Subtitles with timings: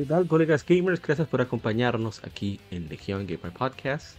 [0.00, 1.02] ¿Qué colegas gamers?
[1.02, 4.16] Gracias por acompañarnos aquí en Legion Gamer Podcast.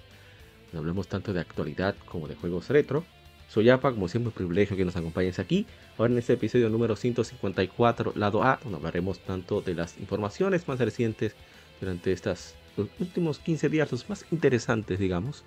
[0.72, 3.04] No hablemos tanto de actualidad como de juegos retro.
[3.48, 5.66] Soy APA, como siempre, un privilegio que nos acompañes aquí.
[5.98, 10.78] Ahora en este episodio número 154, lado A, donde hablaremos tanto de las informaciones más
[10.78, 11.36] recientes
[11.80, 12.54] durante estos
[13.00, 15.44] últimos 15 días, los más interesantes, digamos.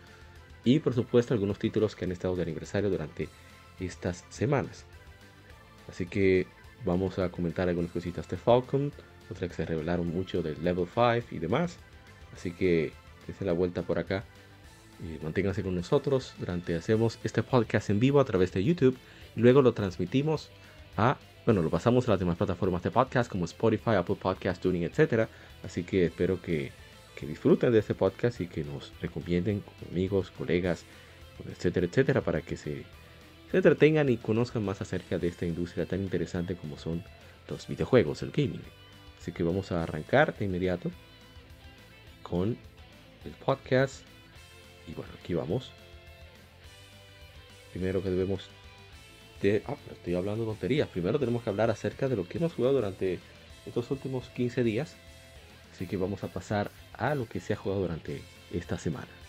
[0.64, 3.28] Y por supuesto, algunos títulos que han estado de aniversario durante
[3.78, 4.84] estas semanas.
[5.88, 6.48] Así que
[6.84, 8.92] vamos a comentar algunas cositas de Falcon
[9.30, 11.78] otras que se revelaron mucho del Level 5 y demás.
[12.34, 12.92] Así que
[13.26, 14.24] dense la vuelta por acá
[15.00, 18.96] y manténganse con nosotros durante hacemos este podcast en vivo a través de YouTube
[19.36, 20.50] y luego lo transmitimos
[20.96, 24.84] a bueno lo pasamos a las demás plataformas de podcast como Spotify, Apple Podcast, Tuning,
[24.84, 25.28] etcétera.
[25.62, 26.72] Así que espero que,
[27.16, 30.84] que disfruten de este podcast y que nos recomienden con amigos, colegas,
[31.48, 32.84] etcétera, etcétera, para que se,
[33.50, 37.02] se entretengan y conozcan más acerca de esta industria tan interesante como son
[37.48, 38.62] los videojuegos, el gaming.
[39.24, 40.90] Así que vamos a arrancar de inmediato
[42.22, 42.58] con
[43.24, 44.04] el podcast.
[44.86, 45.72] Y bueno, aquí vamos.
[47.72, 48.50] Primero que debemos
[49.40, 49.62] de...
[49.66, 50.90] Ah, estoy hablando tonterías.
[50.90, 53.18] Primero tenemos que hablar acerca de lo que hemos jugado durante
[53.64, 54.94] estos últimos 15 días.
[55.72, 58.20] Así que vamos a pasar a lo que se ha jugado durante
[58.52, 59.23] esta semana.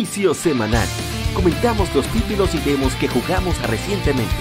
[0.00, 0.88] Vicio semanal.
[1.34, 4.34] Comentamos los títulos y demos que jugamos recientemente.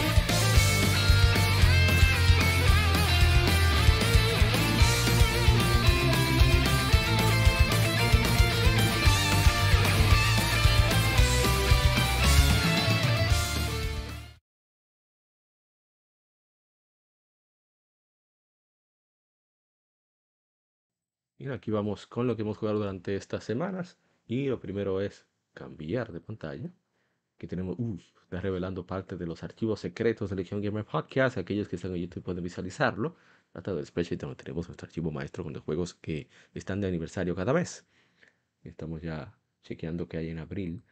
[21.37, 23.97] Y aquí vamos con lo que hemos jugado durante estas semanas.
[24.25, 25.28] Y lo primero es
[25.59, 26.71] cambiar de pantalla.
[27.37, 31.37] Que tenemos, uff, está revelando parte de los archivos secretos de Legion Gamer Podcast.
[31.37, 33.15] Aquellos que están en YouTube pueden visualizarlo.
[33.51, 37.35] Trata del spreadsheet donde tenemos nuestro archivo maestro con los juegos que están de aniversario
[37.35, 37.85] cada mes.
[38.63, 40.83] Estamos ya chequeando que hay en abril.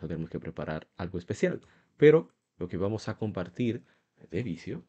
[0.00, 1.62] Tenemos que preparar algo especial.
[1.96, 3.84] Pero lo que vamos a compartir
[4.30, 4.84] de vicio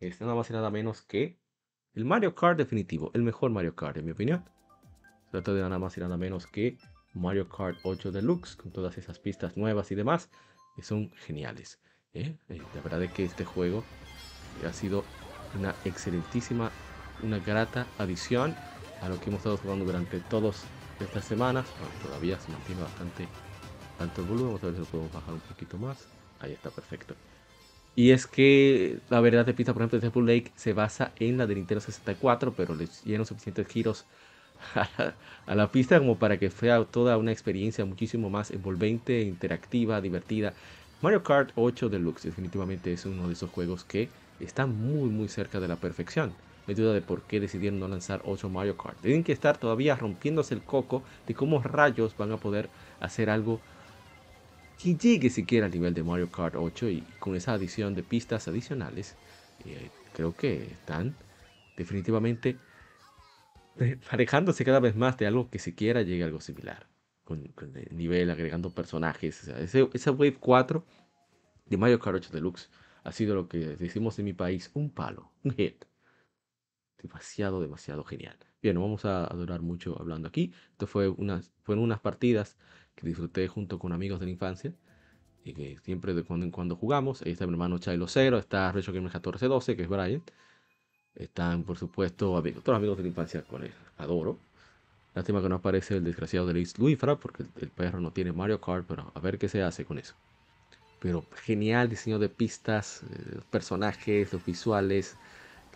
[0.00, 1.38] es nada más y nada menos que
[1.94, 3.12] el Mario Kart definitivo.
[3.14, 4.44] El mejor Mario Kart, en mi opinión.
[5.30, 6.76] trata de nada más y nada menos que
[7.16, 10.28] Mario Kart 8 Deluxe, con todas esas pistas nuevas y demás,
[10.76, 11.80] que son geniales.
[12.14, 12.36] ¿eh?
[12.48, 13.82] Eh, la verdad es que este juego
[14.64, 15.04] ha sido
[15.58, 16.70] una excelentísima,
[17.22, 18.54] una grata adición
[19.00, 20.64] a lo que hemos estado jugando durante todas
[21.00, 21.66] estas semanas.
[22.02, 23.26] todavía se mantiene bastante
[23.98, 26.06] tanto el volumen, vamos a ver si lo podemos bajar un poquito más.
[26.40, 27.14] Ahí está, perfecto.
[27.94, 31.38] Y es que la verdad de pista, por ejemplo, de Temple Lake se basa en
[31.38, 34.04] la de Nintendo 64, pero le dieron suficientes giros
[35.46, 40.54] a la, pista como para que sea toda una experiencia muchísimo más envolvente, interactiva, divertida.
[41.02, 44.08] Mario Kart 8 Deluxe definitivamente es uno de esos juegos que
[44.40, 46.32] está muy muy cerca de la perfección.
[46.66, 49.00] Hay duda de por qué decidieron no lanzar 8 Mario Kart.
[49.00, 52.68] Tienen que estar todavía rompiéndose el coco de cómo rayos van a poder
[52.98, 53.60] hacer algo
[54.82, 58.48] que llegue siquiera al nivel de Mario Kart 8 y con esa adición de pistas
[58.48, 59.14] adicionales
[59.64, 61.14] eh, creo que están
[61.76, 62.56] definitivamente
[64.10, 66.88] alejándose cada vez más de algo que siquiera llegue a algo similar.
[67.24, 69.48] Con, el nivel, agregando personajes.
[69.48, 70.84] ese, esa Wave 4
[71.66, 72.70] de Mario Kart 8 Deluxe
[73.02, 75.84] ha sido lo que decimos en mi país, un palo, un hit.
[77.00, 78.36] Demasiado, demasiado genial.
[78.60, 80.52] Bien, no vamos a, durar mucho hablando aquí.
[80.72, 82.56] Esto fue unas, fueron unas partidas
[82.96, 84.74] que disfruté junto con amigos de la infancia.
[85.44, 87.22] Y que siempre de cuando en cuando jugamos.
[87.22, 90.22] Ahí está mi hermano Chilo Cero, está Recho Gamer 1412, que es Brian.
[91.16, 93.72] Están, por supuesto, amigos, todos los amigos de la infancia con él.
[93.98, 94.38] Adoro.
[95.14, 98.60] Lástima que no aparece el desgraciado de Luis Luifra, porque el, perro no tiene Mario
[98.60, 100.14] Kart, pero a ver qué se hace con eso.
[101.00, 105.16] Pero genial diseño de pistas, eh, personajes, los visuales,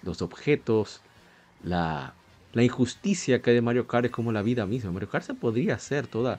[0.03, 1.01] los objetos,
[1.65, 2.13] la,
[2.53, 4.93] la, injusticia que hay de Mario Kart es como la vida misma.
[4.93, 6.39] Mario Kart se podría hacer toda,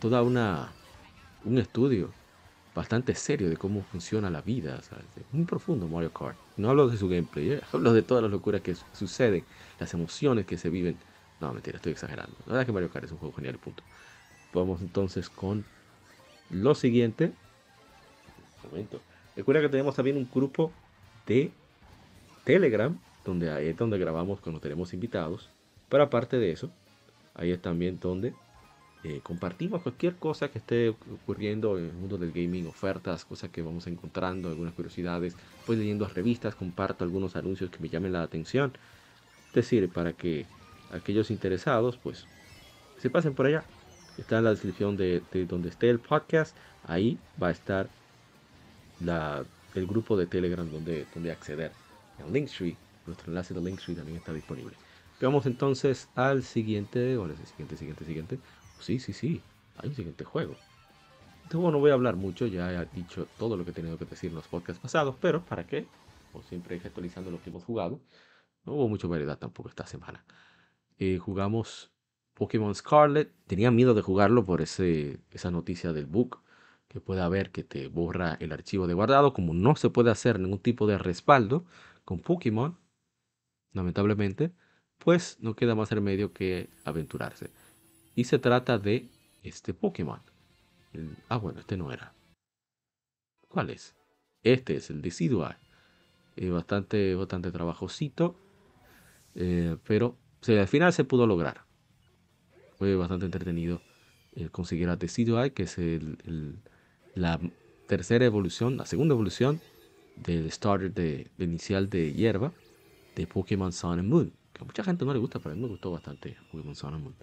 [0.00, 0.72] toda una,
[1.44, 2.10] un estudio
[2.74, 4.80] bastante serio de cómo funciona la vida.
[5.32, 6.36] muy profundo Mario Kart.
[6.56, 7.60] No hablo de su gameplay, ¿eh?
[7.72, 9.44] hablo de todas las locuras que suceden,
[9.78, 10.96] las emociones que se viven.
[11.40, 12.34] No, mentira, estoy exagerando.
[12.40, 13.82] La verdad es que Mario Kart es un juego genial, punto.
[14.52, 15.64] Vamos entonces con
[16.50, 17.32] lo siguiente.
[18.64, 19.00] Un momento.
[19.36, 20.72] Recuerda que tenemos también un grupo
[21.26, 21.50] de
[22.44, 25.48] Telegram, donde ahí es donde grabamos cuando tenemos invitados.
[25.88, 26.70] Pero aparte de eso,
[27.34, 28.34] ahí es también donde
[29.02, 33.62] eh, compartimos cualquier cosa que esté ocurriendo en el mundo del gaming, ofertas, cosas que
[33.62, 35.36] vamos encontrando, algunas curiosidades.
[35.64, 38.72] Pues leyendo revistas, comparto algunos anuncios que me llamen la atención.
[39.48, 40.46] Es decir, para que
[40.92, 42.26] aquellos interesados, pues,
[42.98, 43.64] se pasen por allá.
[44.18, 46.54] Está en la descripción de, donde esté el podcast.
[46.86, 47.88] Ahí va a estar
[49.00, 49.44] la,
[49.74, 51.72] el grupo de Telegram donde, donde acceder.
[52.18, 52.76] En Linktree,
[53.06, 54.74] nuestro enlace de Linktree también está disponible.
[55.22, 58.38] Vamos entonces al siguiente, bueno, el siguiente, siguiente, siguiente.
[58.80, 59.40] Sí, sí, sí,
[59.78, 60.54] hay un siguiente juego.
[61.44, 64.04] Entonces, no voy a hablar mucho, ya he dicho todo lo que he tenido que
[64.04, 65.86] decir en los podcasts pasados, pero ¿para qué?
[66.32, 68.00] Como siempre actualizando lo que hemos jugado.
[68.64, 70.24] No hubo mucha variedad tampoco esta semana.
[70.98, 71.90] Eh, jugamos
[72.34, 73.32] Pokémon Scarlet.
[73.46, 76.40] Tenía miedo de jugarlo por ese, esa noticia del bug
[76.88, 79.32] que puede haber que te borra el archivo de guardado.
[79.32, 81.64] Como no se puede hacer ningún tipo de respaldo
[82.04, 82.78] con Pokémon,
[83.72, 84.52] lamentablemente,
[84.98, 87.50] pues no queda más remedio que aventurarse.
[88.14, 89.08] Y se trata de
[89.42, 90.20] este Pokémon.
[91.28, 92.12] ah, bueno, este no era.
[93.48, 93.94] ¿Cuál es?
[94.42, 95.56] Este es el Decidueye.
[96.50, 98.36] Bastante, bastante trabajosito.
[99.34, 100.16] Eh, pero
[100.48, 101.64] al final se pudo lograr.
[102.78, 103.82] Fue bastante entretenido
[104.34, 105.76] eh, conseguir a Decidueye, que es
[107.14, 107.40] la
[107.86, 109.60] tercera evolución, la segunda evolución
[110.16, 112.52] del starter de, inicial de hierba
[113.16, 114.32] de Pokémon Sun and Moon.
[114.52, 116.94] Que a mucha gente no le gusta, pero a mí me gustó bastante Pokémon Sun
[116.94, 117.16] and Moon.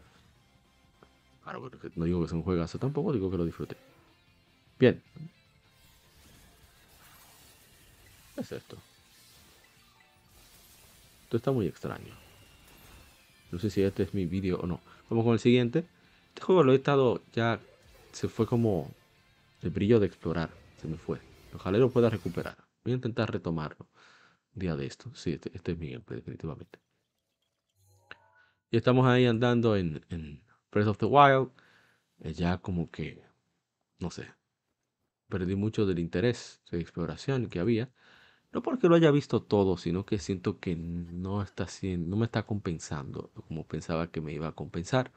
[1.48, 3.78] Claro, no digo que sea un juegazo tampoco, digo que lo disfruté.
[4.78, 5.02] Bien.
[8.36, 8.76] ¿Qué es esto?
[11.24, 12.14] Esto está muy extraño.
[13.50, 14.82] No sé si este es mi vídeo o no.
[15.10, 15.86] Vamos con el siguiente.
[16.28, 17.62] Este juego lo he estado ya...
[18.12, 18.92] Se fue como...
[19.62, 20.50] El brillo de explorar.
[20.82, 21.22] Se me fue.
[21.54, 22.58] Ojalá lo pueda recuperar.
[22.84, 23.88] Voy a intentar retomarlo.
[24.54, 25.16] Un día de esto.
[25.16, 26.78] Sí, este, este es mi gameplay, definitivamente.
[28.70, 30.46] Y estamos ahí andando en, en
[30.78, 31.50] Breath of the Wild.
[32.20, 33.24] Eh, ya como que...
[34.00, 34.28] No sé.
[35.28, 37.90] Perdí mucho del interés de exploración que había.
[38.52, 42.26] No porque lo haya visto todo, sino que siento que no está haciendo, no me
[42.26, 45.12] está compensando como pensaba que me iba a compensar.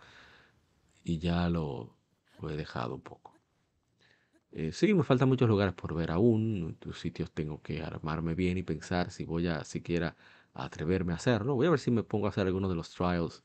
[1.04, 1.94] Y ya lo,
[2.42, 3.34] he dejado un poco.
[4.52, 6.78] Eh, sí, me faltan muchos lugares por ver aún.
[6.82, 10.16] En sitios tengo que armarme bien y pensar si voy a siquiera
[10.54, 11.54] atreverme a hacerlo.
[11.54, 13.44] Voy a ver si me pongo a hacer alguno de los trials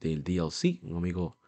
[0.00, 0.80] del DLC.
[0.82, 1.38] Un amigo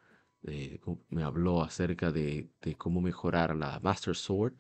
[0.45, 4.55] eh, me habló acerca de, de, cómo mejorar la Master Sword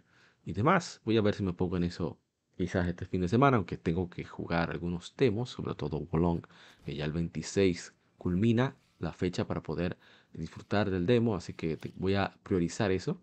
[0.44, 1.00] y demás.
[1.04, 2.18] Voy a ver si me pongo en eso
[2.56, 6.42] quizás este fin de semana, aunque tengo que jugar algunos demos, sobre todo Wolong,
[6.84, 9.98] que ya el 26 culmina la fecha para poder
[10.32, 13.20] disfrutar del demo, así que voy a priorizar eso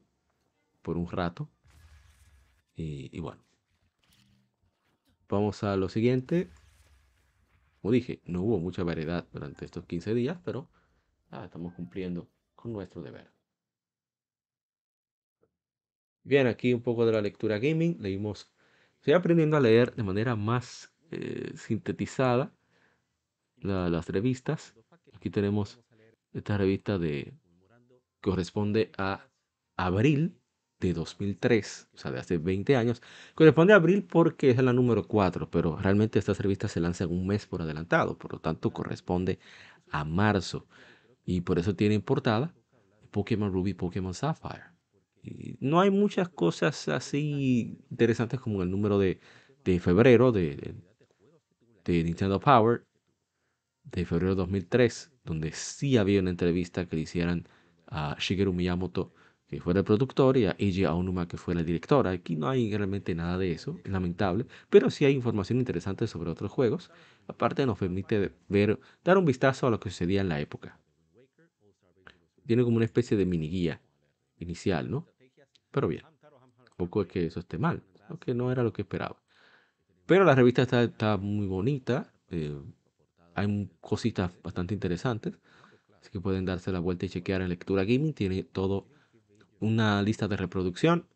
[0.81, 1.49] por un rato.
[2.75, 3.43] Y, bueno,
[5.27, 6.49] vamos a lo siguiente.
[7.81, 10.69] Como dije, no hubo mucha variedad durante estos 15 días, pero
[11.43, 13.31] estamos cumpliendo con nuestro deber.
[16.23, 17.97] Bien, aquí un poco de la lectura gaming.
[17.99, 18.51] Leímos
[18.99, 22.53] Estoy aprendiendo a leer de manera más eh, sintetizada
[23.61, 24.75] las revistas.
[25.13, 25.79] Aquí tenemos
[26.33, 27.33] esta revista de
[28.19, 29.29] corresponde a
[29.77, 30.38] abril
[30.79, 33.01] de 2003, o sea, de hace 20 años.
[33.35, 37.27] Corresponde a abril porque es la número 4, pero realmente estas revistas se lanzan un
[37.27, 39.39] mes por adelantado, por lo tanto corresponde
[39.91, 40.67] a marzo.
[41.25, 42.53] Y por eso tiene portada
[43.11, 44.79] Pokémon Ruby, Pokémon Sapphire
[45.59, 49.19] no hay muchas cosas así interesantes como el número de,
[49.79, 50.75] febrero de,
[51.83, 52.83] de, Nintendo Power
[53.83, 57.47] de febrero de 2003, donde sí había una entrevista que le hicieran
[57.87, 59.13] a Shigeru Miyamoto,
[59.49, 62.11] que fuera el productor, y a Eiji Aonuma, que fue la directora.
[62.11, 66.29] Aquí no hay realmente nada de eso, es lamentable, pero sí hay información interesante sobre
[66.29, 66.91] otros juegos.
[67.27, 70.77] Aparte nos permite ver, dar un vistazo a lo que sucedía en la época.
[72.45, 73.81] Tiene como una especie de mini guía
[74.37, 75.07] inicial, ¿no?
[75.71, 76.03] Pero bien,
[76.65, 77.81] tampoco es que eso esté mal,
[78.19, 79.19] que no era lo que esperaba.
[80.05, 82.55] Pero la revista está, muy bonita, eh,
[83.33, 85.33] hay cositas bastante interesantes,
[85.99, 88.13] así que pueden darse la vuelta y chequear en Lectura Gaming.
[88.13, 88.87] Tiene todo
[89.59, 91.07] una lista de reproducción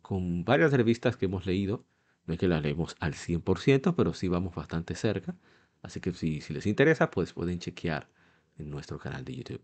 [0.00, 1.84] con varias revistas que hemos leído.
[2.26, 5.36] No es que las leemos al 100%, pero sí vamos bastante cerca.
[5.82, 8.08] Así que si, si les interesa, pues pueden chequear
[8.58, 9.62] en nuestro canal de YouTube.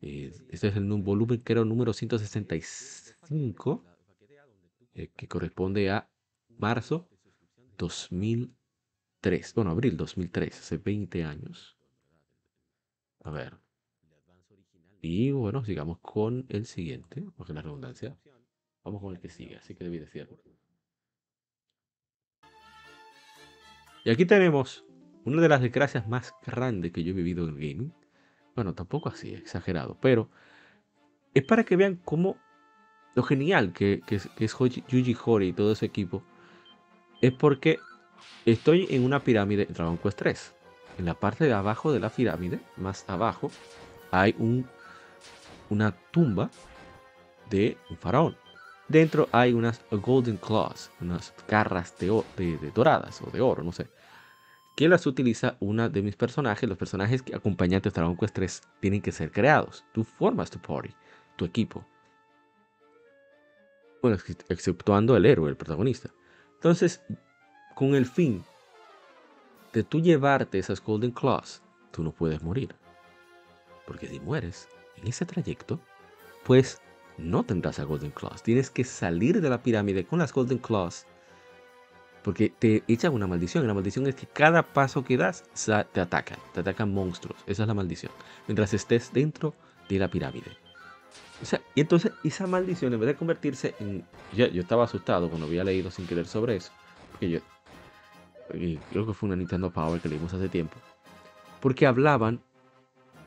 [0.00, 3.84] Este es el volumen el número 165.
[4.94, 6.10] eh, que corresponde a
[6.58, 7.08] marzo
[7.78, 9.54] 2003.
[9.54, 11.78] Bueno, abril 2003, hace 20 años.
[13.22, 13.63] A ver.
[15.06, 18.16] Y bueno, sigamos con el siguiente, porque la redundancia.
[18.82, 20.38] Vamos con el que sigue, así que debí decirlo.
[24.02, 24.82] Y aquí tenemos
[25.26, 27.94] una de las desgracias más grandes que yo he vivido en el gaming.
[28.54, 30.30] Bueno, tampoco así, exagerado, pero
[31.34, 32.38] es para que vean cómo
[33.14, 34.56] lo genial que, es,
[34.88, 36.22] Yuji Hori y todo ese equipo
[37.20, 37.78] es porque
[38.46, 40.54] estoy en una pirámide en Dragon Quest 3.
[40.96, 43.50] En la parte de abajo de la pirámide, más abajo,
[44.10, 44.66] hay un,
[45.70, 46.50] una tumba
[47.50, 48.36] de un faraón.
[48.88, 53.88] Dentro hay unas Golden Claws, unas garras de, de, doradas o de oro, no sé.
[54.76, 56.68] Que las utiliza una de mis personajes.
[56.68, 59.84] Los personajes que acompañantes de Dragon Quest 3 tienen que ser creados.
[59.92, 60.90] Tú formas tu party,
[61.36, 61.86] tu equipo.
[64.02, 64.18] Bueno,
[64.48, 66.10] exceptuando el héroe, el protagonista.
[66.54, 67.02] Entonces,
[67.74, 68.44] con el fin
[69.72, 72.74] de tú llevarte esas Golden Claws, tú no puedes morir.
[73.86, 74.68] Porque si mueres
[75.06, 75.80] ese trayecto,
[76.44, 76.80] pues
[77.16, 78.42] no tendrás a Golden Claws.
[78.42, 81.06] Tienes que salir de la pirámide con las Golden Claws.
[82.22, 83.66] Porque te echan una maldición.
[83.66, 85.44] La maldición es que cada paso que das
[85.92, 86.38] te atacan.
[86.52, 87.38] Te atacan monstruos.
[87.46, 88.12] Esa es la maldición.
[88.48, 89.54] Mientras estés dentro
[89.88, 90.56] de la pirámide.
[91.42, 94.04] O sea, y entonces esa maldición, en vez de convertirse en.
[94.34, 96.72] Yo, estaba asustado cuando había leído sin querer sobre eso.
[97.10, 97.40] Porque yo.
[98.90, 100.76] Creo que fue una Nintendo Power que leímos hace tiempo.
[101.60, 102.40] Porque hablaban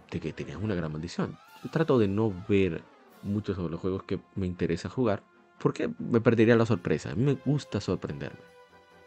[0.09, 1.37] de que tenían una gran maldición.
[1.71, 2.83] Trato de no ver
[3.23, 5.23] mucho sobre los juegos que me interesa jugar,
[5.59, 7.11] porque me perdería la sorpresa.
[7.11, 8.39] A mí me gusta sorprenderme,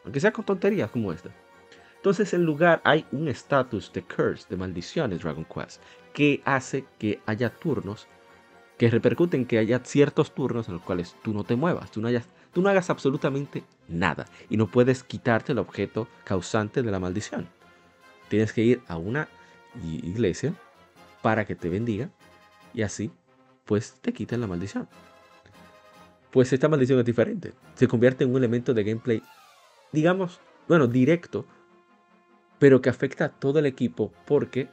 [0.05, 1.31] aunque sea con tonterías como esta.
[1.97, 7.21] Entonces en lugar hay un estatus de curse, de maldiciones Dragon Quest, que hace que
[7.27, 8.09] haya turnos
[8.81, 12.09] que repercuten que haya ciertos turnos en los cuales tú no te muevas, tú no,
[12.09, 16.99] hayas, tú no hagas absolutamente nada y no puedes quitarte el objeto causante de la
[16.99, 17.47] maldición.
[18.31, 19.29] Tienes que ir a una
[19.85, 20.55] iglesia
[21.21, 22.09] para que te bendiga
[22.75, 23.11] y así
[23.65, 24.89] pues te quitan la maldición.
[26.31, 27.53] Pues esta maldición es diferente.
[27.75, 29.23] Se convierte en un elemento de gameplay,
[29.93, 31.47] digamos, bueno, directo,
[32.59, 34.69] pero que afecta a todo el equipo porque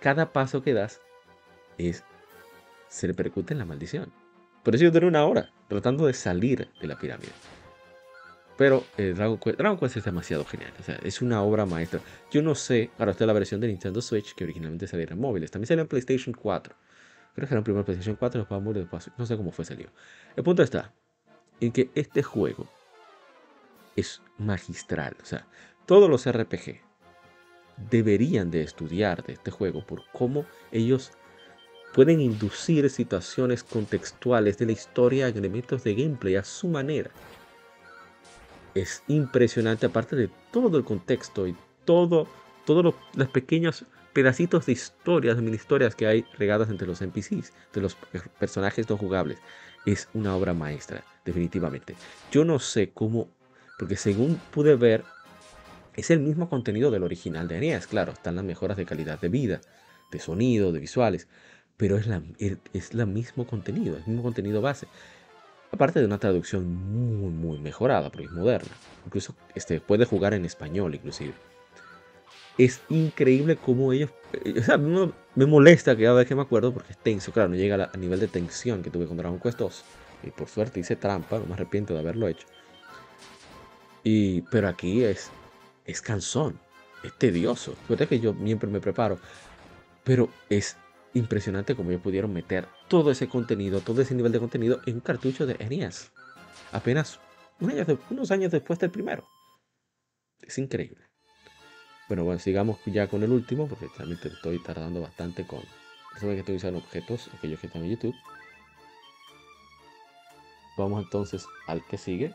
[0.00, 1.00] cada paso que das
[1.78, 2.04] es
[2.88, 4.12] se repercute en la maldición.
[4.62, 7.30] Por eso yo duré una hora tratando de salir de la pirámide.
[8.58, 10.72] Pero eh, Dragon, Quest, es demasiado genial.
[10.78, 12.00] O sea, es una obra maestra.
[12.30, 15.50] Yo no sé, ahora está la versión de Nintendo Switch que originalmente salía en móviles.
[15.50, 16.74] También salió en PlayStation 4.
[17.34, 19.88] Creo que era un primer PlayStation 4, después morir, después, no sé cómo fue salió.
[20.36, 20.92] El punto está
[21.60, 22.66] en que este juego
[23.96, 25.16] es magistral.
[25.22, 25.46] O sea,
[25.86, 26.80] todos los RPG
[27.90, 31.12] deberían de estudiar de este juego por cómo ellos
[31.94, 37.10] pueden inducir situaciones contextuales de la historia en elementos de gameplay a su manera.
[38.74, 42.28] Es impresionante aparte de todo el contexto y todo,
[42.64, 47.80] todos los pequeños pedacitos de historias, mini historias que hay regadas entre los NPCs, de
[47.80, 47.96] los
[48.38, 49.38] personajes no jugables.
[49.86, 51.94] Es una obra maestra, definitivamente.
[52.30, 53.28] Yo no sé cómo,
[53.78, 55.04] porque según pude ver,
[55.94, 59.28] es el mismo contenido del original de NES, claro, están las mejoras de calidad de
[59.28, 59.60] vida,
[60.10, 61.28] de sonido, de visuales,
[61.76, 64.86] pero es la, es la mismo contenido, el mismo contenido base.
[65.72, 68.72] Aparte de una traducción muy, muy mejorada, porque es moderna.
[69.06, 71.32] Incluso este, puede jugar en español, inclusive
[72.58, 74.10] es increíble cómo ellos.
[74.44, 77.32] Eh, o sea, me molesta que cada vez que me acuerdo porque es tenso.
[77.32, 79.84] Claro, no llega a, nivel de tensión que tuve con Dragon Quest 2.
[80.24, 82.46] Y por suerte hice trampa, no me arrepiento de haberlo hecho.
[84.04, 85.30] Y, pero aquí es,
[85.84, 86.58] es cansón,
[87.02, 87.74] es tedioso.
[87.86, 89.18] Fíjate que yo siempre me preparo.
[90.04, 90.76] Pero es
[91.14, 95.00] impresionante cómo ellos pudieron meter todo ese contenido, todo ese nivel de contenido en un
[95.00, 96.10] cartucho de NES.
[96.72, 97.20] Apenas
[97.60, 99.26] unos años después del primero.
[100.40, 101.09] Es increíble.
[102.10, 105.60] Bueno, bueno, sigamos ya con el último, porque también estoy tardando bastante con...
[106.18, 108.16] Saben que estoy usando objetos, aquellos que están en YouTube.
[110.76, 112.34] Vamos entonces al que sigue.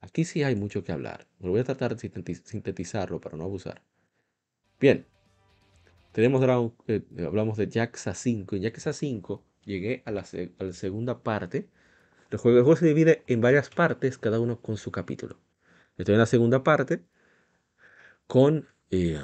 [0.00, 1.26] Aquí sí hay mucho que hablar.
[1.38, 3.82] Me voy a tratar de sintetizarlo para no abusar.
[4.80, 5.04] Bien.
[6.12, 6.42] Tenemos
[6.88, 8.56] eh, hablamos de Jaxa 5.
[8.56, 11.68] En Jaxa 5 llegué a la, segunda parte.
[12.30, 15.38] El juego, el juego se divide en varias partes, cada uno con su capítulo.
[15.98, 17.04] Estoy en la segunda parte
[18.26, 19.20] con eh,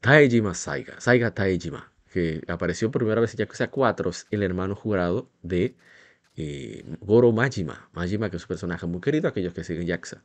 [0.00, 5.30] Taejima Saiga, Saiga Taejima, que apareció por primera vez en Yakuza 4, el hermano jurado
[5.42, 5.76] de
[6.36, 7.88] eh, Goro Majima.
[7.92, 10.22] Majima, que es un personaje muy querido, aquellos que siguen Yakuza.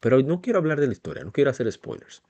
[0.00, 2.22] Pero no quiero hablar de la historia, no quiero hacer spoilers.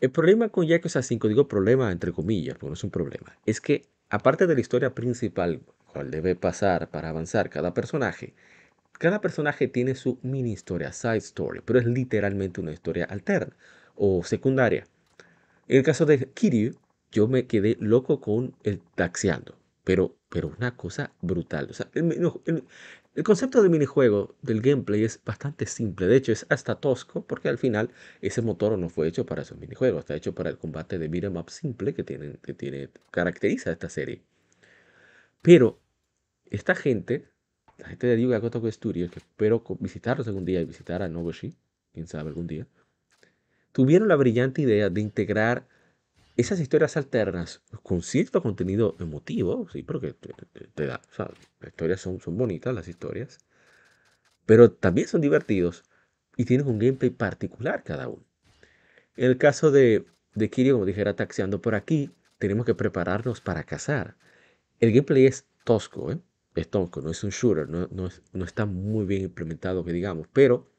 [0.00, 3.60] El problema con Yakuza 5, digo problema entre comillas, porque no es un problema, es
[3.60, 5.60] que aparte de la historia principal,
[5.92, 8.34] cual debe pasar para avanzar cada personaje,
[9.02, 13.56] cada personaje tiene su mini historia, side story, pero es literalmente una historia alterna
[13.96, 14.86] o secundaria.
[15.66, 16.76] En el caso de Kiryu,
[17.10, 21.70] yo me quedé loco con el taxiando, pero, pero una cosa brutal.
[21.94, 26.06] El, concepto del minijuego, del gameplay, es bastante simple.
[26.06, 27.90] De hecho, es hasta tosco porque al final
[28.20, 30.02] ese motor no fue hecho para esos minijuegos.
[30.02, 33.88] Está hecho para el combate de beat'em up simple que, tiene, que tiene, caracteriza esta
[33.88, 34.22] serie.
[35.42, 35.80] Pero
[36.50, 37.31] esta gente,
[37.82, 41.52] la gente de Yuga Gotoku Studios, que espero visitarlos algún día y visitar a Nobushi,
[41.92, 42.68] quién sabe algún día,
[43.72, 45.66] tuvieron la brillante idea de integrar
[46.36, 52.00] esas historias alternas con cierto contenido emotivo, sí, porque te, da, o sea, las historias
[52.00, 53.38] son, son bonitas, las historias,
[54.46, 55.82] pero también son divertidos
[56.36, 58.24] y tienen un gameplay particular cada uno.
[59.16, 63.64] En el caso de, de Kirio, como dijera, taxiando por aquí, tenemos que prepararnos para
[63.64, 64.16] cazar.
[64.78, 66.20] El gameplay es tosco, ¿eh?
[66.54, 70.28] Es tosco, no es un shooter, no, no, no está muy bien implementado, que digamos,
[70.32, 70.70] pero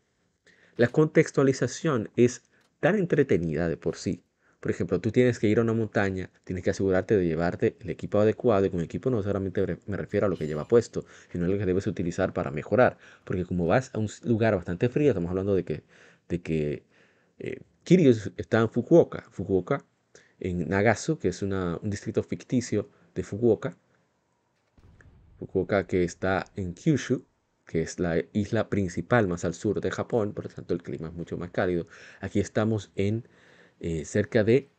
[0.77, 2.43] la contextualización es
[2.79, 4.23] tan entretenida de por sí
[4.63, 7.89] por ejemplo, tú tienes que ir a una montaña, tienes que asegurarte de llevarte el
[7.89, 11.03] equipo adecuado y con equipo no solamente me refiero a lo que lleva puesto,
[11.33, 12.97] sino a lo que debes utilizar para mejorar.
[13.25, 15.83] Porque como vas a un lugar bastante frío, estamos hablando de que,
[16.29, 16.83] de que
[17.39, 19.83] eh, Kiryu está en Fukuoka, Fukuoka,
[20.39, 23.75] en Nagasu, que es un distrito ficticio de Fukuoka,
[25.43, 27.25] Fukuoka que está en Kyushu,
[27.65, 31.09] que es la isla principal más al sur de Japón, por lo tanto el clima
[31.09, 31.87] es mucho más cálido.
[32.21, 33.27] Aquí estamos en
[33.79, 34.69] eh, cerca de,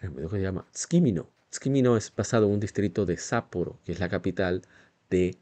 [0.00, 0.66] ¿cómo se llama?
[0.72, 1.30] Tsukimino.
[1.50, 4.62] Tsukimino es basado en un distrito de Sapporo, que es la capital
[5.10, 5.38] de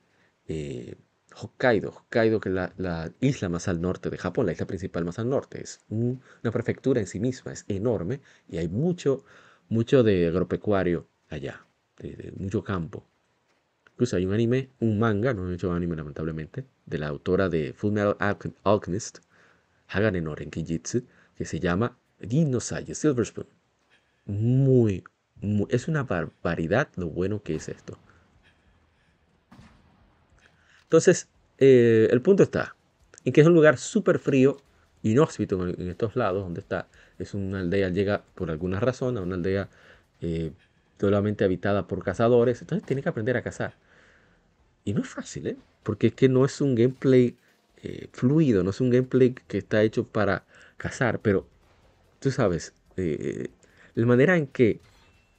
[0.48, 0.96] eh,
[1.34, 1.90] Hokkaido.
[1.90, 5.30] Hokkaido, que es la, isla más al norte de Japón, la isla principal más al
[5.30, 5.62] norte.
[5.62, 9.24] Es una prefectura en sí misma, es enorme y hay mucho,
[9.70, 11.66] mucho de agropecuario allá,
[12.36, 13.06] mucho campo.
[13.92, 17.72] Incluso hay un anime, un manga, no he hecho anime lamentablemente, de la autora de
[17.72, 18.16] Fullmetal
[18.64, 19.18] Alchemist,
[19.88, 21.04] Hagane no Renkijitsu,
[21.36, 23.46] que se llama Dinosaurio, Silver Spoon.
[24.26, 25.04] Muy,
[25.40, 27.98] muy, es una barbaridad lo bueno que es esto.
[30.84, 32.74] Entonces, eh, el punto está
[33.24, 34.58] en que es un lugar súper frío,
[35.02, 36.88] inhóspito en, estos lados, donde está.
[37.18, 39.68] Es una aldea, llega por alguna razón a una aldea
[40.20, 40.52] eh,
[40.96, 42.60] totalmente habitada por cazadores.
[42.60, 43.74] Entonces tiene que aprender a cazar.
[44.84, 45.56] Y no es fácil, ¿eh?
[45.82, 47.36] Porque es que no es un gameplay
[47.82, 50.44] eh, fluido, no es un gameplay que está hecho para
[50.76, 51.46] cazar, pero
[52.20, 53.48] tú sabes, eh,
[53.94, 54.80] la manera en que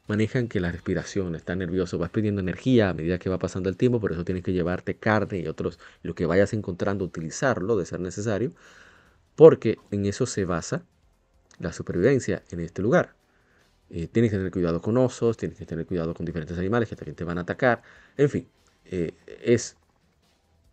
[0.07, 3.77] manejan que la respiración está nervioso, vas pidiendo energía a medida que va pasando el
[3.77, 7.85] tiempo, por eso tienes que llevarte carne y otros, lo que vayas encontrando, utilizarlo de
[7.85, 8.51] ser necesario,
[9.35, 10.83] porque en eso se basa
[11.59, 13.15] la supervivencia en este lugar.
[13.95, 16.95] Eh, tienes que tener cuidado con osos, tienes que tener cuidado con diferentes animales que
[16.95, 17.83] también te van a atacar,
[18.17, 18.47] en fin,
[18.85, 19.77] eh, es,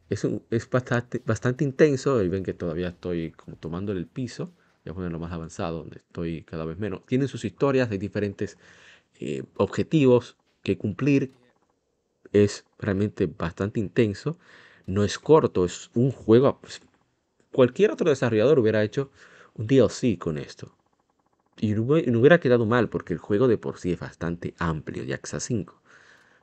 [0.09, 4.52] es, es bastante, bastante intenso, y ven que todavía estoy como tomando el piso,
[4.85, 7.04] voy a ponerlo más avanzado, donde estoy cada vez menos.
[7.04, 8.56] Tienen sus historias, hay diferentes
[9.18, 11.33] eh, objetivos que cumplir.
[12.33, 14.38] Es realmente bastante intenso.
[14.87, 16.59] No es corto, es un juego.
[16.61, 16.80] Pues,
[17.52, 19.11] cualquier otro desarrollador hubiera hecho
[19.54, 20.74] un DLC con esto.
[21.62, 25.40] Y no, hubiera quedado mal porque el juego de por sí es bastante amplio, Yaxa
[25.40, 25.79] 5.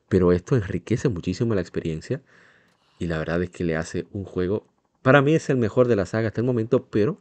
[0.10, 2.22] Pero esto enriquece muchísimo la experiencia
[3.00, 4.68] y la verdad es que le hace un juego,
[5.02, 7.20] para mí es el mejor de la saga hasta el momento, pero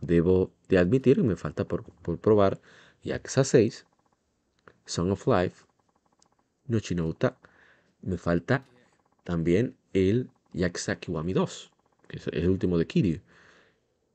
[0.00, 1.84] debo de admitir que me falta por,
[2.18, 2.60] probar
[3.04, 3.86] Yakuza 6,
[4.84, 5.64] Song of Life,
[6.66, 7.38] Nochinouta.
[8.02, 8.64] Me falta
[9.22, 11.70] también el Yakuza Kiwami 2,
[12.08, 13.20] que es el último de Kiryu.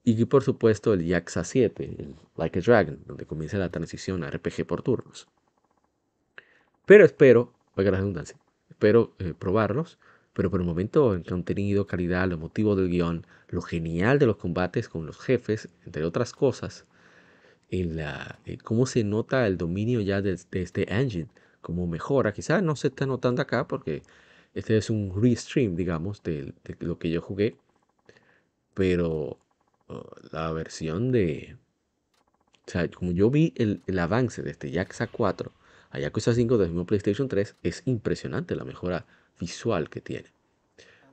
[0.03, 4.29] Y por supuesto el Yakuza 7, el Like a Dragon, donde comienza la transición a
[4.29, 5.27] RPG por turnos.
[6.85, 8.37] Pero espero, valga la redundancia,
[8.69, 9.97] espero eh, probarlos
[10.33, 14.37] pero por el momento el contenido, calidad, lo motivo del guion, lo genial de los
[14.37, 16.85] combates con los jefes, entre otras cosas,
[18.63, 21.27] cómo se nota el dominio ya de, este engine,
[21.61, 22.33] cómo mejora.
[22.33, 24.01] Quizás no se está notando acá porque
[24.55, 27.55] este es un restream, digamos, de, lo que yo jugué,
[28.73, 29.37] pero
[30.31, 31.57] la versión de...
[32.67, 35.51] O sea, como yo vi el, avance de este Yakuza 4
[35.91, 39.05] a Yakuza 5 del mismo PlayStation 3, es impresionante la mejora
[39.39, 40.31] visual que tiene.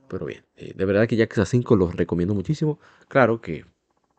[0.07, 2.79] Pero bien, eh, de verdad que Yakuza 5 los recomiendo muchísimo.
[3.07, 3.65] Claro que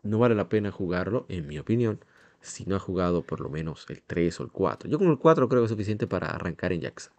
[0.03, 1.99] no vale la pena jugarlo, en mi opinión,
[2.39, 4.89] si no ha jugado por lo menos el 3 o el 4.
[4.89, 7.11] Yo con el 4 creo que es suficiente para arrancar en Yakuza.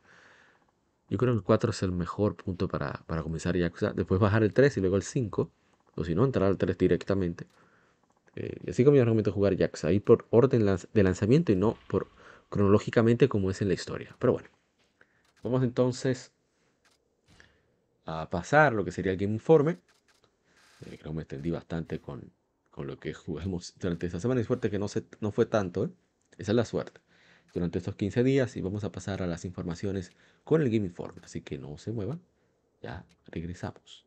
[1.09, 3.93] Yo creo que el 4 es el mejor punto para, para comenzar Yakuza.
[3.93, 5.51] Después bajar el 3 y luego el 5.
[5.97, 7.47] O si no, entrar al 3 directamente.
[8.37, 9.93] Eh, así como yo recomiendo jugar Yakuza.
[9.93, 12.09] Ir por orden de lanzamiento y no por
[12.49, 14.15] cronológicamente como es en la historia.
[14.19, 14.49] Pero bueno.
[15.43, 16.33] Vamos entonces
[18.07, 19.73] a pasar lo que sería el Game Informe.
[20.87, 22.33] Eh, creo que me extendí bastante con,
[22.71, 24.41] con, lo que jugamos durante esta semana.
[24.41, 25.85] Y suerte que no, se, no fue tanto.
[25.85, 25.91] ¿eh?
[26.39, 27.01] Esa es la suerte.
[27.53, 31.21] Durante estos 15 días y vamos a pasar a las informaciones con el Game Informe.
[31.23, 32.21] Así que no se muevan.
[32.83, 34.07] Ya regresamos.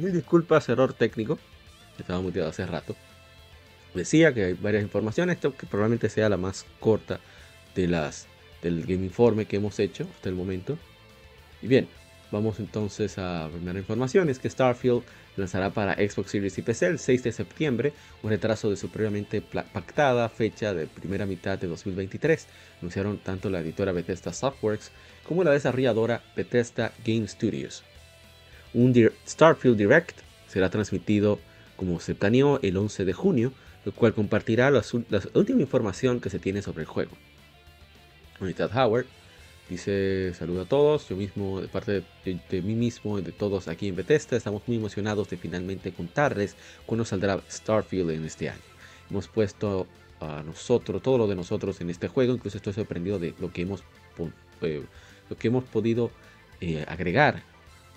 [0.00, 1.38] Mil disculpas, error técnico.
[1.98, 2.96] Estaba muteado hace rato.
[3.94, 7.20] Decía que hay varias informaciones, esto que probablemente sea la más corta
[7.74, 8.26] de las
[8.62, 10.78] del Game Informe que hemos hecho hasta el momento.
[11.60, 11.88] Y bien,
[12.30, 15.02] vamos entonces a la primera información, es que Starfield
[15.36, 19.42] lanzará para Xbox Series y PC el 6 de septiembre, un retraso de su previamente
[19.42, 22.46] pactada fecha de primera mitad de 2023.
[22.80, 24.92] Anunciaron tanto la editora Bethesda Softworks
[25.26, 27.84] como la desarrolladora Bethesda Game Studios.
[28.72, 28.94] Un
[29.26, 31.38] Starfield Direct será transmitido
[31.76, 33.52] como se planeó el 11 de junio,
[33.84, 34.82] lo cual compartirá la,
[35.34, 37.12] última información que se tiene sobre el juego.
[38.40, 39.06] Unidad Howard
[39.68, 43.88] dice saludo a todos, yo mismo de parte de, mí mismo y de todos aquí
[43.88, 46.56] en Bethesda estamos muy emocionados de finalmente contarles
[46.86, 48.60] cuándo saldrá Starfield en este año.
[49.08, 49.86] Hemos puesto
[50.20, 53.62] a nosotros, todo lo de nosotros en este juego, incluso estoy sorprendido de lo que
[53.62, 53.82] hemos,
[54.60, 54.82] eh,
[55.28, 56.10] lo que hemos podido
[56.60, 57.42] eh, agregar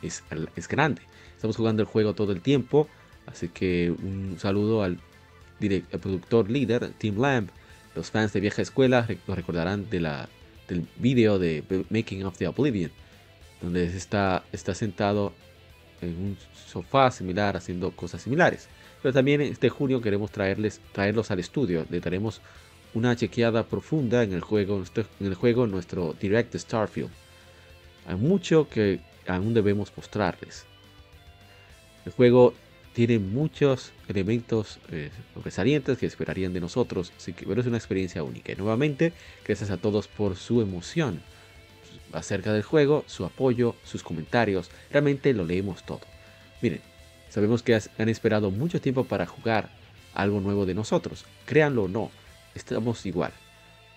[0.04, 1.02] es, grande.
[1.36, 2.88] Estamos jugando el juego todo el tiempo,
[3.26, 5.00] así que un saludo al,
[6.02, 7.50] productor líder, Tim Lamb.
[7.96, 10.28] Los fans de vieja escuela lo recordarán del
[10.98, 12.92] video de Making of the Oblivion,
[13.62, 15.34] donde está, está sentado
[16.02, 16.38] en un
[16.68, 18.68] sofá similar haciendo cosas similares.
[19.02, 21.86] Pero también este junio queremos traerles, traerlos al estudio.
[21.90, 22.42] Le daremos
[22.94, 24.82] una chequeada profunda en el juego,
[25.20, 27.10] en el juego nuestro Direct Starfield.
[28.08, 30.66] Hay mucho que aún debemos mostrarles.
[32.06, 32.54] El juego
[32.94, 37.12] tiene muchos elementos eh, sobresalientes que esperarían de nosotros,
[37.48, 38.52] pero es una experiencia única.
[38.52, 39.14] Y nuevamente,
[39.46, 41.22] gracias a todos por su emoción
[42.12, 44.70] acerca del juego, su apoyo, sus comentarios.
[44.92, 46.02] Realmente lo leemos todo.
[46.62, 46.82] Miren,
[47.30, 49.70] sabemos que han esperado mucho tiempo para jugar
[50.14, 51.26] algo nuevo de nosotros.
[51.46, 52.12] Créanlo o no,
[52.54, 53.34] estamos igual.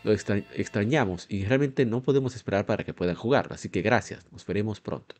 [0.06, 3.48] Lo extrañamos y realmente no podemos esperar para que puedan jugar.
[3.50, 5.16] Así que gracias, nos veremos pronto.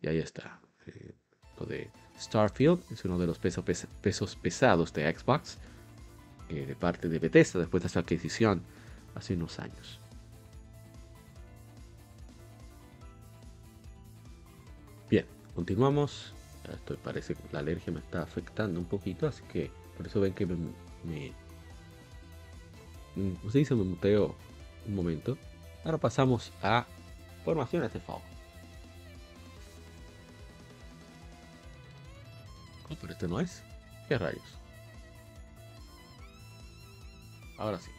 [0.00, 0.60] Y ahí está.
[0.86, 1.16] Eh,
[1.58, 3.64] lo de Starfield es uno de los pesos,
[4.36, 5.58] pesados de Xbox.
[6.48, 8.62] Eh, de parte de Bethesda después de su adquisición
[9.16, 9.98] hace unos años.
[15.10, 16.36] Bien, continuamos.
[16.72, 20.34] Esto parece que la alergia me está afectando un poquito, así que por eso ven
[20.34, 21.32] que me
[23.16, 24.34] Mm, se dice me muteo
[24.86, 25.38] un momento.
[25.84, 26.86] Ahora pasamos a
[27.44, 28.20] formaciones de FAO.
[32.90, 33.62] Oh, pero este no es.
[34.08, 34.42] ¿Qué rayos?
[37.58, 37.90] Ahora sí.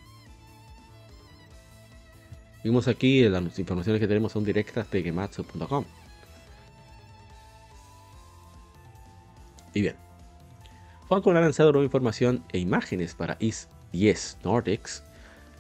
[2.64, 5.86] Vimos aquí las informaciones que tenemos son directas de gematsu.com.
[9.74, 9.96] Y bien.
[11.08, 15.04] Falcon ha lanzado nueva información e imágenes para Is 10 Nordics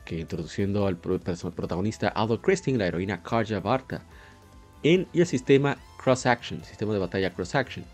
[0.06, 4.04] que introduciendo al protagonista Aldo Christine, la heroína Karja Barta,
[4.84, 7.86] en el sistema Cross Action, sistema de batalla Cross Action.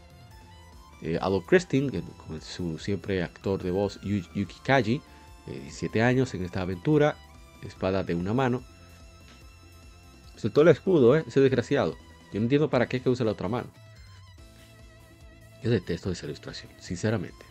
[1.02, 5.02] Eh, Aldo Christine, con su siempre actor de voz Yuki Kaji,
[5.48, 7.16] 17 años en esta aventura,
[7.64, 8.64] espada de una mano.
[10.36, 11.24] Soltó el escudo, ¿eh?
[11.28, 11.96] ese desgraciado.
[12.34, 13.68] Yo no entiendo para qué que usa la otra mano.
[15.64, 17.46] Yo detesto esa ilustración, sinceramente.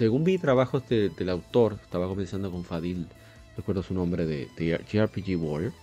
[0.00, 3.06] Según vi trabajos del autor, estaba comenzando con Fadil,
[3.54, 5.74] recuerdo su nombre, de, de JRPG Warrior.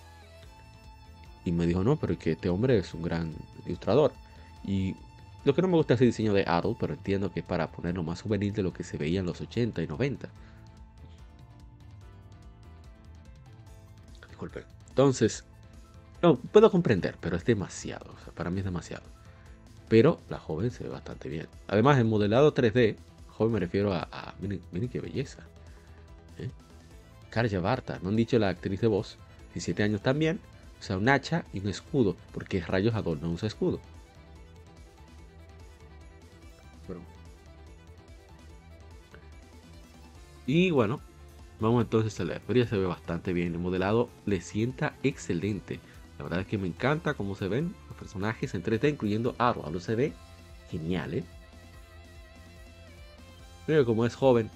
[1.45, 3.32] Y me dijo, no, pero es que este hombre es un gran
[3.67, 4.13] ilustrador.
[4.65, 4.95] Y
[5.45, 7.69] lo que no me gusta es el diseño de adult, pero entiendo que es para
[7.69, 10.30] ponerlo más juvenil de lo que se veía en los 80 y 90.
[14.30, 14.63] Disculpe.
[14.89, 15.43] Entonces,
[16.23, 18.15] no, puedo comprender, pero es demasiado.
[18.34, 19.03] para mí es demasiado.
[19.88, 21.45] Pero la joven se ve bastante bien.
[21.67, 22.97] Además, en modelado 3D,
[23.38, 24.34] joven me refiero a.
[24.39, 25.43] miren, qué belleza.
[26.39, 26.50] ¿eh?
[27.60, 29.17] Barta, no han dicho la actriz de voz,
[29.54, 30.39] 17 años también.
[30.80, 33.80] O sea, un hacha y un escudo, porque Rayos Adol no usa escudo.
[40.45, 41.02] Y bueno,
[41.60, 42.65] vamos entonces a la historia.
[42.65, 43.54] Se ve bastante bien.
[43.54, 45.80] El modelado le sienta excelente.
[46.17, 49.65] La verdad es que me encanta cómo se ven los personajes en 3D, incluyendo Aro.
[49.65, 50.13] Aro se ve
[50.69, 51.23] genial, ¿eh?
[53.67, 54.49] Pero como es joven,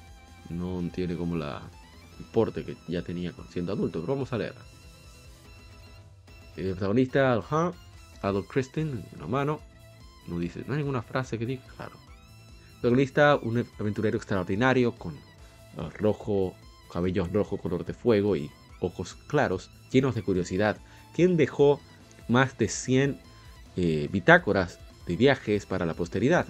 [0.49, 1.61] no tiene como la
[2.33, 3.99] porte que ya tenía siendo adulto.
[3.99, 4.55] Pero vamos a leer.
[6.55, 7.33] El protagonista,
[8.21, 9.59] Adolf, Kristen, en mano.
[10.27, 11.93] No dice, no hay ninguna frase que diga, claro.
[11.95, 15.15] El protagonista, un aventurero extraordinario con
[15.97, 16.55] rojo,
[16.91, 20.77] cabellos rojo color de fuego y ojos claros, llenos de curiosidad,
[21.13, 21.79] quien dejó
[22.27, 23.19] más de 100
[23.77, 26.47] eh, bitácoras de viajes para la posteridad.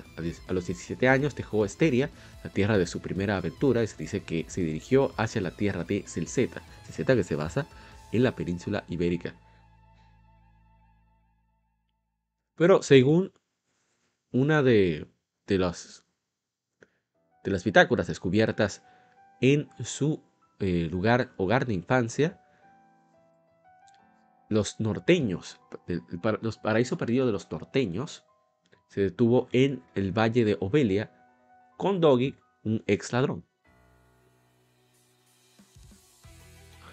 [0.47, 2.09] A los 17 años dejó Esteria,
[2.43, 5.83] la tierra de su primera aventura, y se dice que se dirigió hacia la tierra
[5.83, 7.67] de Celceta, Celceta que se basa
[8.11, 9.33] en la península ibérica.
[12.55, 13.33] Pero según
[14.31, 15.07] una de,
[15.47, 16.05] de, las,
[17.43, 18.83] de las bitácoras descubiertas
[19.41, 20.23] en su
[20.59, 22.39] eh, lugar, hogar de infancia,
[24.49, 25.59] los norteños,
[26.41, 28.25] los paraísos perdidos de los norteños,
[28.91, 31.10] se detuvo en el valle de Ovelia
[31.77, 33.45] con Doggy, un ex ladrón.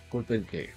[0.03, 0.71] Disculpen que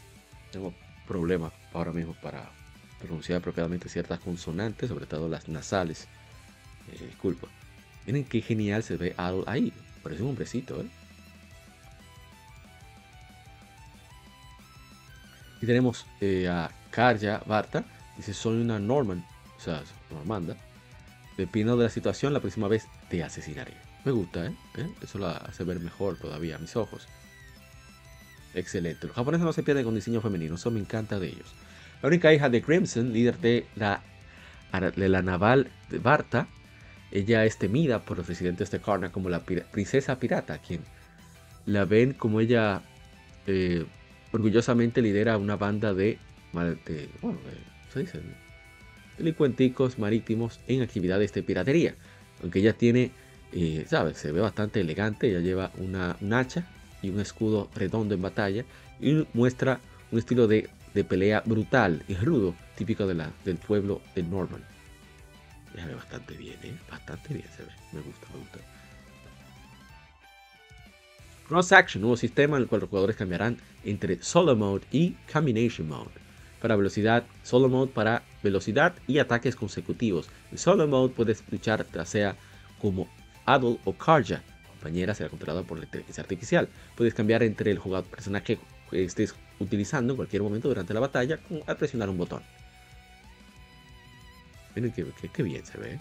[0.52, 0.74] tengo
[1.08, 2.50] problemas ahora mismo para
[2.98, 6.08] pronunciar apropiadamente ciertas consonantes, sobre todo las nasales.
[6.92, 7.48] Eh, disculpa.
[8.08, 9.72] Miren qué genial se ve ahí.
[10.02, 10.88] Parece un hombrecito, ¿eh?
[15.62, 17.86] Y tenemos eh, a Karja Barta.
[18.18, 19.24] Dice, soy una Norman,
[19.56, 20.58] o sea, Normanda.
[21.42, 23.74] Dependiendo de la situación, la próxima vez te asesinaré.
[24.06, 24.54] Me gusta, ¿eh?
[24.78, 24.88] ¿eh?
[25.02, 27.08] Eso la hace ver mejor todavía a mis ojos.
[28.54, 29.08] Excelente.
[29.08, 30.54] Los japoneses no se pierden con diseño femenino.
[30.54, 31.52] Eso me encanta de ellos.
[32.04, 34.04] La única hija de Crimson, líder de la,
[34.96, 36.48] de la naval de Barta,
[37.10, 40.82] ella es temida por los residentes de Karna como la princesa pirata, quien
[41.66, 42.84] la ven como ella
[43.48, 43.84] eh,
[44.32, 46.20] orgullosamente lidera una banda de,
[46.54, 46.78] bueno,
[47.92, 48.22] se dice?
[49.22, 51.96] Delincuenticos marítimos en actividades de piratería.
[52.42, 53.12] Aunque ella tiene,
[53.54, 54.18] eh, ¿sabes?
[54.18, 56.68] Se ve bastante elegante, ella lleva una, un hacha
[57.02, 58.66] y un escudo redondo en batalla
[59.00, 59.80] y muestra
[60.12, 64.64] un estilo de, de pelea brutal y rudo, típico de la, del pueblo de Norman.
[65.76, 66.76] Se ve bastante bien, ¿eh?
[66.90, 67.70] Bastante bien se ve.
[67.94, 68.60] Me gusta, me gusta.
[71.48, 75.88] Cross Action, nuevo sistema en el cual los jugadores cambiarán entre Solo Mode y Combination
[75.88, 76.12] Mode.
[76.62, 80.30] Para velocidad, Solo Mode para velocidad y ataques consecutivos.
[80.52, 82.36] En Solo Mode puedes luchar ya sea
[82.80, 83.08] como
[83.46, 84.42] Adult o Karja.
[84.68, 86.68] Compañera será controlada por la inteligencia artificial.
[86.96, 88.58] Puedes cambiar entre el jugador personaje
[88.90, 92.42] que estés utilizando en cualquier momento durante la batalla al presionar un botón.
[94.76, 96.00] Miren qué bien se ve.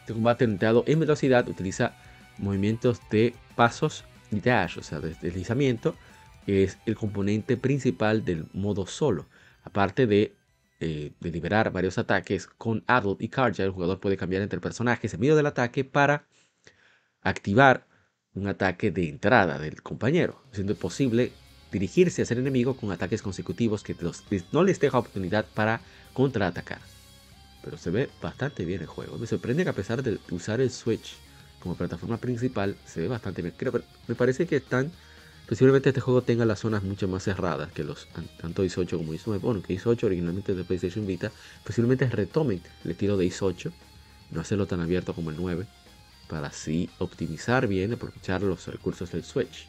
[0.00, 1.92] Este combate orientado en velocidad utiliza
[2.38, 5.96] movimientos de pasos y dash, o sea, de deslizamiento,
[6.48, 9.26] es el componente principal del modo solo.
[9.62, 10.34] Aparte de,
[10.80, 15.20] eh, liberar varios ataques con Adult y Karja, el jugador puede cambiar entre personajes en
[15.20, 16.24] medio del ataque para
[17.22, 17.86] activar
[18.34, 21.32] un ataque de entrada del compañero, siendo posible
[21.72, 23.96] dirigirse hacia el enemigo con ataques consecutivos que
[24.52, 25.80] no les deja oportunidad para
[26.14, 26.80] contraatacar
[27.62, 29.18] pero se ve bastante bien el juego.
[29.18, 31.16] Me sorprende que a pesar de usar el Switch
[31.60, 33.54] como plataforma principal, se ve bastante bien.
[33.56, 33.72] Creo,
[34.06, 34.92] me parece que están,
[35.48, 38.08] posiblemente este juego tenga las zonas mucho más cerradas que los
[38.40, 39.40] tanto Is 8 como Is 9.
[39.42, 41.32] Bueno, que Is 8 originalmente de PlayStation Vita,
[41.64, 43.72] posiblemente retomen el estilo de Is 8,
[44.30, 45.66] no hacerlo tan abierto como el 9,
[46.28, 49.66] para así optimizar bien, aprovechar los recursos del Switch.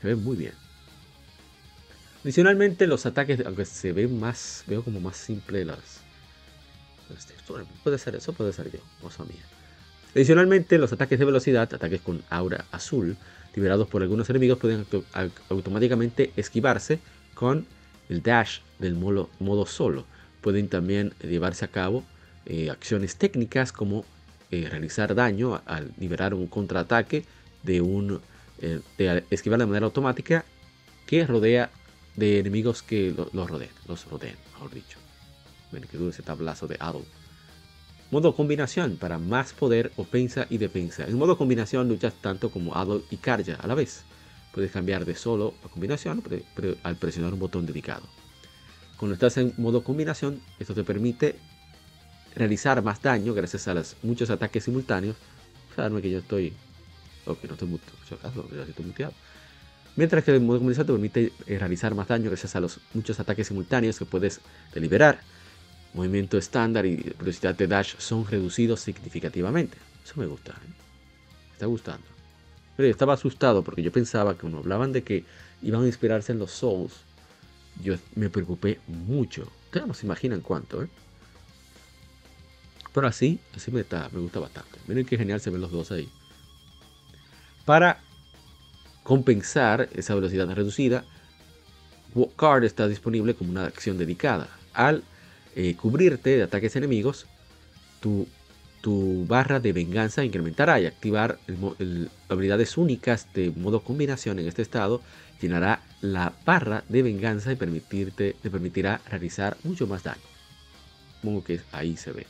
[0.00, 0.54] Se ve muy bien.
[2.24, 6.00] Adicionalmente los ataques, aunque se ven más, veo como más simple las,
[7.82, 9.42] puede ser eso, puede ser yo, cosa mía.
[10.14, 13.16] Adicionalmente, los ataques de velocidad, ataques con aura azul,
[13.54, 14.86] liberados por algunos enemigos, pueden
[15.48, 17.00] automáticamente esquivarse
[17.34, 17.66] con
[18.08, 20.04] el dash del modo, solo.
[20.40, 22.04] pueden también llevarse a cabo
[22.46, 24.04] eh, acciones técnicas como
[24.50, 27.24] eh, realizar daño al liberar un contraataque
[27.62, 28.20] de un
[28.60, 28.80] eh,
[29.30, 30.44] esquivar de manera automática
[31.06, 31.70] que rodea
[32.16, 34.98] de enemigos que los rodean, los rodean, mejor dicho.
[35.70, 37.04] Que duro ese tablazo de Adol.
[38.10, 41.04] Modo combinación para más poder, ofensa y defensa.
[41.04, 44.02] En modo combinación luchas tanto como Adol y Karja a la vez.
[44.52, 46.20] Puedes cambiar de solo a combinación
[46.82, 48.02] al presionar un botón dedicado.
[48.96, 51.36] Cuando estás en modo combinación, esto te permite
[52.34, 55.16] realizar más daño gracias a los muchos ataques simultáneos.
[55.76, 56.52] Sabes que yo estoy.
[57.26, 58.64] Ok, no estoy muteado.
[58.68, 59.12] estoy muteado.
[59.94, 63.20] Mientras que el modo combinación te permite eh, realizar más daño gracias a los muchos
[63.20, 64.40] ataques simultáneos que puedes
[64.74, 65.20] deliberar.
[65.94, 69.76] Movimiento estándar y velocidad de dash son reducidos significativamente.
[70.04, 70.52] Eso me gusta.
[70.52, 70.68] ¿eh?
[70.68, 72.06] Me está gustando.
[72.76, 75.24] Pero yo estaba asustado porque yo pensaba que cuando hablaban de que
[75.62, 76.94] iban a inspirarse en los Souls,
[77.82, 79.50] yo me preocupé mucho.
[79.66, 80.88] Ustedes no se imaginan cuánto, ¿eh?
[82.92, 84.78] Pero así, así me, está, me gusta bastante.
[84.86, 86.08] Miren qué genial se ven los dos ahí.
[87.64, 88.00] Para
[89.02, 91.04] compensar esa velocidad reducida,
[92.36, 94.48] Card está disponible como una acción dedicada.
[94.72, 95.04] Al
[95.56, 97.26] eh, cubrirte de ataques enemigos,
[98.00, 98.26] tu,
[98.80, 101.38] tu, barra de venganza incrementará y activar
[102.28, 105.00] habilidades únicas de modo combinación en este estado
[105.40, 110.20] llenará la barra de venganza y permitirte, te permitirá realizar mucho más daño.
[111.16, 112.26] Supongo que ahí se ve.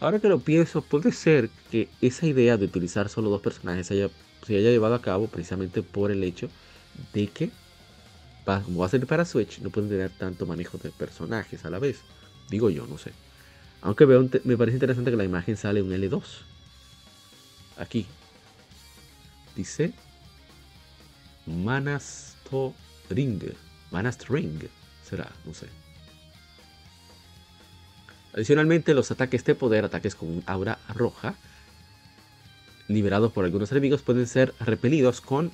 [0.00, 3.94] Ahora que lo pienso, puede ser que esa idea de utilizar solo dos personajes se
[3.94, 4.10] haya,
[4.46, 6.48] llevado a cabo precisamente por el hecho
[7.12, 7.50] de que,
[8.44, 11.78] como va a ser para Switch, no pueden tener tanto manejo de personajes a la
[11.78, 12.00] vez.
[12.48, 13.12] Digo yo, no sé.
[13.82, 16.22] Aunque veo, me parece interesante que la imagen sale un L2.
[17.76, 18.06] Aquí.
[19.54, 19.92] Dice
[21.46, 23.54] Manastring.
[23.90, 24.68] Manastring.
[25.04, 25.66] Será, no sé.
[28.34, 31.34] Adicionalmente, los ataques de poder, ataques con aura roja,
[32.88, 35.50] liberados por algunos enemigos, pueden ser repelidos con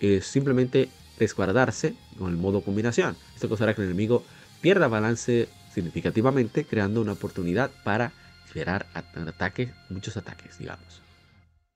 [0.00, 3.16] eh, simplemente resguardarse con el modo combinación.
[3.34, 4.24] Esto causará que el enemigo
[4.60, 8.12] pierda balance significativamente, creando una oportunidad para
[8.48, 11.02] liberar ataques, muchos ataques, digamos.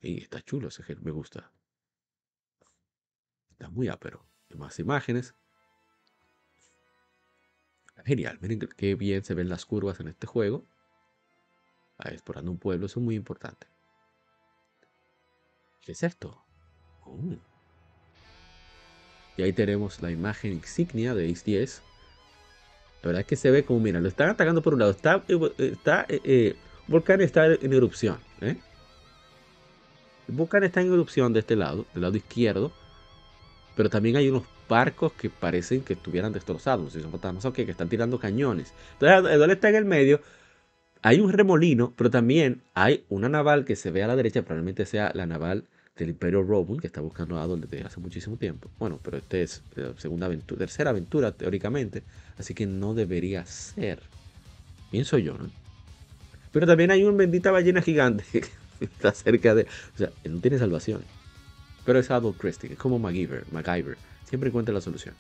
[0.01, 1.53] Y está chulo ese me gusta.
[3.51, 4.25] Está muy ápero.
[4.57, 5.35] Más imágenes.
[8.05, 10.67] Genial, miren qué bien se ven las curvas en este juego.
[11.99, 13.67] Explorando un pueblo, eso es muy importante.
[15.83, 16.43] ¿Qué es esto?
[17.05, 17.50] Oh.
[19.41, 21.83] Y ahí tenemos la imagen insignia de Ace 10.
[23.01, 24.91] La verdad es que se ve como, mira, lo están atacando por un lado.
[24.91, 28.19] Está, eh, está eh, eh, volcán está en erupción.
[28.43, 28.59] El
[30.29, 32.71] volcán está en erupción de este lado, del lado izquierdo.
[33.77, 36.93] Pero también hay unos barcos que parecen que estuvieran destrozados.
[36.93, 38.75] Si son fantasmas, ok, que están tirando cañones.
[38.93, 40.21] Entonces, Eduardo está en el medio.
[41.01, 44.43] Hay un remolino, pero también hay una naval que se ve a la derecha.
[44.43, 45.65] Probablemente sea la naval
[46.01, 48.71] del Imperio Roman que está buscando a Adol desde hace muchísimo tiempo.
[48.79, 52.03] Bueno, pero este es la segunda aventura, tercera aventura teóricamente.
[52.39, 54.01] Así que no debería ser.
[54.91, 55.51] Pienso yo, ¿no?
[56.53, 58.45] Pero también hay una bendita ballena gigante que
[58.85, 59.67] está cerca de.
[59.95, 61.03] O sea, no tiene salvación.
[61.85, 63.97] Pero es Adol Christie, es como MacGyver, MacGyver.
[64.25, 65.15] Siempre encuentra la solución.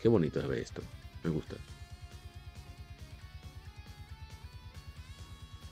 [0.00, 0.82] Qué bonito se ve esto.
[1.24, 1.56] Me gusta.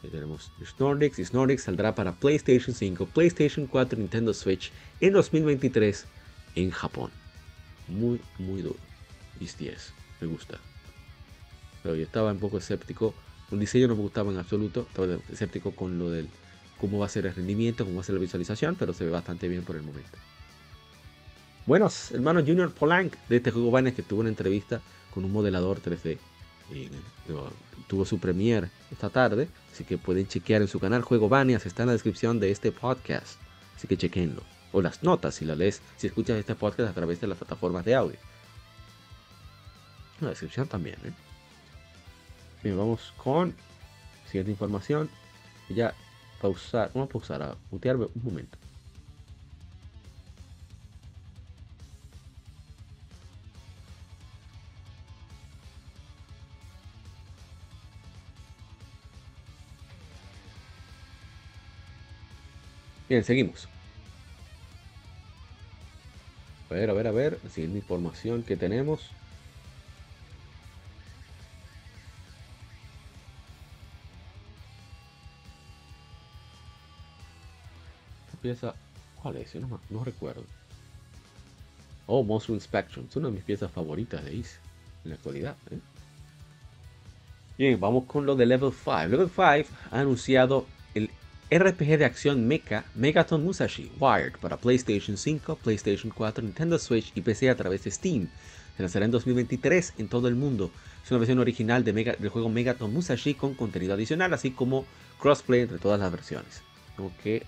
[0.03, 6.07] Ahí tenemos Snorlax y Snorlax saldrá para PlayStation 5, PlayStation 4, Nintendo Switch en 2023
[6.57, 7.11] en Japón.
[7.89, 8.77] Muy, muy duro.
[9.41, 9.93] Y 10.
[10.21, 10.59] Me gusta.
[11.83, 13.15] Pero yo estaba un poco escéptico.
[13.51, 14.87] El diseño no me gustaba en absoluto.
[14.89, 16.29] Estaba escéptico con lo del
[16.81, 19.11] cómo va a ser el rendimiento, cómo va a ser la visualización, pero se ve
[19.11, 20.19] bastante bien por el momento.
[21.67, 24.81] Buenos hermano Junior Polank de este juego Vanes que tuvo una entrevista
[25.13, 26.19] con un modelador 3D.
[27.89, 31.83] Tuvo su premiere esta tarde, así que pueden chequear en su canal Juego Banias, está
[31.83, 33.41] en la descripción de este podcast,
[33.77, 34.43] así que chequenlo.
[34.73, 37.85] O las notas si la lees, si escuchas este podcast a través de las plataformas
[37.85, 38.19] de audio.
[40.21, 41.13] En la descripción también, ¿eh?
[42.63, 43.55] Bien, vamos con
[44.27, 45.11] siguiente información.
[45.69, 45.95] Ya
[46.41, 48.59] pausar, vamos a pausar, a mutearme un momento.
[63.11, 63.69] Bien, seguimos.
[66.71, 67.41] A ver, a ver, a ver.
[67.51, 69.11] Siguiente información que tenemos.
[78.41, 78.75] pieza.
[79.21, 79.55] ¿Cuál es?
[79.57, 80.45] No, no recuerdo.
[82.07, 83.07] Oh, Monster Inspection.
[83.11, 84.59] Es una de mis piezas favoritas de Ace
[85.05, 85.57] en la actualidad.
[85.73, 85.79] ¿eh?
[87.59, 89.09] Bien, vamos con lo de Level 5.
[89.09, 90.65] Level 5 ha anunciado
[91.51, 97.23] RPG de acción Mecha Megaton Musashi Wired para PlayStation 5, PlayStation 4, Nintendo Switch y
[97.23, 98.29] PC a través de Steam.
[98.77, 100.71] Se lanzará en 2023 en todo el mundo.
[101.05, 104.85] Es una versión original de del juego Megaton Musashi con contenido adicional, así como
[105.19, 106.63] crossplay entre todas las versiones.
[106.97, 107.43] Tengo que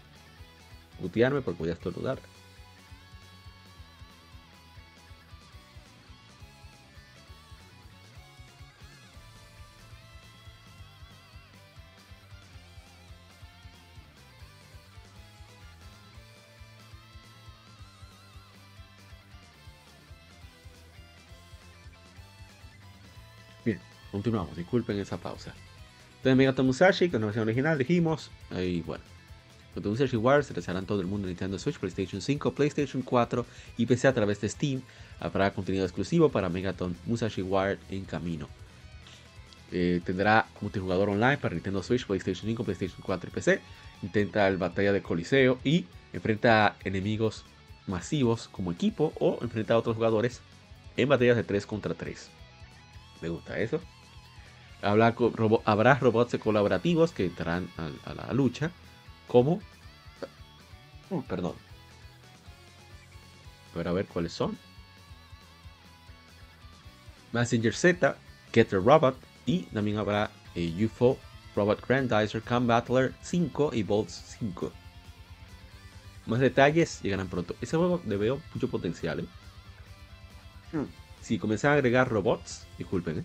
[1.01, 2.32] mutearme porque voy a.
[24.23, 25.53] Continuamos, disculpen esa pausa.
[26.18, 29.03] Entonces Megaton Musashi, con la versión original, dijimos, y bueno.
[29.75, 33.45] Megaton Musashi Wars se lanzarán todo el mundo en Nintendo Switch, PlayStation 5, PlayStation 4
[33.79, 34.83] y PC a través de Steam.
[35.18, 38.49] Habrá contenido exclusivo para Megaton Musashi Wars en camino.
[39.73, 43.61] Eh, tendrá multijugador online para Nintendo Switch, PlayStation 5, PlayStation 4 y PC.
[44.05, 47.45] Intenta el batalla de Coliseo y enfrenta enemigos
[47.89, 50.41] masivos como equipo o enfrenta a otros jugadores
[50.97, 52.31] en batallas de 3 contra 3.
[53.20, 53.81] Me gusta eso
[54.83, 58.70] habrá robots colaborativos que entrarán a, la lucha,
[59.28, 59.61] como...
[61.11, 61.55] Oh, perdón.
[63.74, 64.59] A ver, a ver cuáles son.
[67.33, 68.16] Messenger Z,
[68.53, 69.16] Getter Robot
[69.47, 71.18] y también habrá eh, UFO,
[71.57, 74.72] Robot Grandizer, Cam Battler 5 y Bolts 5.
[76.26, 77.57] Más detalles llegarán pronto.
[77.61, 79.20] Ese juego le veo mucho potencial.
[79.20, 79.26] ¿eh?
[80.72, 80.85] Hmm.
[81.20, 83.24] Si comienzan a agregar robots, disculpen, ¿eh?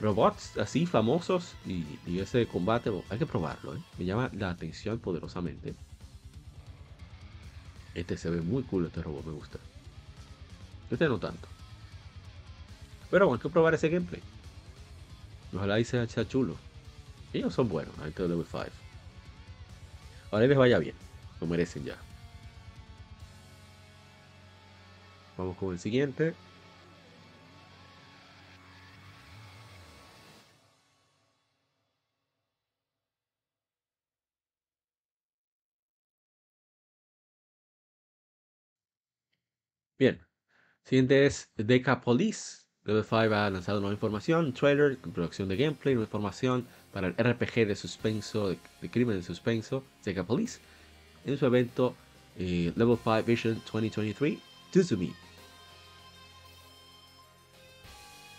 [0.00, 1.84] Robots así famosos y,
[2.18, 3.80] ese combate, hay que probarlo, ¿eh?
[3.98, 5.74] me llama la atención poderosamente.
[7.94, 9.58] Este se ve muy cool, este robot me gusta.
[10.90, 11.48] Este no tanto.
[13.10, 14.22] Pero bueno, hay que probar ese gameplay.
[15.54, 16.56] Ojalá y sea, chulo.
[17.32, 18.66] Ellos son buenos, ahí está Level 5.
[20.30, 20.94] Ahora les vaya bien,
[21.40, 21.96] lo merecen ya.
[25.36, 26.34] Vamos con el siguiente.
[39.98, 40.20] Bien.
[40.84, 42.66] Siguiente es Decapolis.
[42.84, 47.66] Level 5 ha lanzado nueva información, trailer, producción de gameplay, nueva información para el RPG
[47.66, 48.58] de suspenso, de,
[48.90, 50.60] crimen de suspenso, Decapolis.
[51.26, 51.94] En su evento
[52.38, 54.38] eh, Level 5 Vision 2023,
[54.72, 55.12] Tuzumi.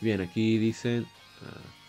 [0.02, 1.06] Bien, aquí dicen...
[1.42, 1.80] Uh,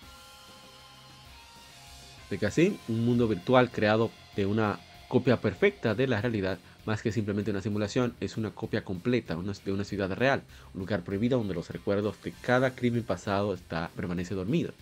[2.86, 7.62] un mundo virtual creado de una copia perfecta de la realidad más que simplemente una
[7.62, 10.42] simulación, es una copia completa de una ciudad real,
[10.74, 14.72] un lugar prohibido donde los recuerdos de cada crimen pasado está, permanece dormido.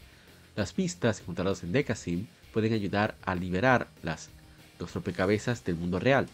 [0.57, 4.31] Las pistas encontradas en Decasim pueden ayudar a liberar las,
[4.79, 6.27] los rompecabezas del mundo real.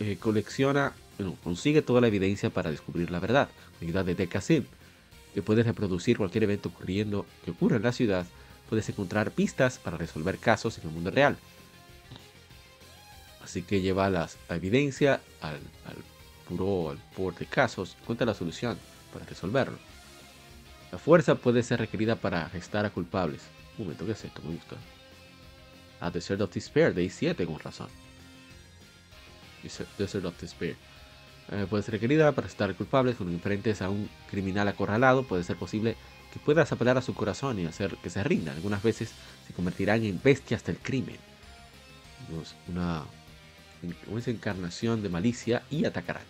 [0.00, 0.92] Eh, colecciona,
[1.42, 3.48] consigue toda la evidencia para descubrir la verdad.
[3.78, 4.64] Con ayuda de Decasim,
[5.34, 8.26] que puedes reproducir cualquier evento ocurriendo que ocurra en la ciudad,
[8.68, 11.36] puedes encontrar pistas para resolver casos en el mundo real.
[13.42, 15.58] Así que lleva la evidencia al,
[16.48, 18.78] puro al por de casos, encuentra la solución
[19.12, 19.78] para resolverlo.
[20.90, 23.42] La fuerza puede ser requerida para arrestar a culpables.
[23.78, 24.42] Un momento, ¿qué es esto?
[24.42, 24.76] Me gusta.
[26.00, 27.88] A Desert of Despair, de I7 con razón.
[29.98, 30.76] Desert of Despair.
[31.50, 35.24] Eh, puede ser requerida para arrestar a culpables cuando enfrentes a un criminal acorralado.
[35.24, 35.96] Puede ser posible
[36.32, 38.52] que puedas apelar a su corazón y hacer que se rinda.
[38.52, 39.12] Algunas veces
[39.46, 41.16] se convertirán en bestias del crimen.
[42.68, 43.04] Una
[44.16, 46.22] esa encarnación de malicia y atacarán.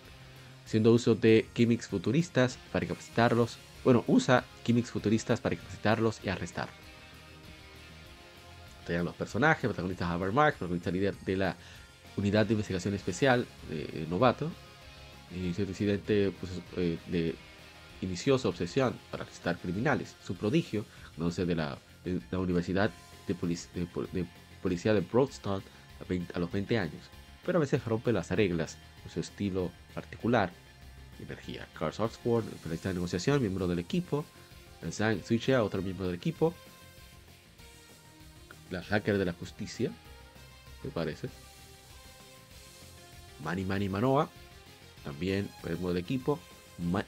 [0.65, 3.59] Haciendo uso de gimmicks futuristas para capacitarlos.
[3.85, 6.77] Bueno, usa gimmicks futuristas para capacitarlos y arrestarlos.
[8.87, 11.57] Traen los personajes, protagonistas Habermark, protagonista líder de la
[12.17, 14.51] unidad de investigación especial de Novato.
[15.35, 17.35] Y ese residente pues, eh, de,
[18.03, 20.17] inició su obsesión para arrestar criminales.
[20.25, 20.85] Su prodigio,
[21.31, 21.79] sé, de la,
[22.33, 22.91] Universidad
[23.27, 24.27] de, de,
[24.61, 25.63] Policía de Broadstone
[26.01, 27.11] a, a los 20 años
[27.45, 30.51] pero a veces rompe las reglas con su estilo particular.
[31.21, 31.69] Energía.
[31.79, 34.25] Carl Oxford, periodista de negociación, miembro del equipo.
[34.91, 36.53] Zhang Suichia, otro miembro del equipo.
[38.71, 39.93] La hacker de la justicia,
[40.83, 41.29] me parece.
[43.45, 44.29] Manny Manny Manoa,
[45.05, 46.41] también miembro del equipo.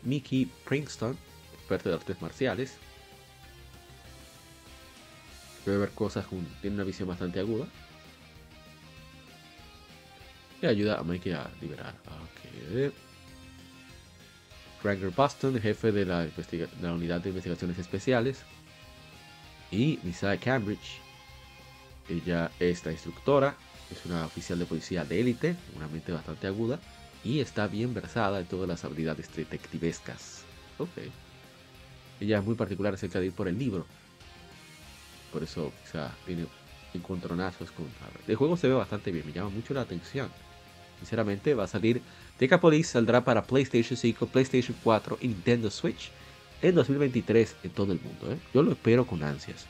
[0.02, 1.16] Mickey Princeton,
[1.54, 2.76] experto de artes marciales.
[5.64, 6.26] Puede ver cosas,
[6.60, 7.66] tiene una visión bastante aguda
[10.68, 11.94] ayuda a Mikey a liberar.
[12.30, 12.92] Okay.
[15.16, 18.42] Boston, jefe de la, de la unidad de investigaciones especiales.
[19.70, 21.00] Y Misaya Cambridge,
[22.08, 23.56] ella es la instructora,
[23.90, 26.78] es una oficial de policía de élite, una mente bastante aguda
[27.24, 30.44] y está bien versada en todas las habilidades detectivescas.
[30.78, 30.90] Ok.
[32.20, 33.86] Ella es muy particular acerca de ir por el libro.
[35.32, 36.46] Por eso quizá tiene
[36.92, 37.86] encontronazos con
[38.28, 40.28] El juego se ve bastante bien, me llama mucho la atención.
[41.04, 42.00] Sinceramente va a salir...
[42.38, 46.10] Decapolis saldrá para PlayStation 5, PlayStation 4 y Nintendo Switch
[46.62, 48.32] en 2023 en todo el mundo.
[48.32, 48.38] ¿eh?
[48.54, 49.66] Yo lo espero con ansias.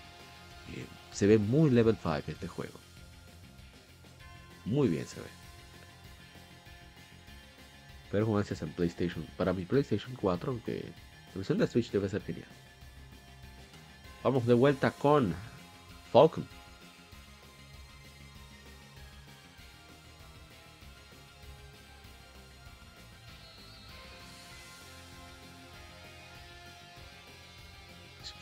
[0.75, 2.79] Eh, se ve muy level 5 este juego.
[4.65, 5.27] Muy bien se ve.
[8.13, 9.27] Pero con ansias en PlayStation.
[9.37, 10.85] Para mi PlayStation 4, aunque
[11.33, 12.47] la versión de Switch debe ser genial.
[14.23, 15.35] Vamos de vuelta con
[16.13, 16.47] Falcon.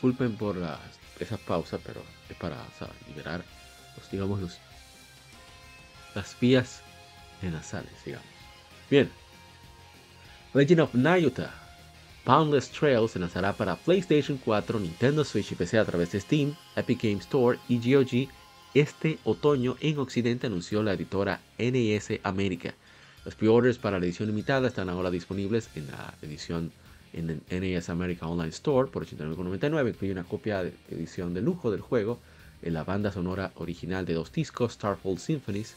[0.03, 0.81] Disculpen por las,
[1.17, 2.57] esa pausa, pero es para
[3.07, 3.41] liberar
[3.95, 4.57] los, digamos, los,
[6.13, 6.81] las vías
[7.41, 8.27] nasales, digamos.
[8.91, 9.09] Bien.
[10.53, 11.53] Legend of Nayuta.
[12.25, 16.53] Boundless Trails se lanzará para PlayStation 4, Nintendo Switch y PC a través de Steam,
[16.75, 18.27] Epic Game Store y GOG
[18.73, 22.73] este otoño en Occidente, anunció la editora NES América.
[23.23, 26.73] Los pre-orders para la edición limitada están ahora disponibles en la edición
[27.13, 29.89] en el NES America Online Store por 89,99.
[29.89, 32.19] Incluye una copia de edición de lujo del juego,
[32.61, 35.75] en la banda sonora original de dos discos, Starfall Symphonies,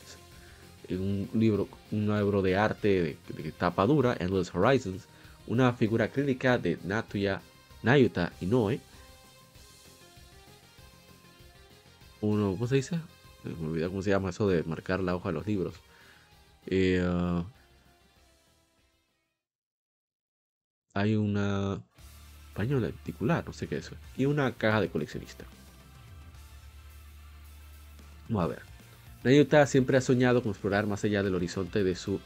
[0.91, 5.07] un libro, un libro de arte de, tapa dura, Endless Horizons,
[5.47, 7.41] una figura crítica de Natuya,
[7.83, 8.81] Nayuta Inoue,
[12.21, 12.99] uno, ¿cómo se dice?
[13.45, 15.75] Me olvidé cómo se llama eso de marcar la hoja de los libros.
[16.67, 17.45] Eh, uh,
[20.97, 21.79] hay una
[22.55, 25.45] pañola articular, no sé qué es y una caja de coleccionista.
[28.29, 28.63] Vamos a ver.
[29.23, 32.19] Nayuta siempre ha soñado con explorar más allá del horizonte de su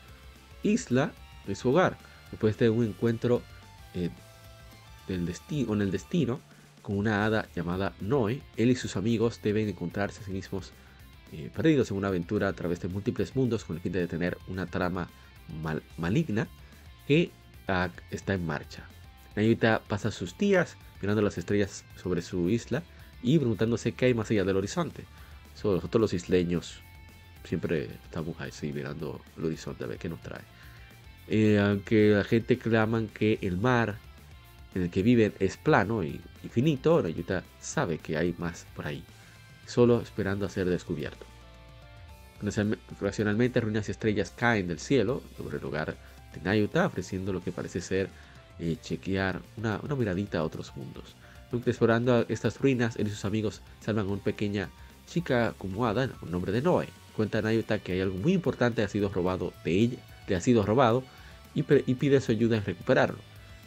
[0.63, 1.11] isla,
[1.49, 1.99] de su hogar.
[2.31, 3.43] Después de un encuentro
[3.95, 4.11] eh,
[5.09, 6.41] del destino, con el destino,
[6.81, 10.71] con una hada llamada Noe, él y sus amigos deben encontrarse a sí mismos
[11.33, 14.39] eh, perdidos en una aventura a través de múltiples mundos con el fin de detener
[14.47, 15.09] una trama
[15.99, 16.47] maligna
[17.09, 17.33] que
[18.11, 18.85] está en marcha.
[19.37, 22.83] Nayuta pasa sus días mirando las estrellas sobre su isla
[23.23, 25.05] y preguntándose qué hay más allá del horizonte.
[25.63, 26.81] nosotros los isleños
[27.45, 30.43] siempre estamos así mirando el horizonte a ver qué nos trae.
[31.29, 33.99] Eh, aunque la gente claman que el mar
[34.75, 39.03] en el que viven es plano y infinito, Nayuta sabe que hay más por ahí,
[39.67, 41.25] solo esperando a ser descubierto.
[42.99, 45.97] Ocasionalmente ruinas y estrellas caen del cielo sobre el lugar
[46.43, 48.09] Nayuta, ofreciendo lo que parece ser
[48.59, 51.17] eh, chequear una, miradita a otros mundos.
[51.67, 54.69] explorando estas ruinas, él y sus amigos salvan a una pequeña
[55.07, 56.89] chica acomodada con nombre de Noe.
[57.17, 60.41] Cuenta Nayuta que hay algo muy importante que ha sido robado de ella, le ha
[60.41, 61.03] sido robado
[61.55, 63.19] y, y pide su ayuda en recuperarlo.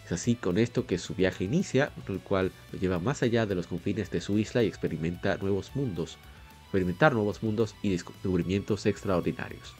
[0.06, 3.56] Es así con esto que su viaje inicia, el cual lo lleva más allá de
[3.56, 6.18] los confines de su isla y experimenta nuevos mundos,
[6.64, 9.74] experimentar nuevos mundos y descubrimientos extraordinarios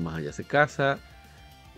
[0.00, 0.98] más allá se casa,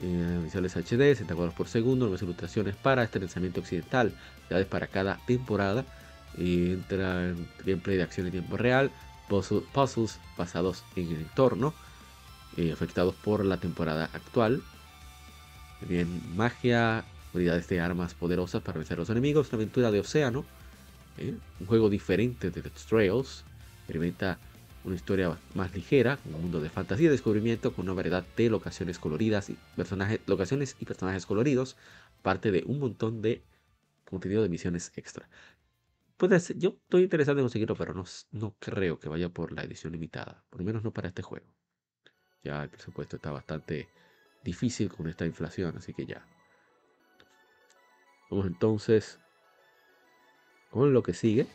[0.03, 4.13] eh, visuales HD, 60 cuadros por segundo, nuevas ilustraciones para este lanzamiento occidental,
[4.47, 5.85] ciudades para cada temporada,
[6.37, 8.91] entra en gameplay de acción en tiempo real,
[9.29, 11.75] puzzles basados en el entorno,
[12.57, 14.63] eh, afectados por la temporada actual,
[15.89, 20.45] bien magia, unidades de armas poderosas para vencer a los enemigos, una aventura de océano,
[21.19, 23.45] eh, un juego diferente de The Trails,
[23.79, 24.39] experimenta
[24.85, 28.99] una historia más ligera, un mundo de fantasía y descubrimiento con una variedad de locaciones
[28.99, 31.77] coloridas y personajes, locaciones y personajes coloridos,
[32.23, 33.43] parte de un montón de
[34.05, 35.29] contenido de misiones extra.
[36.17, 39.63] Puede ser, yo estoy interesado en conseguirlo, pero no, no creo que vaya por la
[39.65, 41.47] edición limitada, por lo menos no para este juego.
[42.43, 43.89] Ya el presupuesto está bastante
[44.45, 46.25] difícil con esta inflación, así que ya.
[48.31, 49.19] Vamos entonces
[50.71, 51.47] con lo que sigue.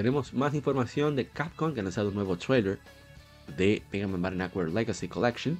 [0.00, 2.78] Tenemos más información de Capcom que ha lanzado un nuevo trailer
[3.58, 5.58] de Mega Man Battle Legacy Collection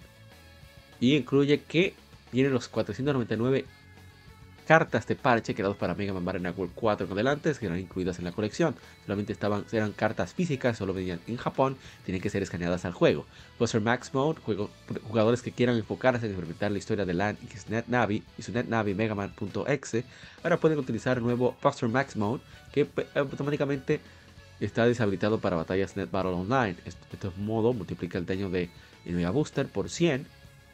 [0.99, 1.93] y incluye que
[2.33, 3.67] vienen los 499
[4.67, 8.19] cartas de parche creados para Mega Man Battle Network 4 en adelante que eran incluidas
[8.19, 8.75] en la colección.
[9.03, 11.77] Solamente estaban, eran cartas físicas, solo venían en Japón,
[12.07, 13.27] tienen que ser escaneadas al juego.
[13.59, 14.41] Buster Max Mode,
[15.07, 18.53] jugadores que quieran enfocarse en experimentar la historia de LAN y Net Navi y su
[18.53, 20.05] Net Navi Man.exe,
[20.43, 22.41] ahora pueden utilizar el nuevo Buster Max Mode
[22.73, 24.01] que automáticamente
[24.61, 26.77] está deshabilitado para batallas Net Battle Online.
[26.85, 28.71] Este, modo multiplica el daño de
[29.05, 30.27] el Mega Booster por 100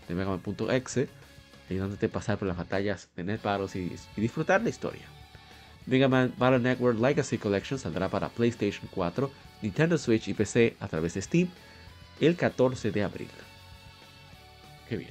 [0.09, 1.09] de Mega Man.exe,
[1.71, 5.07] ayudándote a pasar por las batallas de Net Battles y, y disfrutar la historia.
[5.87, 9.31] Mega Man Battle Network Legacy Collection saldrá para PlayStation 4,
[9.63, 11.49] Nintendo Switch y PC a través de Steam
[12.21, 13.29] el 14 de abril.
[14.89, 15.11] Qué bien.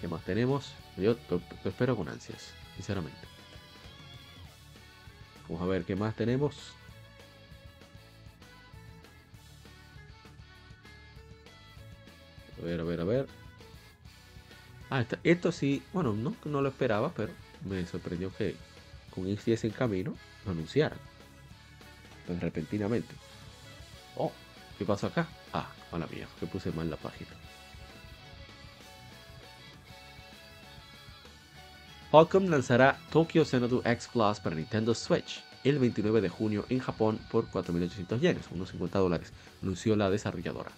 [0.00, 0.72] ¿Qué más tenemos?
[0.96, 3.35] Yo lo, espero con ansias, sinceramente.
[5.48, 6.72] Vamos a ver qué más tenemos.
[12.60, 13.26] A ver, a ver, a ver.
[14.90, 17.32] Ah, esto sí, bueno, no, no lo esperaba, pero
[17.64, 18.54] me sorprendió que
[19.14, 20.98] con XDS en camino lo anunciaran.
[22.26, 23.14] Pues repentinamente.
[24.16, 24.32] Oh,
[24.78, 25.28] ¿qué pasó acá?
[25.52, 27.30] Ah, hola mía, que puse mal la página.
[32.16, 37.18] Qualcomm lanzará Tokyo Xanadu X Plus para Nintendo Switch el 29 de junio en Japón
[37.30, 40.70] por 4.800 yenes, unos 50 dólares, anunció la desarrolladora.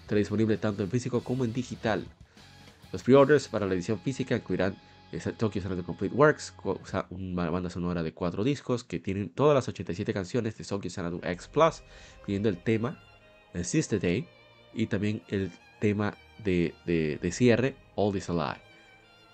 [0.00, 2.06] Estará disponible tanto en físico como en digital.
[2.92, 4.74] Los pre-orders para la edición física incluirán
[5.36, 6.54] Tokyo Xanadu Complete Works,
[7.10, 11.20] una banda sonora de cuatro discos que tienen todas las 87 canciones de Tokyo Xanadu
[11.22, 11.82] X Plus,
[12.20, 12.98] incluyendo el tema
[13.62, 14.26] Sister Day
[14.72, 18.69] y también el tema de, de cierre All This Alive.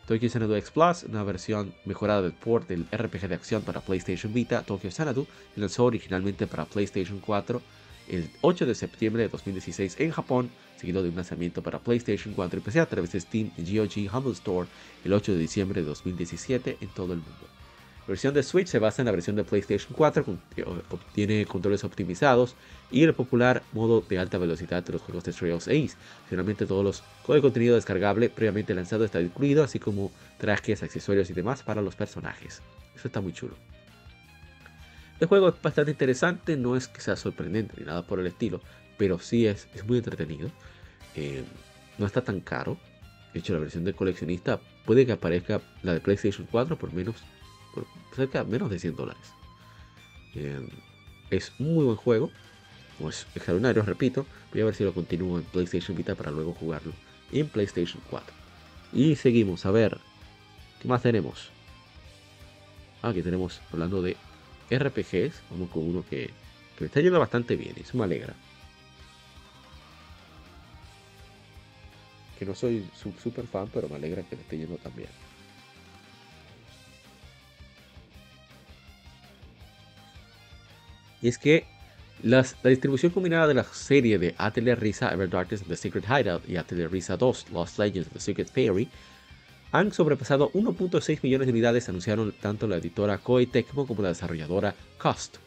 [0.07, 4.33] Tokyo Xanadu X Plus, una versión mejorada del port del RPG de acción para PlayStation
[4.33, 5.27] Vita, Tokyo Xanadu,
[5.57, 7.61] lanzó originalmente para PlayStation 4
[8.09, 12.61] el 8 de septiembre de 2016 en Japón, seguido de un lanzamiento para PlayStation 4
[12.61, 14.69] y PC a través de Steam y GOG Humble Store
[15.05, 17.56] el 8 de diciembre de 2017 en todo el mundo.
[18.07, 21.83] La versión de Switch se basa en la versión de PlayStation 4, que obtiene controles
[21.83, 22.55] optimizados
[22.89, 25.97] y el popular modo de alta velocidad de los juegos de Trails Ace.
[26.31, 27.03] Finalmente, todos los
[27.35, 31.97] de contenido descargable previamente lanzado está incluido, así como trajes, accesorios y demás para los
[31.97, 32.63] personajes.
[32.95, 33.57] Eso está muy chulo.
[35.19, 38.61] El juego es bastante interesante, no es que sea sorprendente ni nada por el estilo,
[38.99, 40.53] pero sí es, es muy entretenido.
[41.17, 41.43] Eh,
[41.99, 42.79] no está tan caro.
[43.33, 47.17] De hecho, la versión de coleccionista puede que aparezca la de PlayStation 4 por menos
[48.15, 49.33] cerca menos de 100 dólares.
[51.31, 52.31] Es un muy buen juego,
[53.09, 54.27] es extraordinario, repito.
[54.53, 56.93] Voy a ver si lo continúo en PlayStation Vita para luego jugarlo
[57.33, 58.35] en PlayStation 4.
[58.93, 59.99] Y seguimos, a ver,
[60.81, 61.51] ¿qué más tenemos?
[63.03, 64.17] Ah, aquí tenemos, hablando de
[64.71, 66.31] RPGs, vamos con uno que,
[66.77, 68.35] que me está yendo bastante bien, eso me alegra.
[72.39, 72.87] Que no soy
[73.23, 75.09] super fan, pero me alegra que me esté yendo también.
[81.27, 81.65] Y es que
[82.23, 86.57] la distribución combinada de la serie de Atelier Risa Ever Darkness The Secret Hideout y
[86.57, 88.89] Atelier Risa 2 Lost Legends The Secret Fairy
[89.73, 94.77] han sobrepasado 1.6 millones de unidades, anunciaron tanto la editora Koei Tecmo como la desarrolladora
[94.99, 95.39] Cost.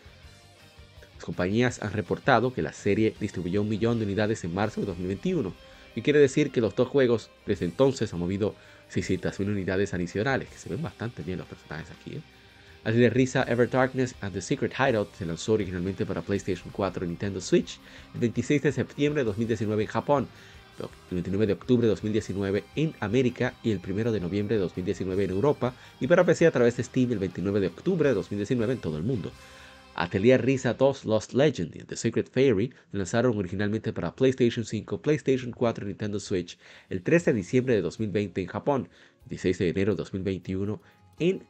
[1.15, 4.87] Las compañías han reportado que la serie distribuyó un millón de unidades en marzo de
[4.87, 5.53] 2021,
[5.95, 8.53] y quiere decir que los dos juegos desde entonces han movido
[8.93, 12.17] 600.000 unidades adicionales, que se ven bastante bien los personajes aquí.
[12.17, 12.21] ¿eh?
[12.83, 17.05] Así de risa, Ever Darkness and the Secret Hideout se lanzó originalmente para PlayStation 4
[17.05, 17.79] y Nintendo Switch
[18.13, 20.27] el 26 de septiembre de 2019 en Japón,
[21.11, 25.25] el 29 de octubre de 2019 en América y el 1 de noviembre de 2019
[25.25, 28.73] en Europa y para PC a través de Steam el 29 de octubre de 2019
[28.73, 29.31] en todo el mundo.
[29.95, 35.51] Atelier Risa 2 Lost Legend y The Secret Fairy lanzaron originalmente para PlayStation 5, PlayStation
[35.51, 36.57] 4 y Nintendo Switch
[36.89, 38.89] el 13 de diciembre de 2020 en Japón,
[39.23, 40.81] el 16 de enero de 2021
[41.19, 41.43] en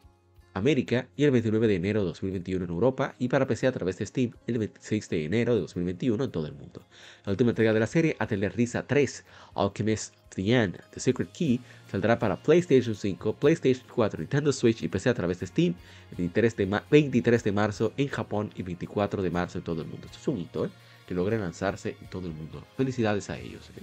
[0.54, 3.97] América y el 29 de enero de 2021 en Europa y para PC a través
[3.97, 6.86] de Steam el 26 de enero de 2021 en todo el mundo.
[7.26, 9.26] La última entrega de la serie, Atelier Risa 3,
[9.56, 14.88] Alchemist The End, The Secret Key, saldrá para PlayStation 5, PlayStation 4, Nintendo Switch y
[14.88, 15.76] PC a través de Steam
[16.12, 19.88] el 23 de, 23 de marzo en Japón y 24 de marzo en todo el
[19.88, 20.06] mundo.
[20.06, 20.70] Esto es un hito, ¿eh?
[21.08, 22.64] que logren lanzarse en todo el mundo.
[22.78, 23.70] Felicidades a ellos.
[23.78, 23.82] ¿eh?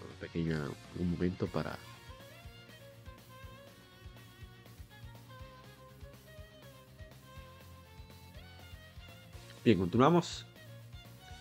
[0.00, 1.76] Un pequeño un momento para
[9.64, 10.44] Bien, continuamos.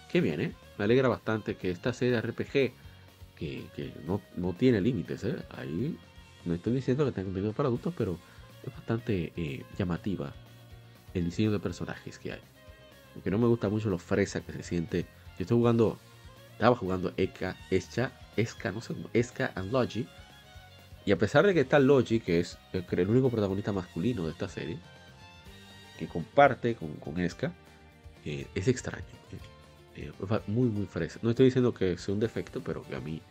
[0.10, 0.54] Qué bien, ¿eh?
[0.78, 2.72] Me alegra bastante que esta serie de RPG,
[3.36, 5.36] que, no, tiene límites, ¿eh?
[5.50, 5.98] Ahí
[6.46, 8.18] no estoy diciendo que tenga contenido para adultos, pero
[8.66, 10.32] es bastante eh, llamativa
[11.14, 12.40] el diseño de personajes que hay.
[13.14, 15.02] Aunque no me gusta mucho lo fresa que se siente.
[15.38, 16.00] Yo estoy jugando,
[16.54, 20.08] estaba jugando Eka, Escha, Esca, no sé cómo, Esca and Logi.
[21.06, 24.48] Y a pesar de que está Logi, que es el único protagonista masculino de esta
[24.48, 24.78] serie,
[26.00, 27.52] que comparte con, con Esca,
[28.26, 29.06] eh, es extraño.
[29.96, 31.20] Eh, eh, muy, muy fresco.
[31.22, 33.22] No estoy diciendo que sea un defecto, pero que a mí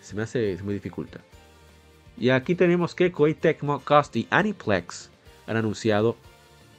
[0.00, 1.20] se me hace, se me dificulta.
[2.16, 5.10] Y aquí tenemos que Koei Tecmo, Cost y Aniplex
[5.46, 6.16] han anunciado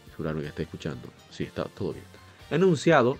[0.07, 1.09] asegurarme que está escuchando.
[1.29, 2.05] Sí, está todo bien.
[2.51, 3.17] Ha anunciado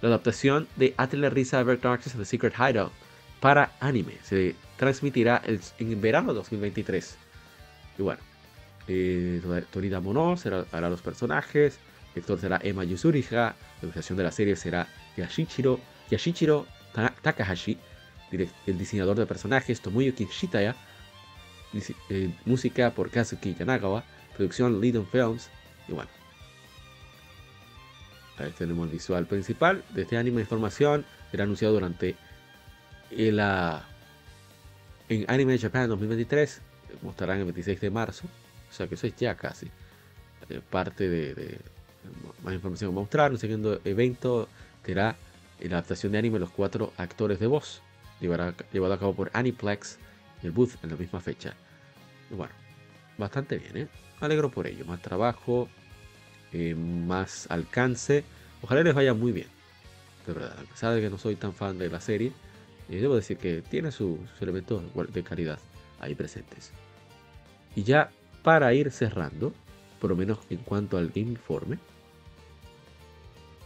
[0.00, 2.92] la adaptación de Atelier Risa Darkness The Secret Hideout
[3.40, 4.18] para anime.
[4.22, 5.42] Se transmitirá
[5.78, 7.16] en verano de 2023.
[7.98, 8.20] Y bueno,
[8.88, 9.40] eh,
[9.70, 11.78] Torida Mono será, hará los personajes.
[12.12, 13.54] El director será Emma Yusuriha.
[13.54, 14.86] La ilustración de la serie será
[15.16, 16.66] Yashichiro, Yashichiro
[17.22, 17.78] Takahashi.
[18.66, 20.76] El diseñador de personajes Tomoyuki Shitaya.
[22.10, 24.04] Eh, música por Kazuki Yanagawa.
[24.36, 25.48] Producción Lidon Films.
[25.88, 26.10] Y bueno.
[28.38, 30.42] Ahí tenemos el visual principal de este anime.
[30.42, 32.16] Información será anunciado durante
[33.10, 33.86] la
[35.08, 36.60] en Anime Japan 2023.
[37.02, 38.26] Mostrarán el 26 de marzo.
[38.70, 39.66] O sea que eso es ya casi.
[40.48, 41.58] Eh, parte de,
[42.42, 43.32] más información que mostrar.
[43.32, 44.48] Un segundo evento
[44.84, 45.16] será
[45.60, 47.82] la adaptación de anime Los cuatro actores de voz.
[48.20, 49.98] llevado a cabo por Aniplex
[50.42, 51.54] y el Booth en la misma fecha.
[52.30, 52.52] bueno,
[53.18, 53.88] bastante bien, ¿eh?
[54.20, 54.84] alegro por ello.
[54.84, 55.68] Más trabajo,
[56.52, 58.24] eh, más alcance.
[58.62, 59.48] Ojalá les vaya muy bien.
[60.26, 62.32] De verdad, a pesar de que no soy tan fan de la serie,
[62.88, 64.82] eh, debo decir que tiene sus elementos
[65.12, 65.58] de calidad
[66.00, 66.72] ahí presentes.
[67.74, 68.10] Y ya
[68.42, 69.52] para ir cerrando,
[70.00, 71.78] por lo menos en cuanto al Informe.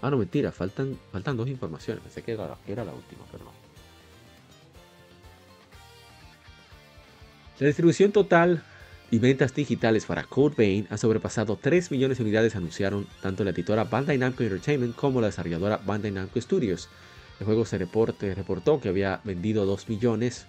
[0.03, 2.03] Ah, no, mentira, faltan, faltan dos informaciones.
[2.03, 3.53] Pensé que era, la última, pero no.
[7.59, 8.63] La distribución total
[9.11, 13.51] y ventas digitales para Code Vein ha sobrepasado 3 millones de unidades, anunciaron tanto la
[13.51, 16.91] editora Bandai Namco Entertainment como la desarrolladora Bandai Namco Studios.
[17.41, 20.47] El juego se reportó que había vendido 2 millones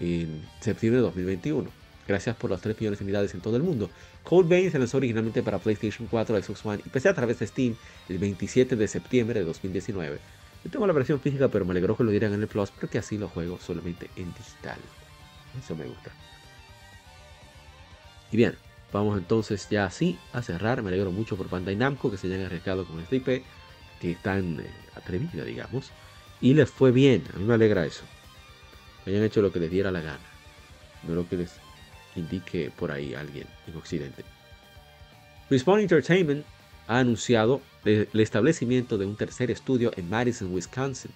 [0.00, 1.81] en septiembre de 2021.
[2.06, 3.90] Gracias por las 3 millones de unidades en todo el mundo.
[4.24, 7.46] Code Vein se lanzó originalmente para PlayStation 4, Xbox One y PC a través de
[7.46, 7.76] Steam
[8.08, 10.18] el 27 de septiembre de 2019.
[10.64, 12.98] Yo tengo la versión física, pero me alegró que lo dieran en el Plus porque
[12.98, 14.78] así lo juego solamente en digital.
[15.58, 16.10] Eso me gusta.
[18.30, 18.56] Y bien,
[18.92, 20.82] vamos entonces ya así a cerrar.
[20.82, 23.44] Me alegro mucho por Bandai Namco que se hayan arriesgado con este IP,
[24.00, 25.90] que están eh, atrevida, digamos.
[26.40, 28.04] Y les fue bien, a mí me alegra eso.
[29.06, 30.18] hayan hecho lo que les diera la gana,
[31.06, 31.61] no lo que les
[32.16, 34.24] indique por ahí alguien en Occidente.
[35.50, 36.44] Respawn Entertainment
[36.86, 41.10] ha anunciado el establecimiento de un tercer estudio en Madison, Wisconsin,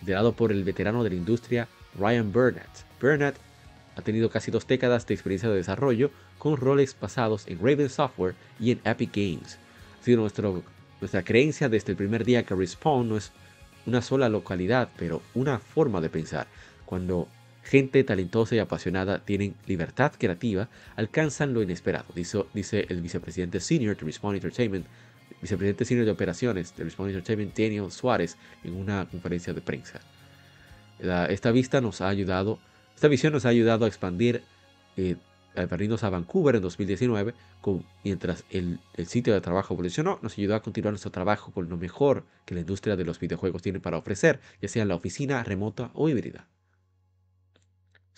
[0.00, 2.68] liderado por el veterano de la industria Ryan Burnett.
[3.00, 3.36] Burnett
[3.96, 8.34] ha tenido casi dos décadas de experiencia de desarrollo con roles basados en Raven Software
[8.60, 9.58] y en Epic Games.
[10.00, 10.62] Ha sido nuestro,
[11.00, 13.32] nuestra creencia desde el primer día que Respawn no es
[13.86, 16.46] una sola localidad, pero una forma de pensar.
[16.84, 17.28] Cuando
[17.68, 24.04] gente talentosa y apasionada tienen libertad creativa, alcanzan lo inesperado, dice, el vicepresidente senior de
[24.04, 24.86] Respawn Entertainment,
[25.42, 30.00] vicepresidente senior de operaciones de Respawn Entertainment, Daniel Suárez, en una conferencia de prensa.
[31.28, 32.58] esta vista nos ha ayudado
[32.98, 34.42] esta visión nos ha ayudado a expandir,
[34.96, 35.14] eh,
[35.54, 37.32] a a Vancouver en 2019,
[38.02, 42.24] mientras el, sitio de trabajo evolucionó, nos ayudó a continuar nuestro trabajo con lo mejor
[42.44, 45.92] que la industria de los videojuegos tiene para ofrecer, ya sea en la oficina, remota
[45.94, 46.48] o híbrida.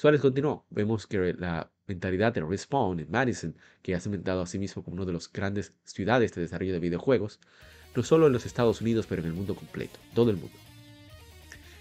[0.00, 4.58] Suárez continuó, vemos que la mentalidad de Respawn en Madison, que ha cementado a sí
[4.58, 7.38] mismo como una de las grandes ciudades de desarrollo de videojuegos,
[7.94, 10.56] no solo en los Estados Unidos, pero en el mundo completo, todo el mundo.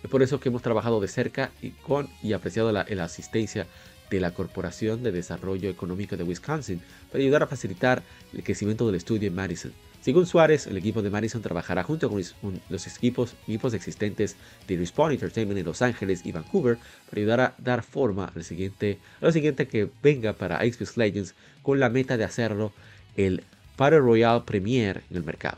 [0.04, 3.68] Es por eso que hemos trabajado de cerca y con y apreciado la, la asistencia
[4.10, 8.04] de la Corporación de Desarrollo Económico de Wisconsin para ayudar a facilitar
[8.34, 9.72] el crecimiento del estudio en Madison.
[10.02, 12.24] Según Suárez, el equipo de Madison trabajará junto con
[12.70, 13.36] los equipos,
[13.74, 14.38] existentes
[14.68, 16.78] de Respawn Entertainment en Los Ángeles y Vancouver
[17.10, 21.36] para ayudar a dar forma al siguiente, a lo siguiente que venga para Xbox Legends
[21.64, 22.72] con la meta de hacerlo
[23.18, 23.44] el
[23.78, 25.58] Battle Royale Premier en el mercado.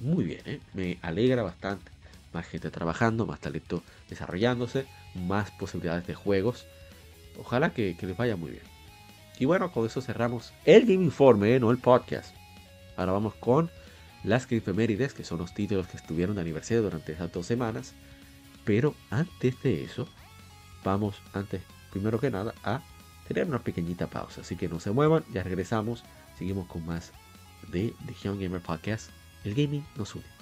[0.00, 0.60] Muy bien, ¿eh?
[0.72, 1.92] me alegra bastante
[2.32, 6.66] más gente trabajando, más talento desarrollándose, más posibilidades de juegos.
[7.38, 8.62] Ojalá que, les vaya muy bien.
[9.38, 12.34] Y bueno, con eso cerramos el Game Informe, no el podcast.
[12.96, 13.70] Ahora vamos con
[14.24, 17.94] las efemérides, que son los títulos que estuvieron de aniversario durante esas dos semanas.
[18.64, 20.08] Pero antes de eso,
[20.84, 22.82] vamos antes, primero que nada, a
[23.26, 24.42] tener una pequeñita pausa.
[24.42, 26.04] Así que no se muevan, ya regresamos.
[26.38, 27.12] Seguimos con más
[27.68, 29.10] de The Young Gamer Podcast.
[29.44, 30.41] El gaming nos une.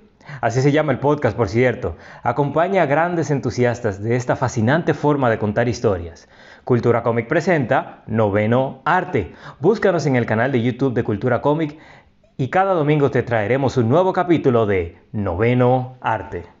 [0.39, 1.97] Así se llama el podcast, por cierto.
[2.23, 6.29] Acompaña a grandes entusiastas de esta fascinante forma de contar historias.
[6.63, 9.33] Cultura Cómic presenta Noveno Arte.
[9.59, 11.77] Búscanos en el canal de YouTube de Cultura Cómic
[12.37, 16.60] y cada domingo te traeremos un nuevo capítulo de Noveno Arte.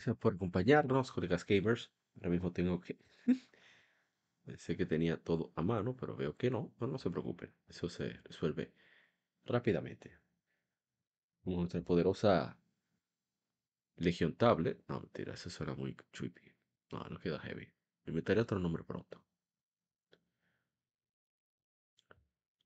[0.00, 1.92] Gracias por acompañarnos, colegas gamers.
[2.16, 2.96] Ahora mismo tengo que...
[4.46, 6.72] Pensé que tenía todo a mano, pero veo que no.
[6.78, 8.72] Pero no se preocupen, eso se resuelve
[9.44, 10.18] rápidamente.
[11.44, 12.56] Nuestra poderosa
[13.96, 14.82] Legion Tablet.
[14.88, 16.50] No, mentira, eso suena muy creepy.
[16.92, 17.70] No, no queda heavy.
[18.06, 19.22] Inventaré otro nombre pronto.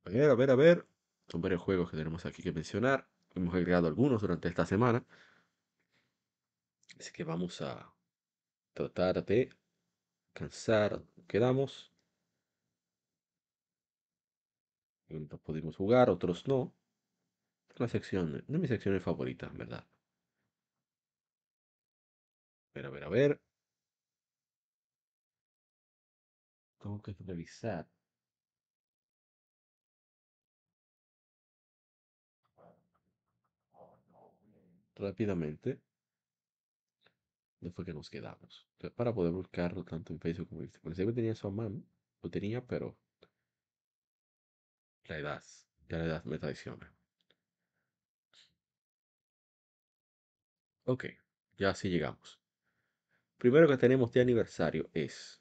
[0.05, 0.87] A ver, a ver, a ver.
[1.26, 3.09] Son varios juegos que tenemos aquí que mencionar.
[3.35, 5.05] Hemos agregado algunos durante esta semana.
[6.99, 7.92] Así que vamos a
[8.74, 9.51] tratar de
[10.34, 11.03] alcanzar.
[11.26, 11.92] Quedamos.
[15.09, 16.74] Algunos pudimos jugar, otros no.
[17.76, 19.84] La sección, una de mis secciones favoritas, en verdad.
[22.74, 23.40] A ver, a ver, a ver.
[26.80, 27.88] Tengo que revisar.
[34.97, 35.80] Rápidamente.
[37.65, 38.69] ¿Dónde fue que nos quedamos?
[38.95, 40.95] Para poder buscarlo tanto en Facebook como en Instagram.
[40.95, 41.83] Que tenía eso a mano.
[42.23, 42.95] Lo tenía, pero.
[45.07, 45.43] La edad.
[45.89, 46.93] Ya la edad me traiciona.
[50.85, 51.07] Ok,
[51.57, 52.39] ya sí llegamos.
[53.39, 55.41] Primero que tenemos de aniversario es.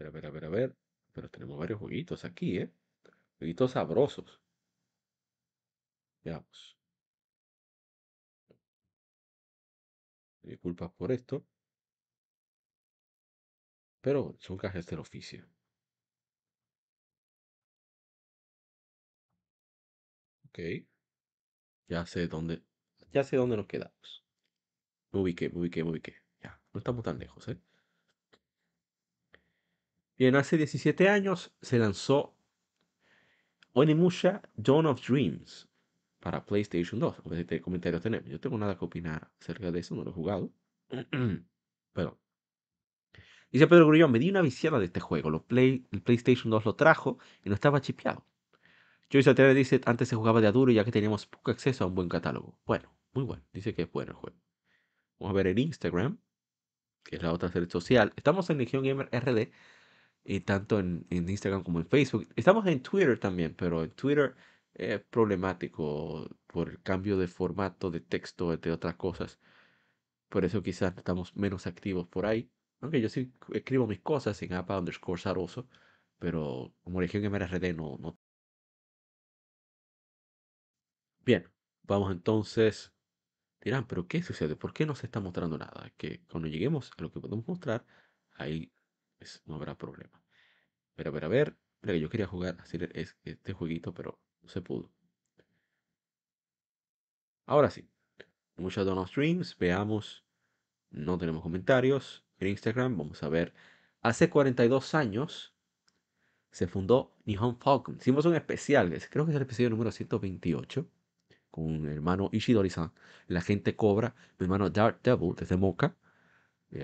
[0.00, 0.76] A ver, a ver, a ver.
[1.14, 2.70] Pero tenemos varios jueguitos aquí, ¿eh?
[3.38, 4.38] Jueguitos sabrosos.
[6.24, 6.76] Veamos.
[10.42, 11.46] Disculpas por esto.
[14.00, 15.46] Pero son cajas del oficio.
[20.48, 20.58] Ok.
[21.88, 22.62] Ya sé dónde.
[23.12, 24.24] Ya sé dónde nos quedamos.
[25.12, 26.16] Me ubiqué, me ubiqué, me ubiqué.
[26.42, 27.58] Ya, no estamos tan lejos, ¿eh?
[30.16, 32.36] Bien, hace 17 años se lanzó
[33.72, 35.69] Onimusha Dawn of Dreams
[36.20, 37.16] para PlayStation 2.
[37.24, 38.28] A ver comentarios tenemos.
[38.28, 40.52] Yo tengo nada que opinar acerca de eso, no lo he jugado.
[41.92, 42.20] Pero.
[43.50, 45.30] Dice Pedro Grullón, me di una viciada de este juego.
[45.30, 48.24] Lo Play, el PlayStation 2 lo trajo y no estaba chipeado.
[49.10, 51.96] Joyce Atreves dice, antes se jugaba de aduro ya que teníamos poco acceso a un
[51.96, 52.56] buen catálogo.
[52.64, 53.42] Bueno, muy bueno.
[53.52, 54.36] Dice que es bueno el juego.
[55.18, 56.20] Vamos a ver en Instagram,
[57.02, 58.12] que es la otra red social.
[58.14, 59.50] Estamos en Legion Gamer RD,
[60.24, 62.28] y tanto en, en Instagram como en Facebook.
[62.36, 64.36] Estamos en Twitter también, pero en Twitter
[64.74, 69.38] es problemático por el cambio de formato de texto, entre otras cosas.
[70.28, 72.50] Por eso quizás estamos menos activos por ahí.
[72.80, 75.68] Aunque yo sí escribo mis cosas en APA underscore Saroso,
[76.18, 78.18] pero como Legión MRD no, no.
[81.24, 81.50] Bien,
[81.82, 82.92] vamos entonces.
[83.62, 84.56] Dirán, pero ¿qué sucede?
[84.56, 85.92] ¿Por qué no se está mostrando nada?
[85.96, 87.86] Que cuando lleguemos a lo que podemos mostrar,
[88.32, 88.72] ahí
[89.18, 90.22] pues, no habrá problema.
[90.94, 94.60] Pero a ver, a ver, mira yo quería jugar hacer este jueguito, pero no se
[94.60, 94.90] pudo.
[97.46, 97.88] Ahora sí,
[98.56, 100.24] muchos de los streams, veamos,
[100.90, 103.52] no tenemos comentarios en Instagram, vamos a ver,
[104.02, 105.54] hace 42 años
[106.50, 107.96] se fundó Nihon Falcon.
[108.00, 110.86] Hicimos un especial, creo que es el episodio número 128,
[111.50, 112.92] con mi hermano Ishidori-san,
[113.26, 115.96] la gente cobra, mi hermano Dark Devil desde Moca,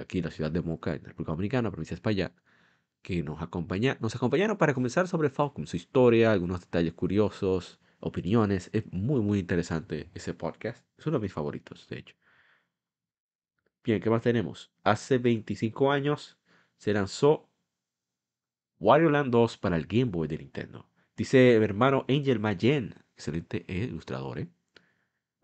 [0.00, 2.32] aquí en la ciudad de Moca, en la República Dominicana, provincia de España,
[3.02, 8.70] que nos, acompaña, nos acompañaron para comenzar sobre Falcon, su historia, algunos detalles curiosos, opiniones.
[8.72, 10.84] Es muy, muy interesante ese podcast.
[10.98, 12.16] Es uno de mis favoritos, de hecho.
[13.84, 14.72] Bien, ¿qué más tenemos?
[14.82, 16.36] Hace 25 años
[16.76, 17.48] se lanzó
[18.80, 20.88] Wario Land 2 para el Game Boy de Nintendo.
[21.16, 24.40] Dice mi hermano Angel Mayen, excelente ilustrador.
[24.40, 24.48] ¿eh?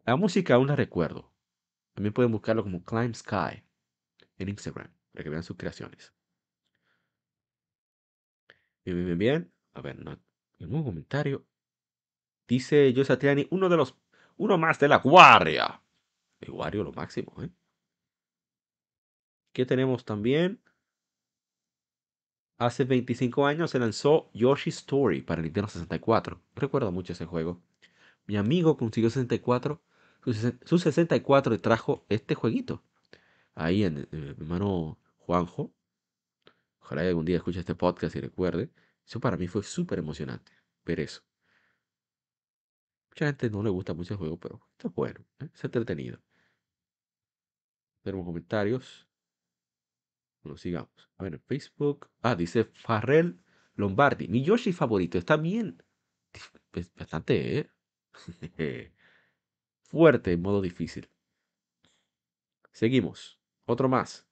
[0.05, 1.33] La música aún la recuerdo.
[1.95, 3.63] También pueden buscarlo como Climb Sky
[4.39, 6.13] en Instagram para que vean sus creaciones.
[8.85, 10.19] Bien, bien, bien, A ver, no,
[10.61, 11.45] un comentario.
[12.49, 13.97] Dice Joe uno de los.
[14.37, 15.83] Uno más de la guardia.
[16.41, 17.51] El Wario lo máximo, ¿eh?
[19.53, 20.61] ¿Qué tenemos también?
[22.59, 26.41] Hace 25 años se lanzó Yoshi's Story para Nintendo 64.
[26.55, 27.61] Recuerdo mucho ese juego.
[28.27, 29.83] Mi amigo consiguió 64.
[30.65, 32.83] Su 64 y trajo este jueguito.
[33.55, 35.73] Ahí en, mi hermano Juanjo.
[36.83, 38.71] Ojalá algún día escuche este podcast y recuerde.
[39.07, 40.53] Eso para mí fue súper emocionante
[40.85, 41.23] ver eso.
[43.11, 45.49] Mucha gente no le gusta mucho el juego, pero está bueno, ¿eh?
[45.53, 46.19] es entretenido.
[48.03, 49.07] Tenemos comentarios.
[50.43, 51.11] Bueno, sigamos.
[51.19, 52.11] A ver, Facebook.
[52.21, 53.41] Ah, dice Farrell
[53.75, 54.27] Lombardi.
[54.27, 55.19] Mi Yoshi favorito.
[55.19, 55.81] Está bien.
[56.97, 57.71] Bastante, ¿eh?
[59.83, 61.09] Fuerte en modo difícil.
[62.73, 63.39] Seguimos.
[63.67, 64.27] Otro más.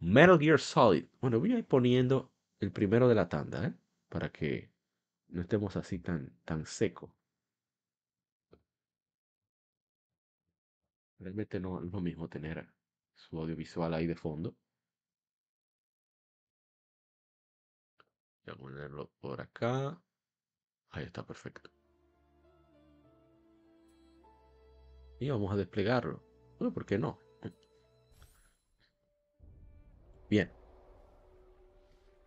[0.00, 1.06] Metal Gear Solid.
[1.20, 3.74] Bueno, voy a ir poniendo el primero de la tanda, ¿eh?
[4.08, 4.70] Para que
[5.28, 7.14] no estemos así tan, tan seco.
[11.18, 12.66] Realmente no es lo mismo tener
[13.14, 14.56] su audiovisual ahí de fondo.
[18.46, 20.00] Voy a ponerlo por acá.
[20.90, 21.70] Ahí está, perfecto.
[25.20, 26.24] Y vamos a desplegarlo.
[26.58, 27.18] ¿por qué no?
[30.30, 30.48] Bien.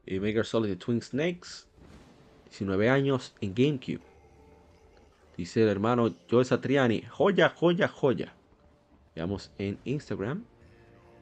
[0.06, 1.66] Y Maker Solid Twin Snakes.
[2.46, 4.02] 19 años en GameCube.
[5.38, 7.02] Dice el hermano Joe Satriani.
[7.10, 8.34] Joya, joya, joya.
[9.16, 10.44] Veamos en Instagram.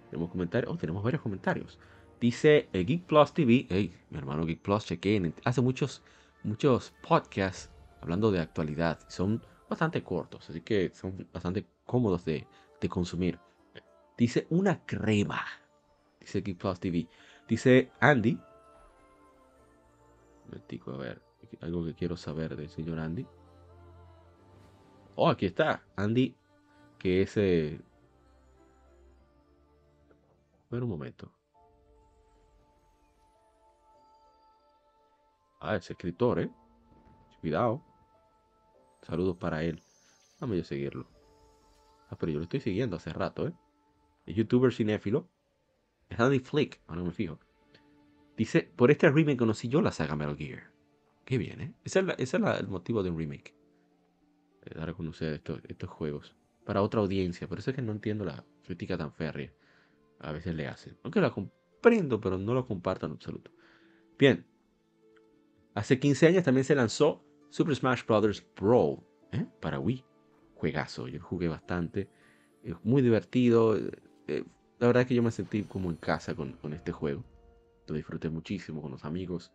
[0.10, 0.74] Tenemos comentarios.
[0.74, 1.80] Oh, tenemos varios comentarios.
[2.20, 3.68] Dice el Geek Plus TV.
[3.70, 5.34] Hey, mi hermano Geek Plus, cheque.
[5.46, 6.02] Hace muchos,
[6.44, 7.70] muchos podcasts
[8.02, 9.00] hablando de actualidad.
[9.08, 12.46] Son bastante cortos, así que son bastante cómodos de,
[12.82, 13.40] de consumir.
[14.18, 15.46] Dice una crema.
[16.22, 17.08] Dice Geek Plus TV.
[17.48, 18.40] Dice Andy.
[20.88, 21.22] a ver.
[21.60, 23.26] Algo que quiero saber del señor Andy.
[25.16, 25.84] Oh, aquí está.
[25.98, 26.36] Andy
[26.98, 27.82] que ese...
[30.70, 31.32] ver un momento.
[35.60, 36.50] Ah, ese escritor, ¿eh?
[37.42, 37.84] Cuidado.
[39.02, 39.82] Saludos para él.
[40.40, 41.08] Vamos a seguirlo.
[42.10, 43.54] Ah, pero yo lo estoy siguiendo hace rato, ¿eh?
[44.26, 45.28] El youtuber cinéfilo.
[46.12, 47.40] Es Flick, ahora me fijo.
[48.36, 50.72] Dice, por este remake conocí yo la saga Metal Gear.
[51.26, 51.74] Qué bien, ¿eh?
[51.84, 53.56] Ese es, el motivo de un remake.
[54.76, 56.36] Dar a conocer estos, juegos
[56.66, 57.48] para otra audiencia.
[57.48, 59.54] Por eso es que no entiendo la crítica tan férrea.
[60.20, 60.98] A veces le hacen.
[61.04, 63.52] Aunque la comprendo, pero no lo comparto en absoluto.
[64.20, 64.46] Bien.
[65.74, 68.46] Hace 15 años también se lanzó Super Smash Bros.
[68.60, 69.00] Brawl
[69.32, 69.46] ¿eh?
[69.62, 70.04] para Wii.
[70.56, 71.08] Juegazo.
[71.08, 72.10] Yo jugué bastante.
[72.64, 73.78] Es muy divertido.
[74.28, 74.44] Eh,
[74.82, 77.24] la verdad es que yo me sentí como en casa con, este juego.
[77.86, 79.52] Lo disfruté muchísimo con los amigos.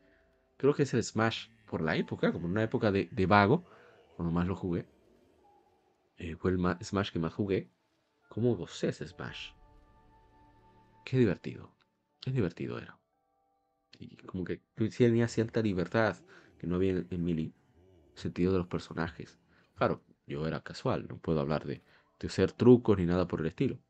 [0.57, 3.65] Creo que es el Smash por la época, como una época de, de vago,
[4.15, 4.87] cuando más lo jugué.
[6.19, 7.69] Eh, fue el Smash que más jugué.
[8.29, 9.51] ¿Cómo gocé ese Smash?
[11.05, 11.75] Qué divertido.
[12.21, 12.97] Qué divertido era.
[13.99, 14.63] Y como que
[14.97, 16.17] tenía cierta libertad
[16.57, 17.53] que no había en, en Melee.
[18.15, 19.41] Sentido de los personajes.
[19.75, 21.83] Claro, yo era casual, no puedo hablar de,
[22.21, 23.81] de hacer trucos ni nada por el estilo.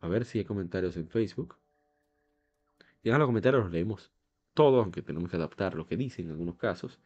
[0.00, 1.56] A ver si hay comentarios en Facebook.
[3.02, 4.12] En los comentarios los leemos
[4.54, 6.98] todos, aunque tenemos que adaptar lo que dicen en algunos casos,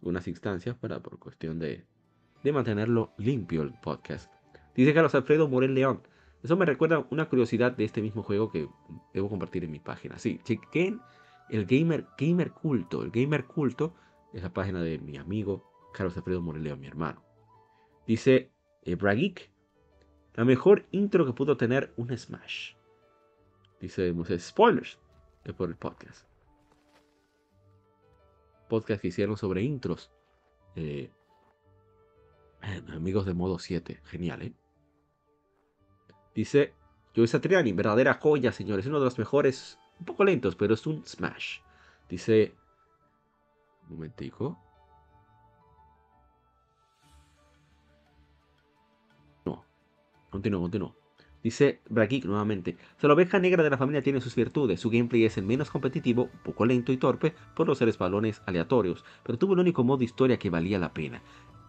[0.00, 1.84] algunas instancias, para por cuestión de,
[2.42, 4.32] de mantenerlo limpio el podcast.
[4.74, 6.02] Dice Carlos Alfredo Morel León.
[6.42, 8.68] Eso me recuerda una curiosidad de este mismo juego que
[9.14, 10.18] debo compartir en mi página.
[10.18, 11.00] Sí, chequen
[11.48, 13.02] el Gamer, Gamer Culto.
[13.02, 13.94] El Gamer Culto
[14.32, 15.62] es la página de mi amigo
[15.94, 17.22] Carlos Alfredo Moreleo, mi hermano.
[18.06, 18.50] Dice
[18.82, 18.96] eh,
[20.34, 22.74] la mejor intro que pudo tener un Smash.
[23.80, 24.98] Dice spoilers,
[25.44, 26.26] es por el podcast.
[28.68, 30.10] Podcast que hicieron sobre intros.
[30.74, 31.10] Eh,
[32.92, 34.52] amigos de modo 7, genial, ¿eh?
[36.34, 36.74] Dice
[37.14, 38.86] Joey Satriani, verdadera joya, señores.
[38.86, 41.60] Uno de los mejores, un poco lentos, pero es un smash.
[42.08, 42.54] Dice.
[43.84, 44.58] Un momentico.
[50.34, 50.96] Continúo, continúo.
[51.44, 55.38] Dice Brakik nuevamente, la oveja negra de la familia tiene sus virtudes, su gameplay es
[55.38, 59.60] el menos competitivo, poco lento y torpe por los seres balones aleatorios, pero tuvo el
[59.60, 61.22] único modo historia que valía la pena.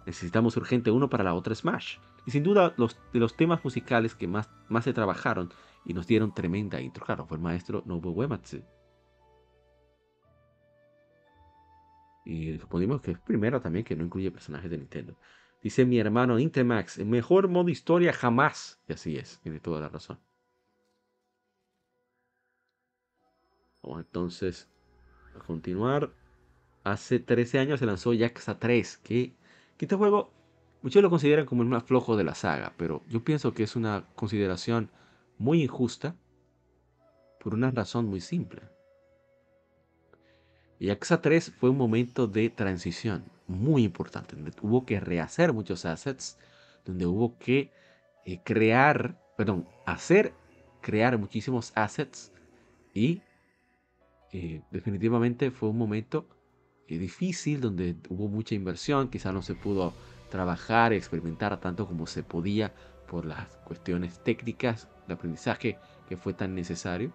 [0.08, 1.98] Necesitamos urgente uno para la otra Smash.
[2.26, 5.54] Y sin duda, de los temas musicales que más, más se trabajaron
[5.86, 7.06] y nos dieron tremenda intro.
[7.06, 8.64] Claro, fue el maestro Nobuo Uematsu.
[12.26, 15.16] Y suponemos que es primero también que no incluye personajes de Nintendo.
[15.66, 18.80] Dice mi hermano Intemax, el mejor modo historia jamás.
[18.88, 20.20] Y así es, tiene toda la razón.
[23.82, 24.70] Vamos entonces
[25.36, 26.14] a continuar.
[26.84, 29.34] Hace 13 años se lanzó Yakuza 3, que
[29.76, 30.32] que este juego,
[30.84, 33.76] muchos lo consideran como el más flojo de la saga, pero yo pienso que es
[33.76, 34.92] una consideración
[35.40, 36.16] muy injusta
[37.40, 38.62] por una razón muy simple.
[40.86, 46.38] Yakuza 3 fue un momento de transición muy importante, donde hubo que rehacer muchos assets,
[46.86, 47.72] donde hubo que
[48.26, 50.34] eh, crear, perdón, hacer,
[50.82, 52.32] crear muchísimos assets
[52.94, 53.22] y
[54.32, 56.28] eh, definitivamente fue un momento
[56.88, 59.94] difícil, donde hubo mucha inversión, quizá no se pudo
[60.30, 62.74] trabajar experimentar tanto como se podía
[63.08, 65.78] por las cuestiones técnicas, el aprendizaje
[66.08, 67.12] que fue tan necesario.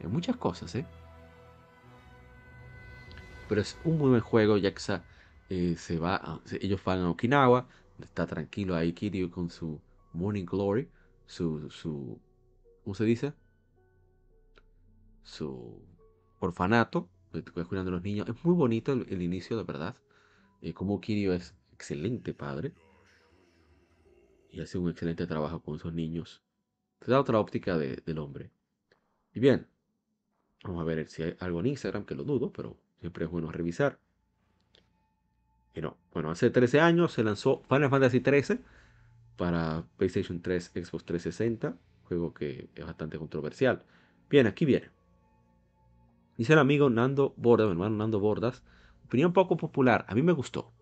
[0.00, 0.86] En muchas cosas, ¿eh?
[3.48, 4.72] Pero es un muy buen juego, ya
[5.48, 7.68] eh, se va, ellos van a Okinawa,
[8.00, 9.80] está tranquilo ahí Kiryu con su
[10.12, 10.88] Morning Glory,
[11.26, 12.18] su, su,
[12.82, 13.32] ¿cómo se dice?
[15.22, 15.80] Su
[16.40, 17.08] orfanato,
[17.68, 18.28] cuidando a los niños.
[18.28, 19.96] Es muy bonito el, inicio, de verdad.
[20.62, 22.72] Eh, como Kirio es excelente padre.
[24.50, 26.42] Y hace un excelente trabajo con esos niños.
[27.00, 28.50] Te da otra óptica del hombre.
[29.34, 29.66] Y bien,
[30.64, 33.52] vamos a ver si hay algo en Instagram, que lo dudo, pero siempre es bueno
[33.52, 34.00] revisar.
[35.80, 38.60] No, bueno, hace 13 años se lanzó Final Fantasy XIII
[39.36, 43.84] para PlayStation 3, Xbox 360, juego que es bastante controversial.
[44.30, 44.90] Bien, aquí viene.
[46.36, 48.64] Dice el amigo Nando Bordas, mi hermano Nando Bordas,
[49.04, 50.72] opinión poco popular, a mí me gustó.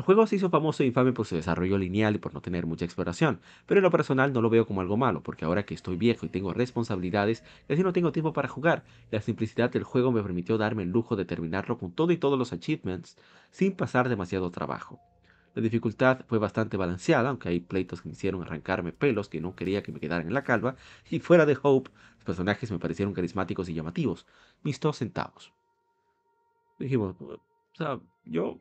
[0.00, 2.64] El juego se hizo famoso e infame por su desarrollo lineal y por no tener
[2.64, 5.74] mucha exploración, pero en lo personal no lo veo como algo malo, porque ahora que
[5.74, 8.82] estoy viejo y tengo responsabilidades, casi no tengo tiempo para jugar.
[9.10, 12.38] La simplicidad del juego me permitió darme el lujo de terminarlo con todo y todos
[12.38, 13.18] los achievements
[13.50, 14.98] sin pasar demasiado trabajo.
[15.54, 19.54] La dificultad fue bastante balanceada, aunque hay pleitos que me hicieron arrancarme pelos que no
[19.54, 20.76] quería que me quedaran en la calva,
[21.10, 24.26] y fuera de Hope, los personajes me parecieron carismáticos y llamativos.
[24.62, 25.52] Mis dos centavos.
[26.78, 27.38] Dijimos, o
[27.74, 28.60] sea, yo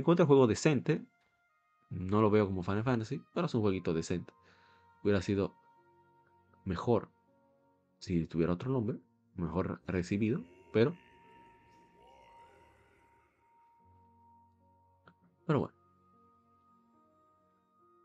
[0.00, 1.04] encuentro el juego decente,
[1.90, 4.32] no lo veo como Final Fantasy, pero es un jueguito decente.
[5.02, 5.54] Hubiera sido
[6.64, 7.10] mejor
[7.98, 8.98] si tuviera otro nombre,
[9.36, 10.42] mejor recibido,
[10.72, 10.96] pero...
[15.46, 15.74] Pero bueno.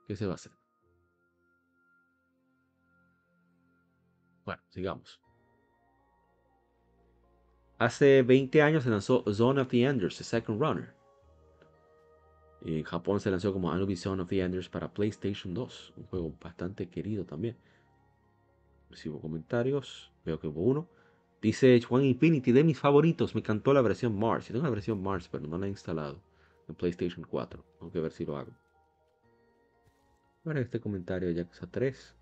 [0.07, 0.51] ¿Qué se va a hacer?
[4.45, 5.19] Bueno, sigamos.
[7.79, 10.96] Hace 20 años se lanzó Zone of the Enders, The Second Runner.
[12.67, 15.93] En Japón se lanzó como Anubis Zone of the Enders para PlayStation 2.
[15.95, 17.55] Un juego bastante querido también.
[18.89, 20.11] Recibo comentarios.
[20.25, 20.89] Veo que hubo uno.
[21.41, 23.33] Dice Juan Infinity, de mis favoritos.
[23.35, 24.47] Me encantó la versión Mars.
[24.47, 26.21] Yo tengo la versión Mars, pero no la he instalado
[26.67, 27.63] en PlayStation 4.
[27.79, 28.51] Tengo que ver si lo hago.
[30.43, 32.15] Bueno, este comentario ya que 3.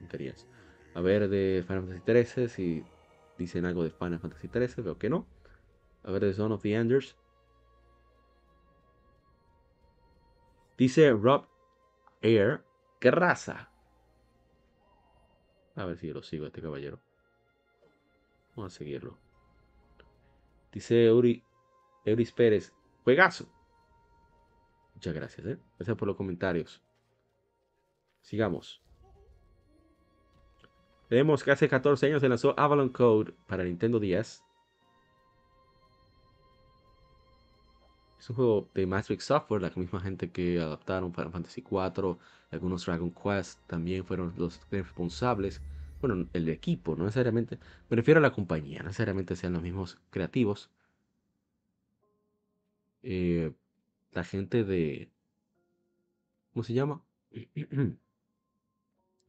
[0.00, 0.48] Tonterías.
[0.94, 2.84] A ver de Final Fantasy 13 si
[3.38, 4.82] dicen algo de Final Fantasy 13.
[4.82, 5.24] Veo que no.
[6.02, 7.14] A ver de Zone of the Enders.
[10.76, 11.46] Dice Rob
[12.20, 12.64] Air.
[13.00, 13.70] ¿Qué raza?
[15.76, 17.00] A ver si lo sigo a este caballero.
[18.56, 19.18] Vamos a seguirlo.
[20.72, 21.42] Dice Uri,
[22.04, 22.72] Euris Pérez.
[23.02, 23.46] Juegazo.
[24.94, 25.58] Muchas gracias, ¿eh?
[25.78, 26.82] Gracias por los comentarios.
[28.22, 28.82] Sigamos.
[31.10, 34.43] Vemos que hace 14 años se lanzó Avalon Code para Nintendo 10.
[38.24, 42.16] Es un juego de Matrix Software, la misma gente que adaptaron Final Fantasy IV,
[42.52, 45.60] algunos Dragon Quest también fueron los responsables.
[46.00, 47.58] Bueno, el equipo, no necesariamente.
[47.90, 50.70] Me refiero a la compañía, no necesariamente sean los mismos creativos.
[53.02, 53.52] Eh,
[54.12, 55.10] la gente de.
[56.54, 57.02] ¿Cómo se llama?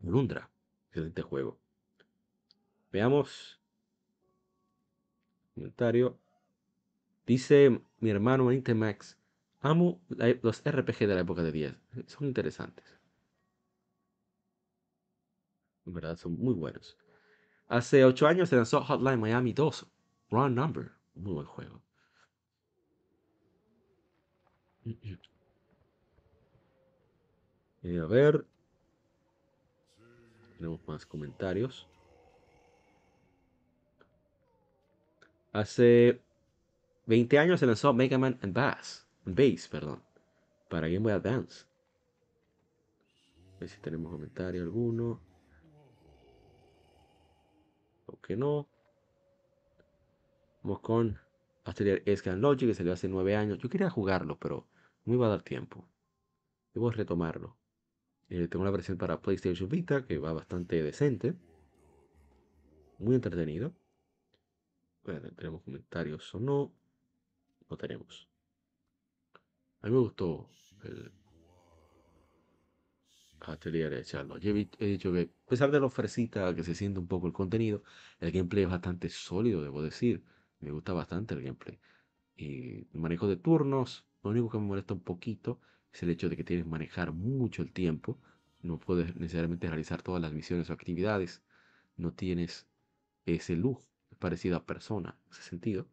[0.04, 0.50] Lundra.
[0.88, 1.60] Excelente juego.
[2.94, 3.60] Veamos.
[5.54, 6.18] Comentario.
[7.26, 9.18] Dice mi hermano Intemax.
[9.62, 10.00] Amo
[10.42, 11.76] los RPG de la época de 10.
[12.06, 12.86] Son interesantes.
[15.86, 16.98] En verdad, son muy buenos.
[17.68, 19.88] Hace 8 años se lanzó Hotline Miami 2.
[20.30, 20.92] Run Number.
[21.16, 21.82] Muy buen juego.
[27.82, 28.46] Eh, a ver.
[30.58, 31.88] Tenemos más comentarios.
[35.54, 36.22] Hace
[37.07, 40.03] 20 años se lanzó Mega Man and Bass, Base, perdón,
[40.69, 41.65] para Game Boy Advance.
[43.56, 45.22] A ver si tenemos comentario alguno.
[48.07, 48.68] O que no.
[50.61, 51.18] Vamos con
[51.64, 53.60] Atelier Scan Logic, que salió hace 9 años.
[53.60, 54.68] Yo quería jugarlo, pero
[55.06, 55.88] no iba a dar tiempo.
[56.73, 57.56] Debo retomarlo.
[58.30, 61.36] Eh, tengo una versión para PlayStation Vita que va bastante decente.
[62.98, 63.73] Muy entretenido.
[65.36, 66.73] Tenemos comentarios o no.
[67.70, 68.28] No tenemos.
[69.82, 70.50] A mí me gustó
[70.84, 71.12] el
[73.42, 74.42] Atelier de Charlotte.
[74.42, 77.34] Yo he, dicho que, a pesar de lo fresita que se siente un poco el
[77.34, 77.84] contenido,
[78.20, 80.24] el gameplay es bastante sólido, debo decir.
[80.60, 81.80] Me gusta bastante el gameplay.
[82.36, 85.60] Y el manejo de turnos, lo único que me molesta un poquito
[85.94, 88.20] es el hecho de que tienes que manejar mucho el tiempo.
[88.62, 91.44] No puedes necesariamente realizar todas las misiones o actividades.
[91.98, 92.68] No tienes
[93.26, 93.84] ese lujo
[94.20, 95.88] parecido a persona, en ese sentido.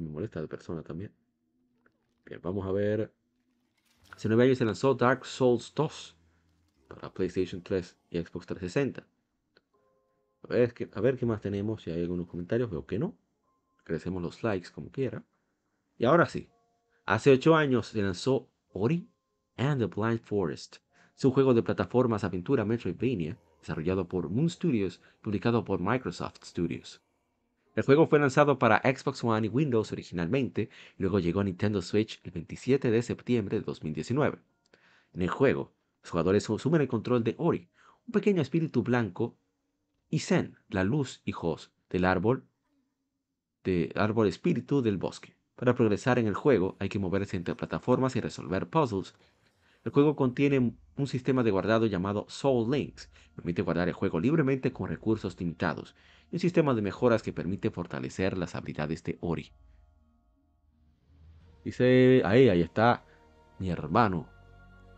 [0.00, 1.12] Me molesta de persona también.
[2.24, 3.12] Bien, vamos a ver.
[4.10, 6.16] Hace nueve años se lanzó Dark Souls 2
[6.88, 9.06] para PlayStation 3 y Xbox 360.
[10.42, 11.82] A ver, qué más tenemos.
[11.82, 13.16] Si hay algunos comentarios, veo que no.
[13.80, 15.24] Agradecemos los likes como quiera.
[15.98, 16.48] Y ahora sí.
[17.04, 19.08] Hace ocho años se lanzó Ori
[19.56, 20.76] and the Blind Forest.
[21.16, 27.02] Es un juego de plataformas aventura Metroidvania desarrollado por Moon Studios, publicado por Microsoft Studios.
[27.76, 31.82] El juego fue lanzado para Xbox One y Windows originalmente, y luego llegó a Nintendo
[31.82, 34.38] Switch el 27 de septiembre de 2019.
[35.12, 37.68] En el juego, los jugadores asumen el control de Ori,
[38.06, 39.36] un pequeño espíritu blanco,
[40.08, 42.46] y Zen, la luz y Jos del árbol,
[43.62, 45.36] de árbol espíritu del bosque.
[45.54, 49.14] Para progresar en el juego hay que moverse entre plataformas y resolver puzzles.
[49.86, 54.72] El juego contiene un sistema de guardado llamado Soul Links, permite guardar el juego libremente
[54.72, 55.94] con recursos limitados,
[56.32, 59.52] un sistema de mejoras que permite fortalecer las habilidades de Ori.
[61.64, 63.04] Dice, ahí, ahí está
[63.60, 64.28] mi hermano,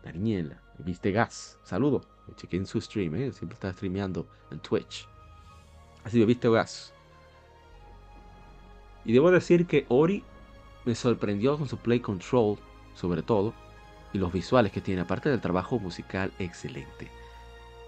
[0.03, 2.01] Daniela, viste gas, saludo,
[2.35, 3.31] chequé en su stream, ¿eh?
[3.31, 5.07] siempre está streameando en Twitch.
[6.03, 6.95] Así que viste gas.
[9.05, 10.23] Y debo decir que Ori
[10.83, 12.57] me sorprendió con su play control,
[12.95, 13.53] sobre todo,
[14.13, 17.09] y los visuales que tiene, aparte del trabajo musical excelente.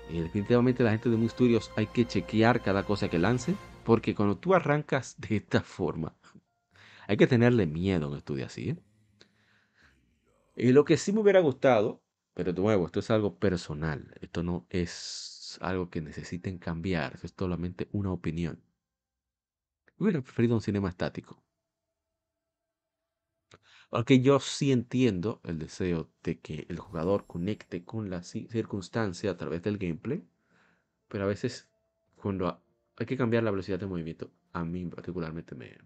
[0.10, 4.14] Eh, definitivamente la gente de Moon Studios hay que chequear cada cosa que lance, porque
[4.14, 6.16] cuando tú arrancas de esta forma,
[7.08, 8.70] hay que tenerle miedo a un estudio así.
[8.70, 8.78] ¿eh?
[10.56, 12.04] Y lo que sí me hubiera gustado,
[12.34, 17.34] pero de nuevo, esto es algo personal, esto no es algo que necesiten cambiar, es
[17.38, 18.62] solamente una opinión.
[19.98, 21.44] Hubiera preferido un cinema estático.
[23.92, 29.38] Aunque yo sí entiendo el deseo de que el jugador conecte con la circunstancia a
[29.38, 30.24] través del gameplay,
[31.10, 31.70] pero a veces
[32.16, 32.62] cuando
[32.98, 35.78] hay que cambiar la velocidad de movimiento, a mí particularmente me,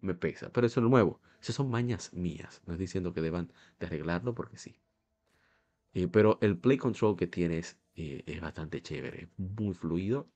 [0.00, 0.50] me pesa.
[0.52, 1.20] Pero eso es lo nuevo.
[1.40, 2.62] Esas son mañas mías.
[2.66, 4.76] No es diciendo que deban de arreglarlo porque sí.
[5.94, 9.28] Eh, pero el play control que tienes eh, es bastante chévere.
[9.36, 10.28] Muy fluido.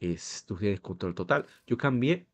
[0.00, 1.46] Es, tú tienes control total.
[1.66, 2.26] Yo cambié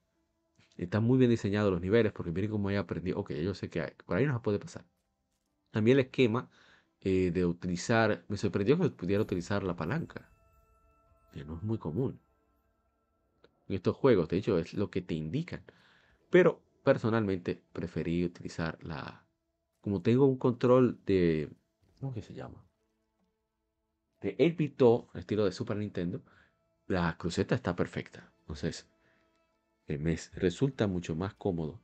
[0.77, 3.19] están muy bien diseñados los niveles porque miren cómo he aprendido.
[3.19, 4.85] Ok, yo sé que hay, por ahí no se puede pasar.
[5.71, 6.51] También el esquema
[7.01, 8.25] eh, de utilizar.
[8.29, 10.29] Me sorprendió que pudiera utilizar la palanca.
[11.33, 12.21] Que no es muy común.
[13.69, 15.63] En estos juegos, de hecho, es lo que te indican.
[16.31, 19.25] Pero personalmente preferí utilizar la.
[19.81, 21.51] Como tengo un control de.
[22.01, 22.65] ¿Cómo que se llama?
[24.21, 26.23] De 8 estilo de Super Nintendo.
[26.87, 28.33] La cruceta está perfecta.
[28.41, 28.91] Entonces,
[29.99, 31.81] me resulta mucho más cómodo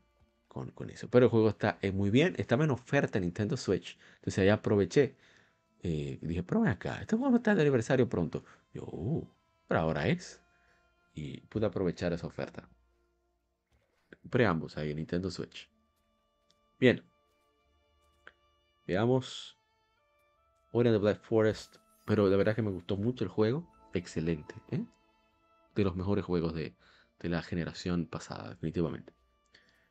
[0.48, 1.08] con, eso.
[1.10, 3.98] Pero el juego está muy bien, estaba en oferta en Nintendo Switch.
[4.16, 5.16] Entonces ahí aproveché
[5.88, 8.42] eh, dije, pero ven acá, este juego está de aniversario pronto.
[8.72, 9.28] Yo, uh,
[9.68, 10.42] pero ahora es.
[11.14, 12.68] Y pude aprovechar esa oferta.
[14.28, 15.70] Preambos ahí en Nintendo Switch.
[16.80, 17.04] Bien.
[18.86, 19.56] Veamos.
[20.72, 21.76] Ori the Black Forest.
[22.04, 23.72] Pero de verdad que me gustó mucho el juego.
[23.94, 24.56] Excelente.
[24.72, 24.84] ¿eh?
[25.76, 26.74] De los mejores juegos de,
[27.18, 29.14] de la generación pasada, definitivamente.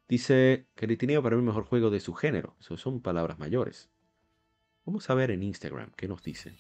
[0.08, 2.56] Dice que Ritineo para mí el mejor juego de su género.
[2.60, 3.90] Eso son palabras mayores.
[4.86, 6.56] Vamos a ver en Instagram qué nos dicen.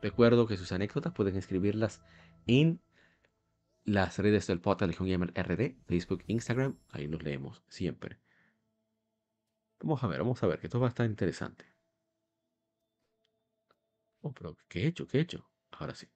[0.00, 2.00] Recuerdo que sus anécdotas pueden escribirlas
[2.46, 2.80] en
[3.84, 6.78] las redes del podcast Legion Gamer RD, Facebook, Instagram.
[6.90, 8.20] Ahí nos leemos siempre.
[9.80, 11.64] Vamos a ver, vamos a ver, que esto va a estar interesante.
[14.20, 15.06] Oh, pero ¿qué he hecho?
[15.06, 15.50] ¿Qué he hecho?
[15.72, 16.06] Ahora sí.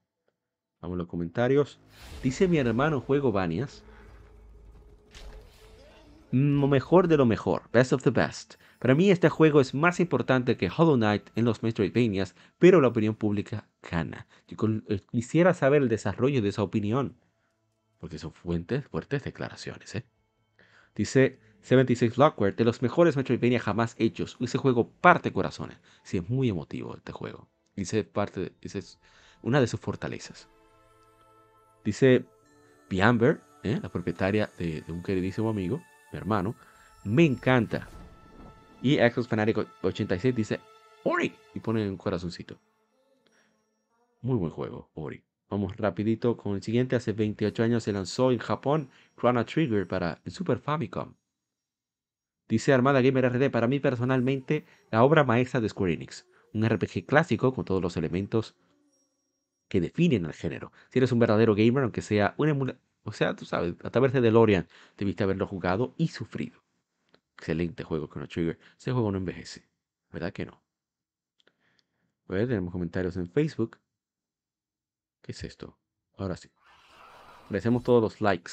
[0.81, 1.79] Vamos a los comentarios.
[2.23, 3.83] Dice mi hermano Juego Banias.
[6.31, 7.63] Lo mejor de lo mejor.
[7.73, 8.55] Best of the best.
[8.79, 12.89] Para mí este juego es más importante que Hollow Knight en los Metroidvanias, pero la
[12.89, 14.29] opinión pública gana.
[14.47, 14.57] Yo
[14.89, 17.17] eh, quisiera saber el desarrollo de esa opinión,
[17.99, 19.97] porque son fuentes, fuertes declaraciones.
[19.97, 20.07] ¿eh?
[20.95, 24.37] Dice 76 Blockware, de los mejores Metroidvania jamás hechos.
[24.39, 25.79] Ese juego parte corazones.
[26.05, 27.49] Sí, es muy emotivo este juego.
[27.75, 29.01] Dice parte, es
[29.43, 30.49] una de sus fortalezas.
[31.85, 32.25] Dice
[32.89, 33.79] Biamber, ¿eh?
[33.83, 35.83] la propietaria de, un queridísimo amigo,
[36.13, 36.55] mi hermano,
[37.05, 37.89] me encanta.
[38.83, 40.61] Y Exos Fanatic 86 dice
[41.05, 42.59] Ori y pone un corazoncito.
[44.21, 45.23] Muy buen juego, Ori.
[45.51, 46.97] Vamos rapidito con el siguiente.
[46.97, 51.15] Hace 28 años se lanzó en Japón Chrono Trigger para el Super Famicom.
[52.49, 56.27] Dice Armada Gamer RD, para mí personalmente, la obra maestra de Square Enix.
[56.53, 58.57] Un RPG clásico con todos los elementos
[59.69, 60.73] que definen el género.
[60.91, 64.13] Si eres un verdadero gamer, aunque sea un emulador, o sea, tú sabes, a través
[64.13, 66.63] de DeLorean, debiste haberlo jugado y sufrido.
[67.37, 68.59] Excelente juego Chrono Trigger.
[68.77, 69.69] Ese juego no envejece.
[70.13, 70.61] ¿Verdad que no?
[72.29, 73.79] A ver, tenemos comentarios en Facebook.
[75.23, 75.79] ¿Qué es esto?
[76.17, 76.51] Ahora sí.
[77.45, 78.53] Agradecemos todos los likes.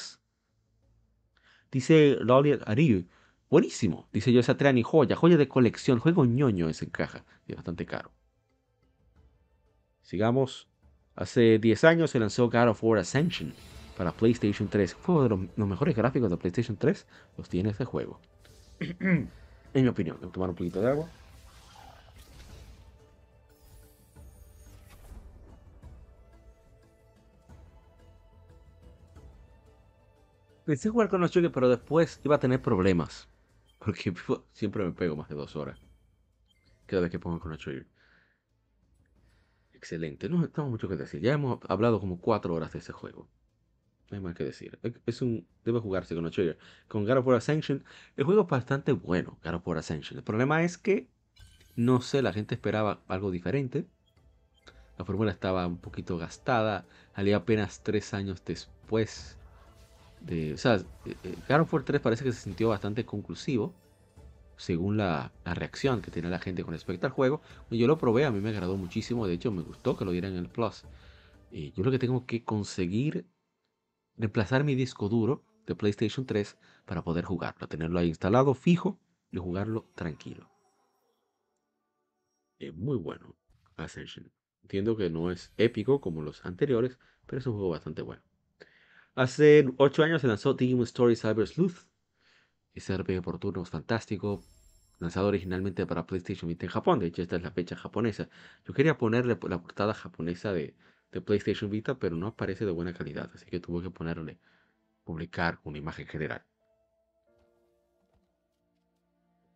[1.72, 3.08] Dice Loli Ariu.
[3.50, 4.08] Buenísimo.
[4.14, 5.16] Dice yo esa y joya.
[5.16, 6.00] Joya de colección.
[6.00, 7.26] Juego ñoño es en caja.
[7.48, 8.12] Y bastante caro.
[10.02, 10.70] Sigamos.
[11.16, 13.54] Hace 10 años se lanzó God of War Ascension
[13.98, 14.96] para PlayStation 3.
[14.96, 17.08] Fue uno de los, los mejores gráficos de PlayStation 3.
[17.38, 18.20] Los tiene este juego.
[19.00, 19.30] en
[19.74, 21.08] mi opinión, a tomar un poquito de agua.
[30.66, 33.30] Pensé jugar con los choques, pero después iba a tener problemas.
[33.80, 34.14] Porque
[34.52, 35.80] siempre me pego más de dos horas.
[36.88, 37.86] Cada vez que pongo con los Trigger.
[39.86, 40.30] Excelente.
[40.30, 41.22] No tengo mucho que decir.
[41.22, 43.28] Ya hemos hablado como cuatro horas de ese juego.
[44.10, 44.80] No hay más que decir.
[45.06, 46.58] Es un, debe jugarse con Trigger.
[46.88, 47.84] Con God of War Ascension,
[48.18, 50.18] el juego es bastante bueno, God of War Ascension.
[50.18, 51.08] El problema es que,
[51.76, 53.86] no sé, la gente esperaba algo diferente.
[54.98, 56.88] La fórmula estaba un poquito gastada.
[57.16, 59.38] Salía apenas tres años después
[60.22, 60.56] de...
[60.56, 63.76] O sea, eh, eh, God of War 3 parece que se sintió bastante conclusivo.
[64.58, 67.42] Según la, reacción que tiene la gente con respecto al juego.
[67.70, 69.28] Yo lo probé, a mí me agradó muchísimo.
[69.28, 70.84] De hecho, me gustó que lo dieran en el Plus.
[71.52, 73.26] Y yo lo que tengo que conseguir
[74.18, 79.00] reemplazar mi disco duro de PlayStation 3 para poder jugarlo, tenerlo ahí instalado fijo
[79.32, 80.50] y jugarlo tranquilo.
[82.60, 83.36] Es muy bueno
[83.76, 84.32] Ascension.
[84.64, 88.24] Entiendo que no es épico como los anteriores, pero es un juego bastante bueno.
[89.14, 91.88] Hace 8 años se lanzó Digimon Story Cyber Sleuth.
[92.76, 94.44] Ese RPG por turnos fantástico,
[95.00, 97.00] lanzado originalmente para PlayStation Vita en Japón.
[97.00, 98.30] De hecho, esta es la fecha japonesa.
[98.66, 100.74] Yo quería ponerle la portada japonesa de,
[101.26, 104.38] PlayStation Vita, pero no aparece de buena calidad, así que tuve que ponerle
[105.06, 106.44] publicar una imagen general.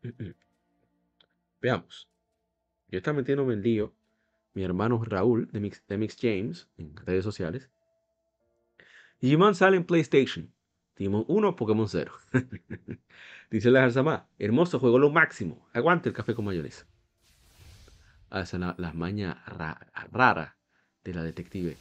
[1.62, 2.08] Veamos.
[2.88, 3.94] Yo estaba metiéndome en lío.
[4.54, 7.70] Mi hermano Raúl de Mix James en redes sociales.
[9.20, 10.54] Digimon sale en PlayStation.
[11.00, 12.12] Digimon 1, Pokémon 0.
[13.50, 15.66] Dice la Jarzama, hermoso juego, lo máximo.
[15.74, 16.86] Aguante el café con mayonesa.
[18.30, 18.44] Ah,
[18.78, 19.38] las mañas
[20.12, 20.54] raras
[21.06, 21.78] de la detective.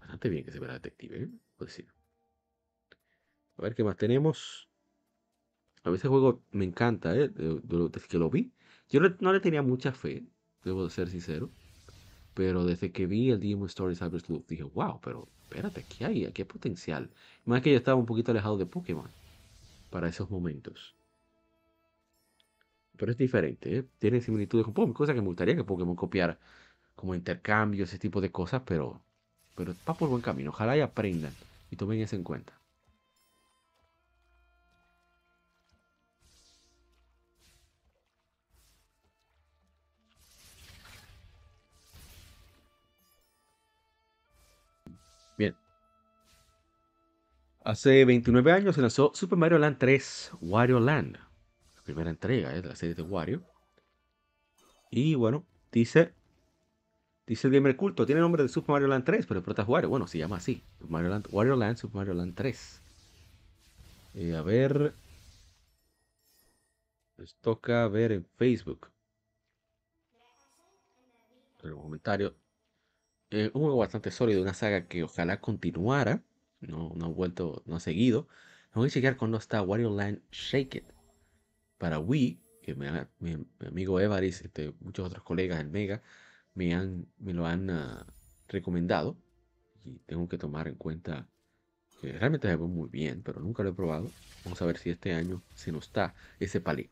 [0.00, 1.30] Bastante bien que se vea la detective, ¿eh?
[3.56, 4.68] A ver qué más tenemos.
[5.84, 7.30] A veces juego me encanta, ¿eh?
[7.30, 8.52] desde que lo vi.
[8.90, 10.26] Yo no, le tenía mucha fe,
[10.62, 11.50] debo ser sincero.
[12.34, 16.24] Pero desde que vi el Demon Story Cyber Sleuth dije, wow, pero espérate, aquí hay,
[16.24, 17.10] aquí hay potencial.
[17.44, 19.08] Más que yo estaba un poquito alejado de Pokémon
[19.90, 20.94] para esos momentos.
[22.96, 23.84] Pero es diferente, ¿eh?
[23.98, 26.38] tiene similitudes con Pokémon, cosa que me gustaría que Pokémon copiara
[26.94, 29.00] como intercambio, ese tipo de cosas, pero,
[29.56, 30.50] pero va por buen camino.
[30.50, 31.32] Ojalá y aprendan
[31.70, 32.52] y tomen eso en cuenta.
[45.36, 45.56] Bien.
[47.64, 51.16] Hace 29 años se lanzó Super Mario Land 3 Wario Land.
[51.76, 52.62] La primera entrega ¿eh?
[52.62, 53.42] de la serie de Wario.
[54.90, 56.14] Y bueno, dice.
[57.26, 58.04] Dice el gamer culto.
[58.04, 59.88] Tiene nombre de Super Mario Land 3, pero el prota es Wario.
[59.88, 60.62] Bueno, se llama así.
[60.80, 62.82] Mario Land, Wario Land, Super Mario Land 3.
[64.14, 64.94] Eh, a ver.
[67.16, 68.90] Les toca ver en Facebook.
[71.62, 72.34] El comentario.
[73.32, 76.22] Eh, un juego bastante sólido, una saga que ojalá continuara.
[76.60, 78.28] No, no ha vuelto, no ha seguido.
[78.74, 80.84] Voy a chequear cuando está Wario Land Shake It.
[81.78, 82.86] Para Wii, que mi,
[83.66, 86.02] amigo Evaris, este, muchos otros colegas en Mega,
[86.54, 88.06] me, han, me lo han ah,
[88.48, 89.16] recomendado.
[89.84, 91.26] Y tengo que tomar en cuenta
[92.02, 94.10] que realmente se ve muy bien, pero nunca lo he probado.
[94.44, 96.90] Vamos a ver si este año se nos está ese palé.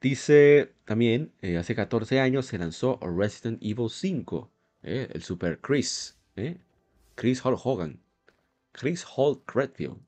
[0.00, 4.52] Dice también, eh, hace 14 años se lanzó Resident Evil 5,
[4.86, 6.58] eh, el Super Chris, eh,
[7.16, 8.00] Chris Hall Hogan,
[8.72, 9.98] Chris Hall Credfield.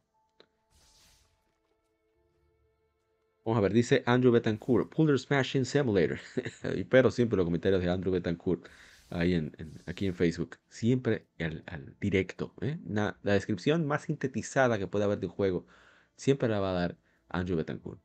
[3.44, 6.20] Vamos a ver, dice Andrew Betancourt, Puller Smashing Simulator.
[6.90, 8.68] Pero siempre los comentarios de Andrew Betancourt
[9.10, 10.59] ahí en, aquí en Facebook.
[10.68, 12.55] Siempre al, directo.
[12.94, 15.66] la descripción más sintetizada que puede haber de un juego
[16.14, 16.98] siempre la va a dar
[17.28, 18.00] Andrew Betancourt.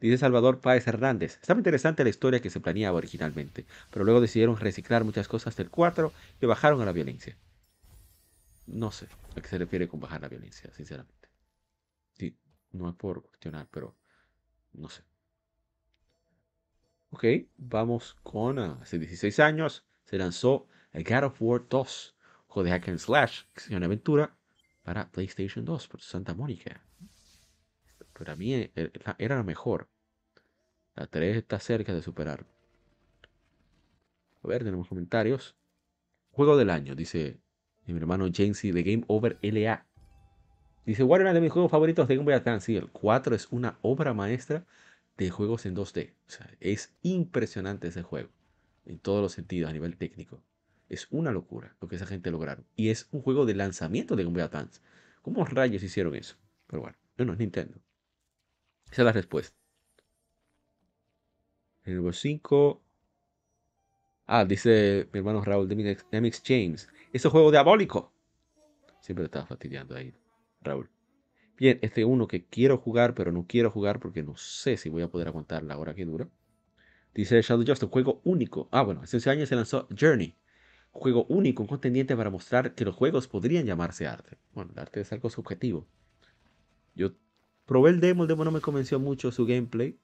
[0.00, 1.38] Dice Salvador Páez Hernández.
[1.40, 5.70] Estaba interesante la historia que se planeaba originalmente, pero luego decidieron reciclar muchas cosas del
[5.70, 7.36] 4 y bajaron a la violencia.
[8.66, 11.28] No sé a qué se refiere con bajar la violencia, sinceramente.
[12.14, 12.36] Sí,
[12.72, 13.96] no es por cuestionar, pero
[14.72, 15.02] no sé.
[17.10, 17.24] Ok,
[17.56, 22.16] vamos con ah, hace 16 años se lanzó God of War 2,
[22.46, 24.36] juego de hack and slash, acción aventura
[24.82, 26.82] para PlayStation 2 por Santa Mónica.
[28.18, 29.88] Para mí eh, eh, era la mejor.
[30.94, 32.44] La 3 está cerca de superar.
[34.42, 35.56] A ver, tenemos comentarios.
[36.32, 37.38] Juego del año, dice
[37.86, 39.86] mi hermano Jamesy de Game Over LA.
[40.84, 42.66] Dice, ¿cuál de mis juegos favoritos de Game Boy Advance?
[42.66, 44.66] Sí, el 4 es una obra maestra
[45.16, 46.14] de juegos en 2D.
[46.26, 48.30] O sea, es impresionante ese juego.
[48.84, 50.42] En todos los sentidos, a nivel técnico.
[50.88, 52.66] Es una locura lo que esa gente lograron.
[52.74, 54.80] Y es un juego de lanzamiento de Game Boy Advance.
[55.22, 56.36] ¿Cómo rayos hicieron eso?
[56.66, 57.78] Pero bueno, no, es Nintendo.
[58.90, 59.56] Esa es la respuesta.
[61.84, 62.82] El número 5.
[64.26, 66.88] Ah, dice mi hermano Raúl de MX James.
[67.12, 68.12] Ese juego diabólico.
[69.00, 70.12] Siempre estaba fastidiando ahí,
[70.60, 70.90] Raúl.
[71.56, 75.02] Bien, este uno que quiero jugar, pero no quiero jugar porque no sé si voy
[75.02, 76.28] a poder aguantar la hora que dura.
[77.14, 78.68] Dice Shadow Just, un juego único.
[78.70, 80.36] Ah, bueno, hace 11 años se lanzó Journey.
[80.90, 84.38] juego único, un contendiente para mostrar que los juegos podrían llamarse arte.
[84.52, 85.88] Bueno, el arte es algo subjetivo.
[86.94, 87.12] Yo
[87.68, 90.00] Probé el demo, el demo no me convenció mucho su gameplay.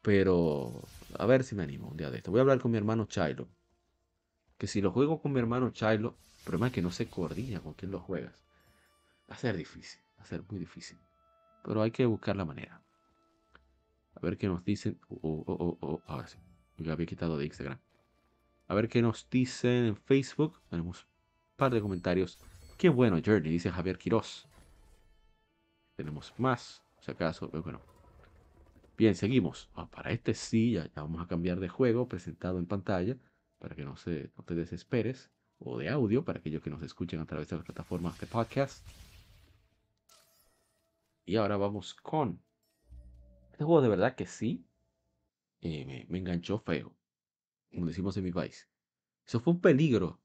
[0.00, 0.82] Pero
[1.18, 2.30] a ver si me animo un día de esto.
[2.30, 3.46] Voy a hablar con mi hermano Chilo.
[4.56, 7.60] Que si lo juego con mi hermano Chilo, el problema es que no se coordina
[7.60, 8.32] con quién lo juegas.
[9.30, 10.96] Va a ser difícil, va a ser muy difícil.
[11.62, 12.82] Pero hay que buscar la manera.
[14.14, 14.98] A ver qué nos dicen.
[15.10, 16.38] Oh, oh, oh, ahora sí.
[16.78, 17.78] Me había quitado de Instagram.
[18.66, 20.58] A ver qué nos dicen en Facebook.
[20.70, 22.38] Tenemos un par de comentarios.
[22.78, 24.48] Qué bueno, Journey, dice Javier Quiroz.
[25.96, 27.80] Tenemos más, si acaso, pero bueno.
[28.96, 29.70] Bien, seguimos.
[29.74, 33.16] Ah, para este sí, ya, vamos a cambiar de juego presentado en pantalla
[33.58, 35.30] para que no, se, no te desesperes.
[35.58, 38.84] O de audio para aquellos que nos escuchen a través de las plataformas de podcast.
[41.24, 42.42] Y ahora vamos con
[43.52, 44.66] este juego de verdad que sí
[45.60, 46.96] eh, me, me, enganchó feo.
[47.70, 48.68] Como decimos en mi país.
[49.24, 50.20] Eso fue un peligro.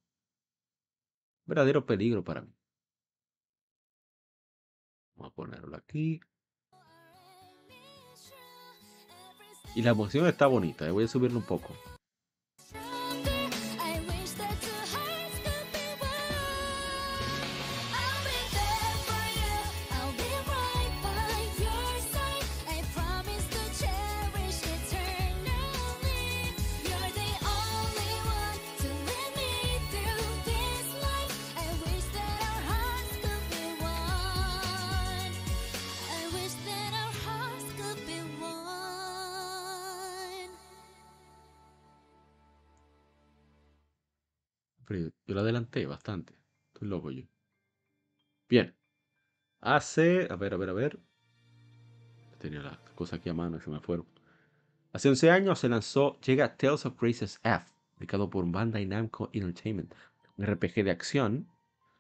[1.46, 2.57] verdadero peligro para mí.
[5.18, 6.20] Vamos a ponerlo aquí.
[9.76, 10.88] Y la emoción está bonita.
[10.88, 11.74] Eh, voy a subirlo un poco.
[46.08, 47.24] Estoy loco yo.
[48.48, 48.74] Bien.
[49.60, 50.28] Hace.
[50.30, 51.00] A ver, a ver, a ver.
[52.40, 54.06] Tenía las cosas aquí a mano se me fueron.
[54.94, 56.20] Hace 11 años se lanzó.
[56.22, 57.66] Llega Tales of Graces F.
[57.98, 59.94] Dedicado por Bandai Namco Entertainment.
[60.38, 61.48] Un RPG de acción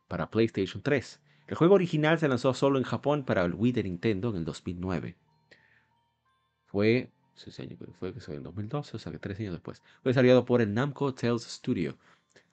[0.07, 1.19] para PlayStation 3.
[1.47, 4.45] El juego original se lanzó solo en Japón para el Wii de Nintendo en el
[4.45, 5.17] 2009.
[6.65, 7.11] Fue.
[7.99, 9.83] Fue que en 2012, o sea que tres años después.
[10.01, 11.97] Fue desarrollado por el Namco Tales Studio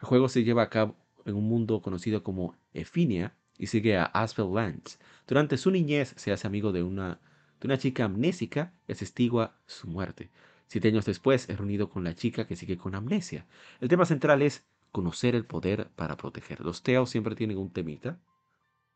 [0.00, 4.04] el juego se lleva a cabo, en un mundo conocido como Efinia y sigue a
[4.04, 4.98] Asphalt Lance.
[5.26, 7.20] Durante su niñez se hace amigo de una,
[7.60, 10.30] de una chica amnésica y asestigua su muerte.
[10.66, 13.46] Siete años después es reunido con la chica que sigue con amnesia.
[13.80, 16.60] El tema central es conocer el poder para proteger.
[16.60, 18.18] Los Teos siempre tienen un temita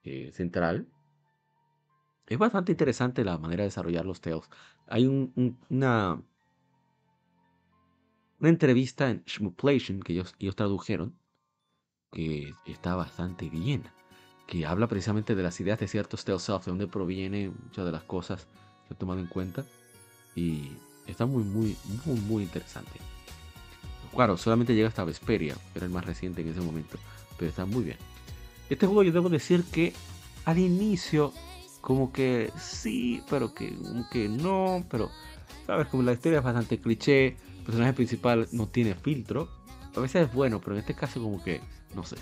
[0.05, 0.89] eh, central.
[2.27, 4.49] Es bastante interesante la manera de desarrollar los Teos.
[4.87, 5.33] Hay una,
[8.39, 11.17] una entrevista en Shmuplation que ellos, ellos tradujeron
[12.13, 13.85] que está bastante bien,
[14.47, 18.03] que habla precisamente de las ideas de ciertos Tales de dónde proviene muchas de las
[18.03, 18.47] cosas
[18.87, 19.65] que he tomado en cuenta
[20.35, 20.73] y
[21.07, 22.99] está muy, muy, muy, muy interesante.
[24.15, 26.99] Claro, solamente llega hasta Vesperia, era el más reciente en ese momento,
[27.37, 27.99] pero está muy bien.
[28.71, 29.93] Este juego yo debo decir que
[30.45, 31.33] al inicio
[31.81, 35.11] como que sí, pero que, como que no, pero
[35.67, 39.49] sabes, como la historia es bastante cliché, el personaje principal no tiene filtro,
[39.99, 41.61] a veces es bueno, pero en este caso como que
[41.95, 42.17] no sé.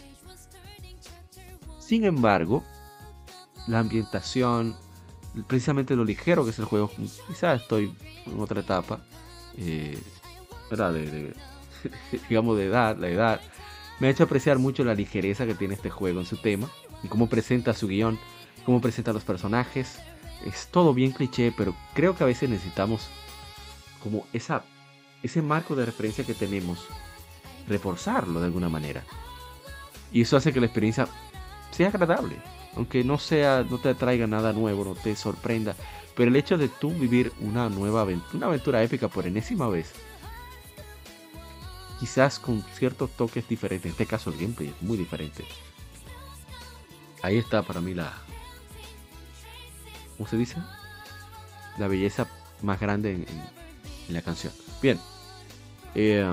[1.78, 2.65] Sin embargo,
[3.66, 4.77] la ambientación,
[5.47, 6.90] precisamente lo ligero que es el juego,
[7.28, 7.94] quizás estoy
[8.27, 9.01] en otra etapa,
[9.57, 9.98] eh.
[10.69, 11.32] De,
[12.28, 13.40] digamos de edad, la edad,
[14.01, 16.69] me ha hecho apreciar mucho la ligereza que tiene este juego en su tema
[17.05, 18.19] y cómo presenta su guion,
[18.65, 20.01] cómo presenta los personajes.
[20.44, 23.09] Es todo bien cliché, pero creo que a veces necesitamos
[24.03, 26.86] como ese marco de referencia que tenemos,
[27.68, 29.02] reforzarlo de alguna manera.
[30.12, 31.09] Y eso hace que la experiencia
[31.70, 32.36] sea agradable.
[32.76, 35.74] Aunque no sea, no te traiga nada nuevo, no te sorprenda.
[36.14, 39.93] Pero el hecho de tú vivir una nueva aventura, una aventura épica por enésima vez,
[42.01, 45.44] quizás con ciertos toques diferentes, en este caso el gameplay es muy diferente.
[47.22, 48.12] Ahí está para mí la,
[50.16, 50.56] ¿cómo se dice?
[51.78, 52.28] La belleza
[52.62, 53.26] más grande en,
[54.09, 54.52] la canción.
[54.80, 55.01] Bien,
[55.94, 56.24] eh,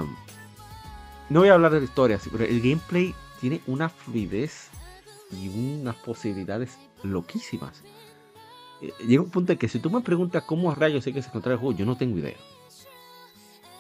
[1.30, 4.70] no voy a hablar de la historia, pero el gameplay tiene una fluidez
[5.32, 7.82] y unas posibilidades loquísimas.
[8.82, 11.54] Eh, llega un punto en que si tú me preguntas cómo rayos hay que encontrar
[11.54, 12.38] el juego, yo no tengo idea.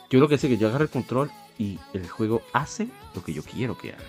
[0.10, 3.24] Yo lo que sé es que yo agarro el control y el juego hace lo
[3.24, 4.04] que yo quiero que haga.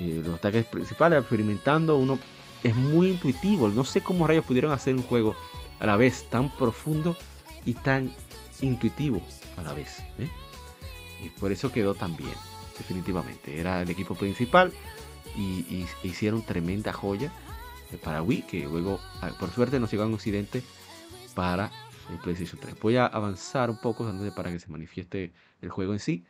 [0.00, 2.18] Eh, los ataques principales, experimentando, uno
[2.62, 3.68] es muy intuitivo.
[3.68, 5.34] No sé cómo rayos pudieron hacer un juego
[5.80, 7.16] a la vez tan profundo
[7.64, 8.12] y tan
[8.60, 9.20] intuitivo
[9.56, 10.00] a la vez.
[10.18, 10.28] ¿eh?
[11.24, 12.34] Y por eso quedó tan bien
[12.78, 13.58] definitivamente.
[13.58, 14.72] Era el equipo principal
[15.36, 17.32] y, hicieron tremenda joya
[18.02, 20.62] para Wii, que luego, ah, por suerte, nos llegó un Occidente
[21.34, 21.70] para
[22.10, 22.78] el PlayStation 3.
[22.80, 26.24] Voy a avanzar un poco para que se manifieste el juego en sí.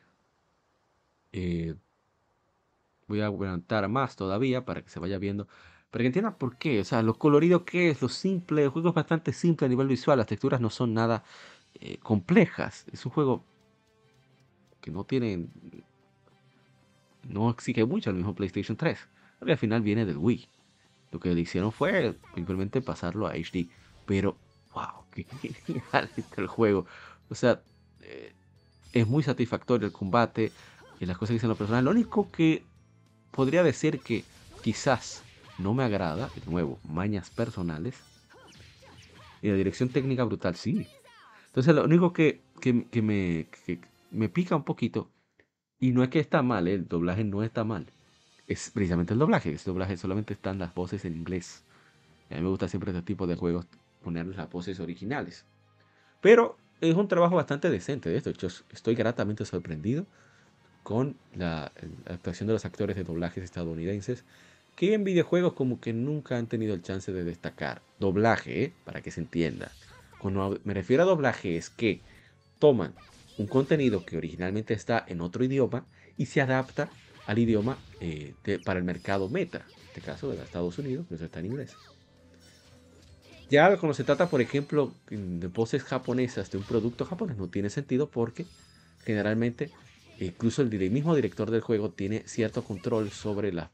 [1.33, 1.75] Eh,
[3.07, 5.49] voy a aguantar más todavía para que se vaya viendo.
[5.91, 6.81] Para que entiendan por qué.
[6.81, 8.65] O sea, lo colorido que es, lo simple.
[8.65, 10.19] El juego es bastante simple a nivel visual.
[10.19, 11.25] Las texturas no son nada
[11.75, 12.85] eh, complejas.
[12.93, 13.45] Es un juego
[14.89, 15.47] que no tiene
[17.25, 18.99] no exige mucho al mismo PlayStation 3,
[19.39, 20.49] porque al final viene del Wii.
[21.13, 23.69] Lo que le hicieron fue simplemente pasarlo a HD,
[24.07, 24.37] pero
[24.73, 25.25] wow, qué
[25.67, 26.87] genial el juego.
[27.29, 27.61] O sea,
[28.03, 28.33] eh,
[28.95, 30.53] es muy satisfactorio el combate
[31.01, 31.85] y las cosas que dicen los personajes.
[31.85, 32.63] Lo único que
[33.31, 34.25] podría decir que
[34.63, 35.23] quizás
[35.59, 37.97] no me agrada, de nuevo, mañas personales.
[39.43, 40.87] Y la dirección técnica brutal, sí.
[41.47, 42.41] Entonces lo único que,
[43.03, 45.11] me, que me pica un poquito
[45.81, 46.75] y no es que está mal, ¿eh?
[46.75, 47.87] el doblaje no está mal.
[48.47, 49.53] Es precisamente el doblaje.
[49.53, 51.63] Ese doblaje solamente están las voces en inglés.
[52.31, 53.67] a mí me gusta siempre este tipo de juegos
[54.03, 55.45] ponerles las voces originales.
[56.21, 58.31] Pero es un trabajo bastante decente de esto.
[58.31, 60.07] Yo estoy gratamente sorprendido
[60.83, 61.73] con la,
[62.07, 64.25] actuación de los actores de doblajes estadounidenses
[64.75, 67.83] que en videojuegos como que nunca han tenido el chance de destacar.
[68.01, 68.73] Doblaje, ¿eh?
[68.85, 69.71] para que se entienda.
[70.19, 72.01] Cuando me refiero a doblaje es que
[72.59, 72.95] toman
[73.39, 75.87] un contenido que originalmente está en otro idioma
[76.17, 76.91] y se adapta
[77.27, 78.35] al idioma eh,
[78.65, 81.77] para el mercado meta, en este caso de Estados Unidos, que eso está en inglés.
[83.51, 87.71] Ya cuando se trata, por ejemplo, de voces japonesas de un producto japonés, no tiene
[87.71, 88.45] sentido porque
[89.05, 89.71] generalmente
[90.21, 93.71] incluso el mismo director del juego tiene cierto control sobre la,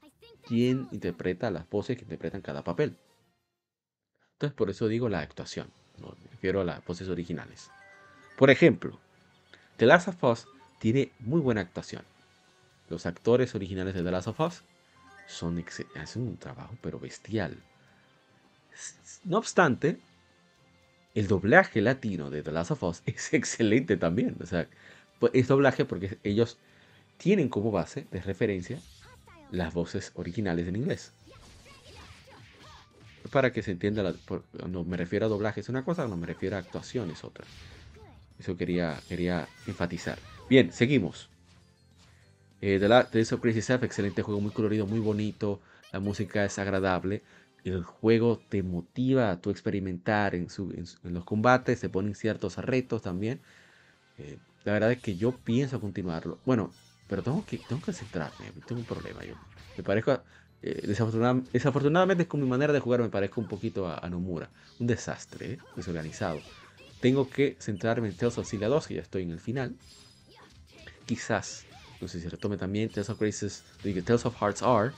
[0.46, 2.96] quién interpreta las voces que interpretan cada papel.
[4.34, 5.68] Entonces, por eso digo la actuación,
[5.98, 7.70] no me refiero a las voces originales.
[8.36, 9.00] Por ejemplo,
[9.76, 10.46] The Last of Us
[10.78, 12.02] tiene muy buena actuación.
[12.88, 14.62] Los actores originales de The Last of Us
[15.26, 15.64] son
[15.96, 17.56] hacen un trabajo pero bestial.
[19.24, 19.98] No obstante,
[21.14, 24.36] el doblaje latino de The Last of Us es excelente también.
[24.40, 24.68] O sea,
[25.18, 26.58] pues, es doblaje porque ellos
[27.18, 28.80] tienen como base de referencia
[29.50, 31.12] las voces originales en inglés.
[33.32, 36.56] Para que se entienda, cuando me refiero a doblaje es una cosa, cuando me refiero
[36.56, 37.44] a actuación es otra.
[38.38, 40.18] Eso quería, quería enfatizar.
[40.48, 41.30] Bien, seguimos.
[42.60, 45.60] Eh, The of Crazy Self, excelente juego, muy colorido, muy bonito.
[45.92, 47.22] La música es agradable.
[47.62, 50.48] El juego te motiva a tu experimentar en,
[51.02, 53.40] los combates, te ponen ciertos retos también.
[54.18, 56.40] Eh, la verdad es que yo pienso continuarlo.
[56.44, 56.72] Bueno,
[57.06, 59.24] pero tengo que, tengo que centrarme, tengo un problema.
[59.24, 59.34] Yo
[59.76, 60.22] me parezco,
[60.62, 64.50] eh, desafortunadamente, con mi manera de jugar me parezco un poquito a, Nomura.
[64.78, 65.60] Un desastre, ¿eh?
[65.74, 66.44] desorganizado.
[67.04, 69.76] Tengo que centrarme en Tales of Cilia 2, que ya estoy en el final.
[71.04, 71.66] Quizás,
[72.00, 74.92] no sé si retome también Tales of Graces, Tales of Hearts are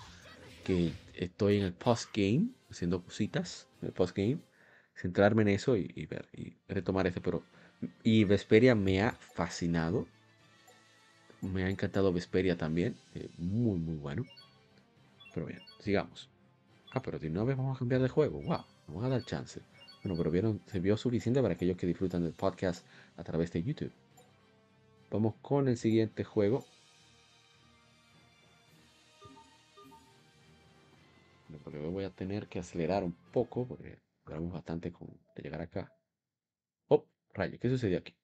[0.63, 4.39] que estoy en el post-game, haciendo cositas en el post-game.
[4.95, 7.43] Centrarme en eso y, ver, y retomar ese, pero...
[8.05, 10.07] Y Vesperia me ha fascinado.
[11.41, 12.97] Me ha encantado Vesperia también.
[13.17, 14.25] Eh, muy, muy bueno.
[15.35, 16.31] Pero bien, sigamos.
[16.93, 18.41] Ah, pero de nuevo vamos a cambiar de juego.
[18.43, 19.61] Wow, vamos a dar chance.
[20.07, 23.65] Bueno, pero vieron, se vio suficiente para aquellos que disfrutan del podcast a través de
[23.65, 23.91] YouTube.
[25.11, 26.65] Vamos con el siguiente juego.
[31.65, 35.93] Porque voy a tener que acelerar un poco porque duramos bastante con llegar acá.
[36.87, 37.05] Oh,
[37.35, 38.15] rayo, ¿qué sucedió aquí?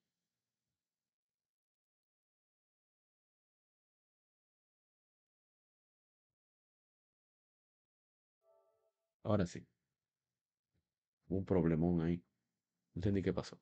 [9.24, 9.66] Ahora sí.
[11.36, 12.16] Un problemón ahí.
[12.94, 13.58] No entendí qué pasó.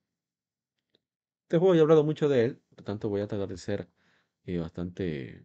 [1.42, 3.88] Este juego ya he hablado mucho de él, por tanto voy a tratar de ser
[4.44, 5.44] eh, bastante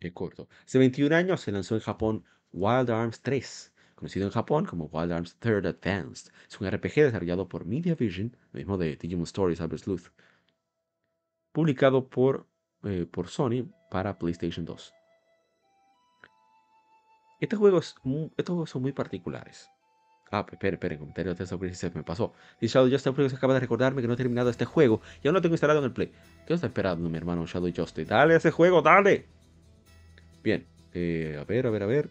[0.00, 0.48] eh, corto.
[0.64, 5.12] Hace 21 años se lanzó en Japón Wild Arms 3, conocido en Japón como Wild
[5.12, 6.32] Arms Third Advanced.
[6.48, 10.12] Es un RPG desarrollado por Media Vision, mismo de Digimon Stories Cyber Sleuth,
[11.52, 12.46] publicado por,
[12.84, 14.94] eh, por Sony para PlayStation 2.
[17.40, 17.96] Estos juegos,
[18.36, 19.68] estos juegos son muy particulares.
[20.32, 22.32] Ah, espera, espera, en comentario de se me pasó.
[22.60, 25.34] Dice Shadow Justice se acaba de recordarme que no he terminado este juego y aún
[25.34, 26.12] lo tengo instalado en el Play.
[26.46, 28.08] ¿Qué está esperando mi hermano Shadow Justice?
[28.08, 29.26] Dale ese juego, dale.
[30.42, 32.10] Bien, eh, a ver, a ver, a ver.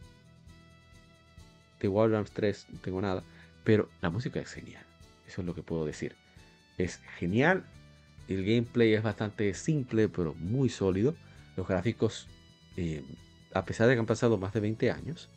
[1.80, 3.24] De Arms 3 no tengo nada,
[3.64, 4.84] pero la música es genial.
[5.26, 6.16] Eso es lo que puedo decir.
[6.78, 7.64] Es genial.
[8.28, 11.16] El gameplay es bastante simple, pero muy sólido.
[11.56, 12.28] Los gráficos
[12.76, 13.04] eh,
[13.54, 15.30] a pesar de que han pasado más de 20 años,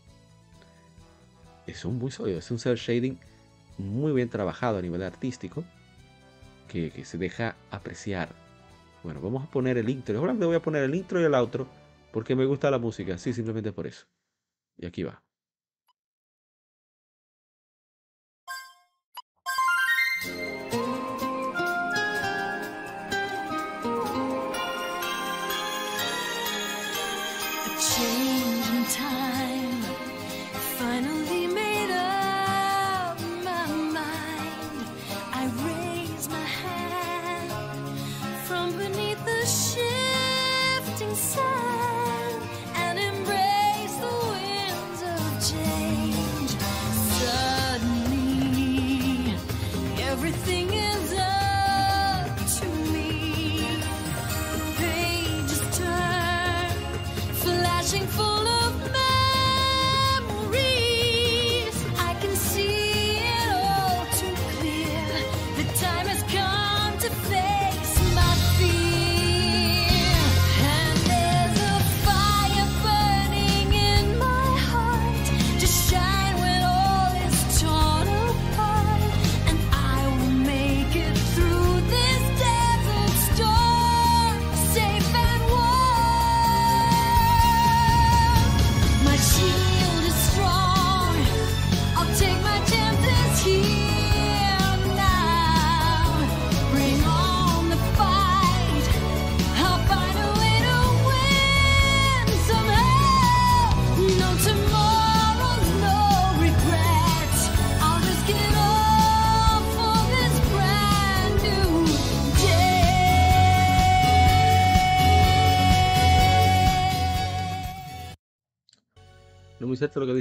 [1.67, 3.19] es un muy sólido, es un cel shading
[3.79, 5.65] muy bien trabajado a nivel artístico,
[6.69, 8.31] que, se deja apreciar.
[9.03, 10.19] Bueno, vamos a poner el intro.
[10.19, 11.69] Ahora voy a poner el intro y el outro,
[12.13, 14.07] porque me gusta la música, sí, simplemente por eso.
[14.79, 15.22] Y aquí va.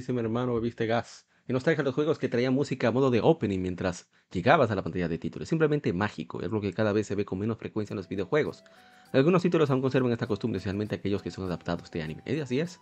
[0.02, 1.28] Dice mi hermano, viste gas.
[1.48, 4.76] Y nos traje los juegos que traían música a modo de opening mientras llegabas a
[4.76, 5.50] la pantalla de títulos.
[5.50, 8.64] Simplemente mágico, es lo que cada vez se ve con menos frecuencia en los videojuegos.
[9.12, 12.24] Algunos títulos aún conservan esta costumbre, especialmente aquellos que son adaptados de anime.
[12.26, 12.42] ¿Eh?
[12.42, 12.80] Así es.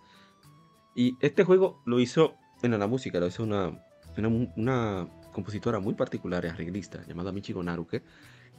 [0.95, 3.83] Y este juego lo hizo, en la música lo hizo una,
[4.55, 8.03] una, compositora muy particular, arreglista, llamada Michigo Naruke.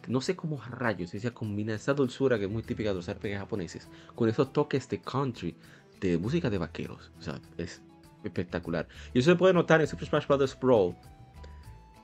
[0.09, 3.37] No sé cómo rayos ella combina esa dulzura que es muy típica de los RPG
[3.37, 5.55] japoneses con esos toques de country,
[6.01, 7.13] de música de vaqueros.
[7.19, 7.83] O sea, es
[8.25, 8.87] espectacular.
[9.15, 10.59] Y eso se puede notar en Super Smash Bros.
[10.61, 10.95] Brawl.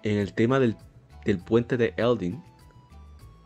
[0.02, 0.76] En el tema del,
[1.44, 2.42] puente de Eldin.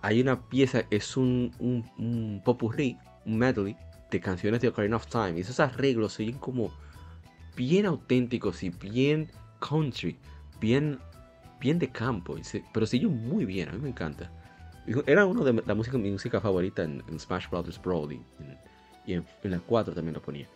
[0.02, 3.76] Hay una pieza, es un, un, un popurrí, un medley
[4.10, 5.34] de canciones de Ocarina of Time.
[5.36, 6.72] Y esos arreglos se oyen como
[7.56, 9.30] bien auténticos y bien
[9.60, 10.18] country,
[10.60, 10.98] bien,
[11.60, 12.36] bien de campo.
[12.72, 14.30] pero se oyen muy bien, a mí me encanta.
[15.06, 18.20] Era uno de la música, mi música favorita en, Smash Brothers Brody.
[19.06, 20.48] y en, la 4 también lo ponía.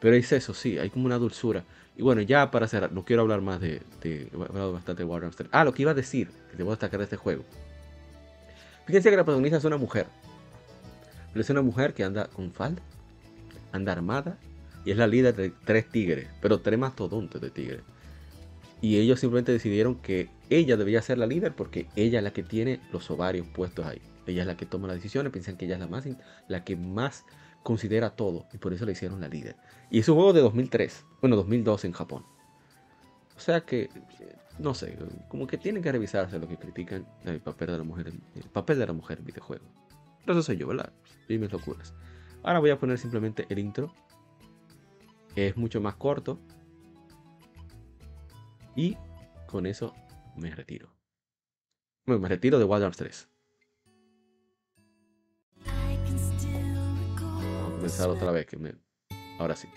[0.00, 1.64] Pero es eso, sí, hay como una dulzura.
[1.96, 3.82] Y bueno, ya para cerrar, no quiero hablar más de.
[4.02, 5.50] de he hablado bastante de Warhammer 3.
[5.52, 7.44] Ah, lo que iba a decir, que te voy a destacar de este juego.
[8.86, 10.06] Fíjense que la protagonista es una mujer.
[11.32, 12.82] Pero es una mujer que anda con falda,
[13.72, 14.36] anda armada
[14.84, 17.82] y es la líder de tres tigres, pero tres mastodontes de tigres.
[18.80, 22.42] Y ellos simplemente decidieron que ella debía ser la líder porque ella es la que
[22.42, 24.00] tiene los ovarios puestos ahí.
[24.26, 26.08] Ella es la que toma las decisiones, piensan que ella es la, más,
[26.48, 27.24] la que más
[27.62, 29.56] considera todo y por eso le hicieron la líder.
[29.90, 32.24] Y es un juego de 2003, bueno, 2002 en Japón.
[33.36, 33.88] O sea que,
[34.58, 38.12] no sé, como que tienen que revisarse lo que critican el papel de la mujer,
[38.34, 39.68] el papel de la mujer en videojuegos.
[40.20, 40.92] Pero eso soy yo, ¿verdad?
[41.28, 41.94] Y mis locuras.
[42.42, 43.94] Ahora voy a poner simplemente el intro.
[45.36, 46.38] Es mucho más corto.
[48.76, 48.96] Y
[49.46, 49.94] con eso
[50.36, 50.88] me retiro.
[52.06, 53.29] Bueno, me retiro de Wild Arms 3.
[57.90, 58.46] Comenzar otra vez.
[58.46, 58.74] Que me...
[59.38, 59.68] Ahora sí.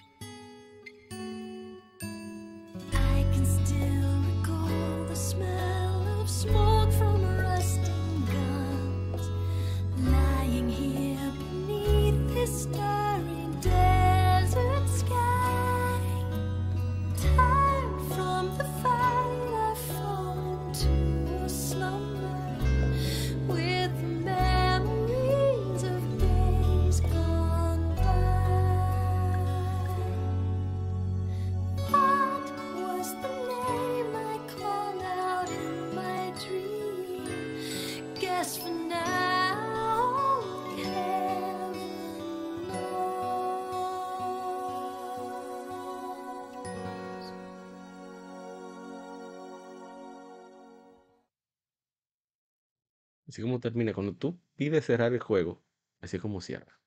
[53.33, 53.95] Así como termina.
[53.95, 55.59] Cuando tú pides cerrar el juego,
[56.01, 56.79] así como cierra.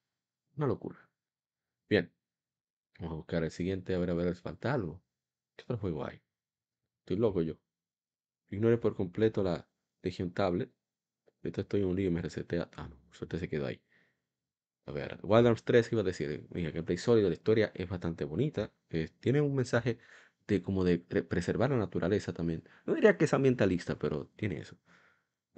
[0.57, 0.97] Una locura.
[1.91, 2.13] Bien.
[3.01, 3.97] Vamos a buscar el siguiente.
[3.97, 5.03] A ver, a ver, falta algo.
[5.57, 6.23] ¿Qué otro juego hay?
[7.01, 7.55] Estoy loco yo.
[8.49, 9.67] Ignore por completo la
[10.03, 10.71] Legion Tablet.
[11.43, 12.71] Ahorita estoy en un lío y me resetea.
[12.77, 13.83] Ah, no, suerte se quedó ahí.
[14.85, 18.25] A ver, Wild Arms 3 iba a decir, mira, gameplay sólido, la historia es bastante
[18.25, 18.71] bonita.
[19.19, 19.99] tiene un mensaje
[20.47, 22.63] de como de preservar la naturaleza también.
[22.85, 24.77] No diría que es ambientalista, pero tiene eso.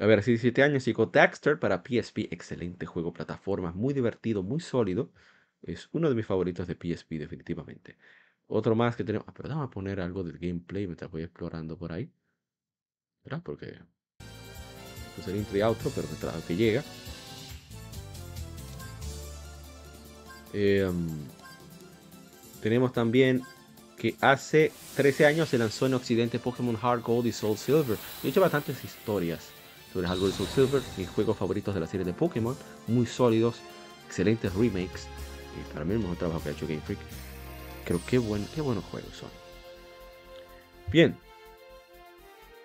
[0.00, 4.60] A ver, hace 17 años y Daxter para PSP, excelente juego, plataforma, muy divertido, muy
[4.60, 5.10] sólido.
[5.60, 7.98] Es uno de mis favoritos de PSP, definitivamente.
[8.46, 9.26] Otro más que tenemos.
[9.28, 12.08] Ah, pero vamos a poner algo del gameplay mientras voy explorando por ahí.
[13.24, 13.42] ¿Verdad?
[13.44, 13.80] Porque.
[15.16, 16.84] Pues el intro y outro, pero mientras que llega.
[20.52, 21.08] Em,
[22.62, 23.42] tenemos también
[23.96, 27.98] que hace 13 años se lanzó en Occidente Pokémon Hard Gold y Soul Silver.
[28.22, 29.57] He hecho bastantes historias
[29.92, 32.56] sobre Hard Soul Silver, mis juegos favoritos de la serie de Pokémon,
[32.86, 33.56] muy sólidos,
[34.06, 35.06] excelentes remakes,
[35.58, 37.00] y para mí el mejor trabajo que ha hecho Game Freak.
[37.84, 39.30] Creo que buen, qué buenos juegos son.
[40.92, 41.16] Bien.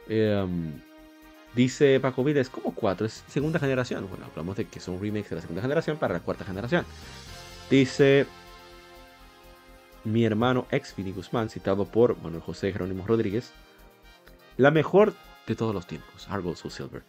[0.07, 0.73] Em,
[1.55, 4.07] dice Paco Vides, como 4 es segunda generación.
[4.09, 6.85] Bueno, hablamos de que son remakes de la segunda generación para la cuarta generación.
[7.69, 8.27] Dice
[10.03, 13.51] mi hermano ex Vini Guzmán, citado por Manuel José Jerónimo Rodríguez.
[14.57, 15.13] La mejor
[15.47, 17.03] de todos los tiempos, Argo Soul Silver.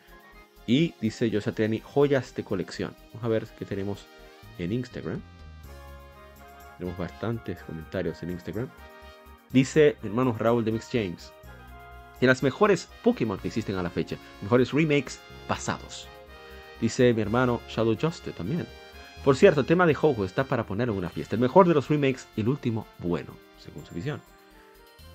[0.66, 2.94] Y dice José Triani, joyas de colección.
[3.12, 4.06] Vamos a ver qué tenemos
[4.58, 5.20] en Instagram.
[6.78, 8.68] Tenemos bastantes comentarios en Instagram.
[9.50, 11.32] Dice hermano Raúl de Mix James.
[12.20, 14.16] De las mejores Pokémon que existen a la fecha.
[14.40, 16.08] Mejores remakes pasados.
[16.80, 18.66] Dice mi hermano Shadow Juste también.
[19.24, 21.36] Por cierto, el tema de Jojo está para poner en una fiesta.
[21.36, 24.20] El mejor de los remakes el último bueno, según su visión.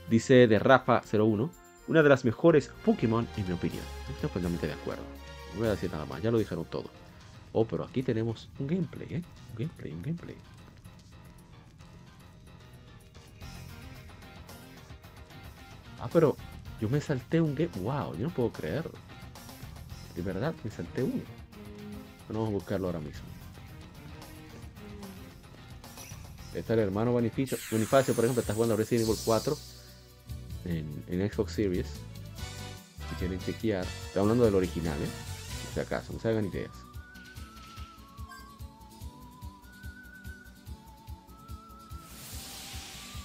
[0.10, 1.50] Dice de Rafa01
[1.90, 3.84] una de las mejores Pokémon en mi opinión.
[4.02, 5.02] Estoy completamente de acuerdo.
[5.54, 6.86] No voy a decir nada más, ya lo dijeron todo.
[7.52, 9.24] Oh, pero aquí tenemos un gameplay, ¿eh?
[9.50, 10.36] Un gameplay, un gameplay.
[16.00, 16.38] Ah, pero
[16.80, 17.72] yo me salté un game.
[17.82, 18.16] ¡Wow!
[18.16, 18.92] Yo no puedo creerlo.
[20.16, 21.24] De verdad, me salté uno.
[22.28, 23.26] Bueno, vamos a buscarlo ahora mismo.
[26.50, 29.58] Este es el hermano Bonifacio, Bonifacio, por ejemplo, está jugando Resident Evil 4
[30.66, 31.88] en, Xbox Series.
[33.10, 33.86] Si quieren chequear.
[33.86, 35.10] Estoy hablando del original, ¿eh?
[35.74, 36.72] Si acaso, no se hagan ideas.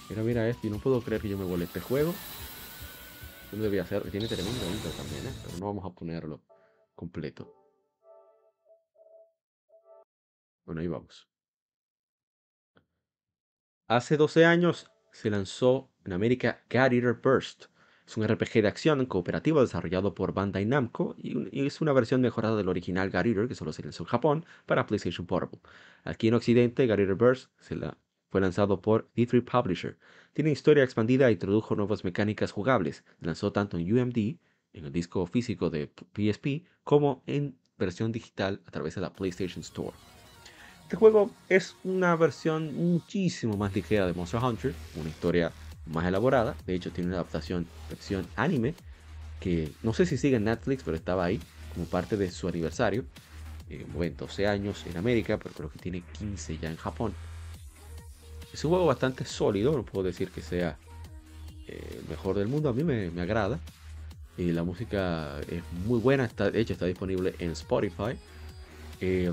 [0.09, 2.13] Mira, mira esto, y no puedo creer que yo me volé este juego.
[3.51, 5.33] No debía hacer, tiene tremendo intro también, ¿eh?
[5.43, 6.41] pero no vamos a ponerlo
[6.95, 7.53] completo.
[10.65, 11.27] Bueno, ahí vamos.
[13.87, 17.65] Hace 12 años se lanzó en América Eater Burst.
[18.07, 22.55] Es un RPG de acción cooperativo desarrollado por Bandai Namco y, es una versión mejorada
[22.55, 25.59] del original God que solo se lanzó en Japón para PlayStation Portable.
[26.03, 27.49] Aquí en Occidente, God Burst
[28.29, 29.97] fue lanzado por E3 Publisher.
[30.33, 33.03] Tiene historia expandida e introdujo nuevas mecánicas jugables.
[33.21, 34.37] lanzó tanto en UMD,
[34.73, 39.61] en el disco físico de PSP, como en versión digital a través de la PlayStation
[39.61, 39.93] Store.
[40.83, 45.51] Este juego es una versión muchísimo más ligera de Monster Hunter, una historia
[45.85, 46.55] más elaborada.
[46.65, 48.73] De hecho, tiene una adaptación versión anime
[49.39, 51.39] que no sé si sigue en Netflix, pero estaba ahí
[51.73, 53.03] como parte de su aniversario.
[53.69, 53.85] Eh,
[54.17, 57.13] 12 años en América, pero creo que tiene 15 ya en Japón.
[58.53, 60.77] Es un juego bastante sólido, no puedo decir que sea
[61.67, 63.59] eh, el mejor del mundo, a mí me, agrada.
[64.37, 68.17] Y la música es muy buena, está, de hecho está disponible en Spotify.
[69.01, 69.31] Eh,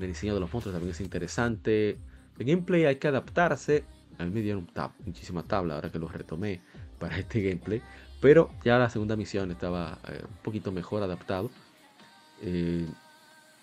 [0.00, 1.98] el diseño de los monstruos también es interesante.
[2.38, 3.84] El gameplay hay que adaptarse.
[4.18, 6.60] A mí me dieron tab muchísima tabla ahora que lo retomé
[6.98, 7.82] para este gameplay.
[8.20, 11.50] Pero ya la segunda misión estaba eh, un poquito mejor adaptado.
[12.42, 12.86] Eh,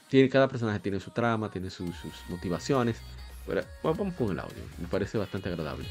[0.10, 1.96] tiene, cada personaje tiene su trama, tiene sus
[2.30, 3.02] motivaciones.
[3.46, 4.64] Bueno, vamos con el audio.
[4.80, 5.86] Me parece bastante agradable.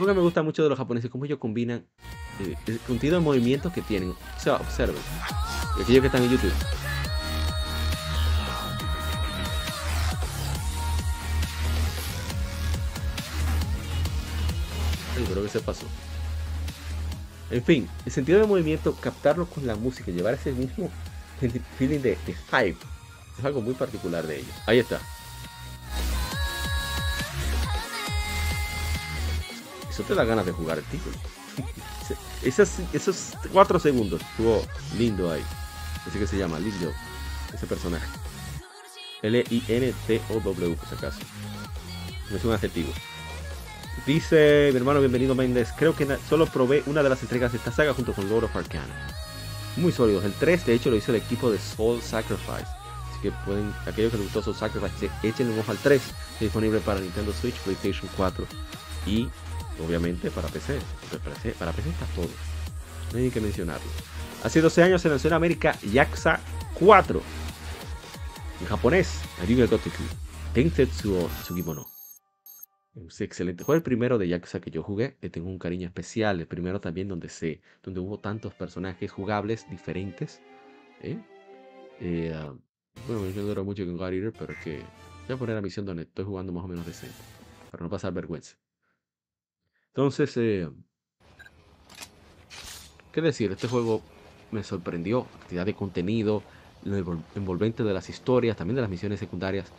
[0.00, 1.84] Lo que me gusta mucho de los japoneses, cómo ellos combinan
[2.40, 4.12] eh, el contenido de movimientos que tienen.
[4.12, 4.96] O sea, observen.
[5.78, 6.52] Aquellos que están en YouTube.
[15.18, 15.84] Ay, creo que se pasó.
[17.50, 20.90] En fin, el sentido de movimiento, captarlo con la música, llevar ese mismo
[21.76, 22.78] feeling de, de hype,
[23.38, 24.54] es algo muy particular de ellos.
[24.66, 24.98] Ahí está.
[30.02, 31.16] Te da ganas de jugar el título.
[32.42, 34.64] esos, esos cuatro segundos estuvo
[34.96, 35.42] lindo ahí.
[36.06, 36.92] Así que se llama lindo
[37.52, 38.06] ese personaje.
[39.22, 41.18] L-I-N-T-O-W, por si acaso.
[42.34, 42.92] Es un adjetivo.
[44.06, 45.72] Dice mi hermano, bienvenido Mendes.
[45.76, 48.56] Creo que solo probé una de las entregas de esta saga junto con Lord of
[48.56, 49.08] Arcana.
[49.76, 50.24] Muy sólidos.
[50.24, 52.66] El 3, de hecho, lo hizo el equipo de Soul Sacrifice.
[53.10, 56.00] Así que pueden, aquellos que les gustó Soul Sacrifice, echen un ojo al 3.
[56.40, 58.46] disponible para Nintendo Switch, PlayStation 4
[59.06, 59.28] y
[59.78, 60.78] obviamente para PC.
[61.58, 62.28] Para PC, está todo.
[63.12, 63.86] No hay que mencionarlo.
[64.42, 66.40] Hace 12 años se lanzó en América Yakuza
[66.74, 67.22] 4.
[68.60, 70.02] En japonés, Ryuga Gotoku.
[70.54, 71.86] Tensetsu Tsugimono.
[73.06, 73.64] Es excelente.
[73.64, 75.16] Fue el primero de Yakuza que yo jugué.
[75.20, 76.40] Le tengo un cariño especial.
[76.40, 80.40] El primero también donde se, donde hubo tantos personajes jugables diferentes.
[81.02, 81.18] ¿eh?
[82.00, 82.54] Eh, ah,
[83.06, 84.82] bueno, yo no duro mucho con God Eater, pero es que
[85.26, 87.16] voy a poner la misión donde estoy jugando más o menos decente.
[87.70, 88.56] Para no pasar vergüenza.
[89.94, 90.68] Entonces, eh,
[93.12, 93.50] ¿qué decir?
[93.50, 94.02] Este juego
[94.52, 95.26] me sorprendió.
[95.40, 96.42] Actividad de contenido,
[96.84, 99.72] lo envolvente de las historias, también de las misiones secundarias.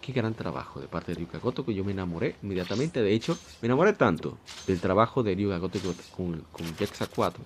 [0.00, 1.72] Qué gran trabajo de parte de Ryuga Gotoku.
[1.72, 3.02] Yo me enamoré inmediatamente.
[3.02, 6.66] De hecho, me enamoré tanto del trabajo de Ryuga Gotoku con, con
[7.14, 7.44] 4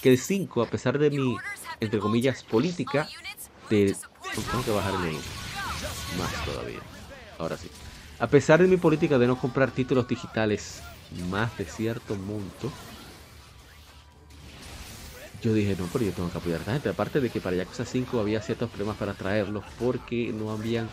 [0.00, 1.36] que el 5, a pesar de mi,
[1.80, 3.08] entre comillas, política,
[3.68, 3.94] de.
[4.34, 5.14] Tengo que bajar el
[6.16, 6.78] más todavía.
[7.38, 7.68] Ahora sí.
[8.18, 10.82] A pesar de mi política de no comprar títulos digitales
[11.30, 12.70] más de cierto monto,
[15.42, 16.88] yo dije, no, pero yo tengo que apoyar a esta gente.
[16.90, 20.88] Aparte de que para Yakuza 5 había ciertos problemas para traerlos porque no habían,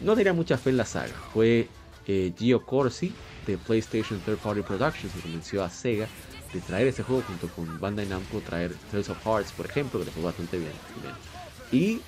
[0.00, 1.14] no tenía mucha fe en la saga.
[1.32, 1.68] Fue
[2.06, 3.12] eh, Gio Corsi
[3.46, 6.08] de PlayStation Third Party Productions que convenció a Sega
[6.52, 10.06] de traer ese juego junto con Bandai Namco, traer Tales of Hearts, por ejemplo, que
[10.06, 10.72] le fue bastante bien.
[11.70, 12.00] Y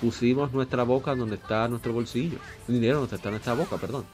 [0.00, 2.38] pusimos nuestra boca donde está nuestro bolsillo.
[2.66, 4.04] Dinero donde está nuestra boca, perdón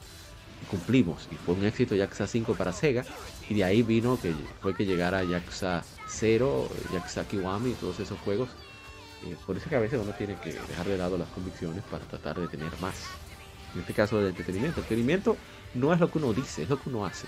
[0.67, 3.05] cumplimos y fue un éxito Yakuza 5 para Sega
[3.49, 8.19] y de ahí vino que fue que llegara Yakuza 0, Yakuza Kiwami y todos esos
[8.21, 8.49] juegos.
[9.25, 12.05] Eh, por eso que a veces uno tiene que dejar de lado las convicciones para
[12.07, 12.95] tratar de tener más.
[13.75, 14.81] En este caso del entretenimiento.
[14.81, 15.37] El entretenimiento
[15.75, 17.27] no es lo que uno dice, es lo que uno hace.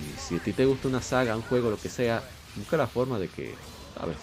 [0.00, 2.22] Y si a ti te gusta una saga, un juego, lo que sea,
[2.56, 3.54] busca la forma de que,
[3.98, 4.16] ¿sabes?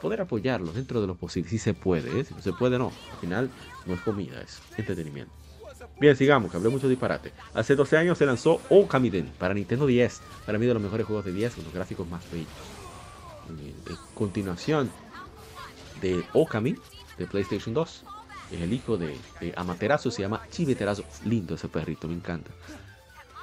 [0.00, 1.50] Poder apoyarlo dentro de lo posible.
[1.50, 2.24] Si se puede, ¿eh?
[2.24, 2.92] si no se puede, no.
[3.12, 3.50] Al final
[3.86, 5.32] no es comida, es entretenimiento.
[6.00, 7.32] Bien, sigamos, que hablé mucho disparate.
[7.54, 10.20] Hace 12 años se lanzó Okamiden para Nintendo 10.
[10.46, 12.48] Para mí de los mejores juegos de 10 con los gráficos más bellos.
[13.48, 14.90] En continuación
[16.00, 16.76] de Okami
[17.18, 18.04] de PlayStation 2.
[18.52, 19.16] Es el hijo de,
[19.56, 21.04] Amaterasu, se llama Chiveterazo.
[21.24, 22.50] Lindo ese perrito, me encanta.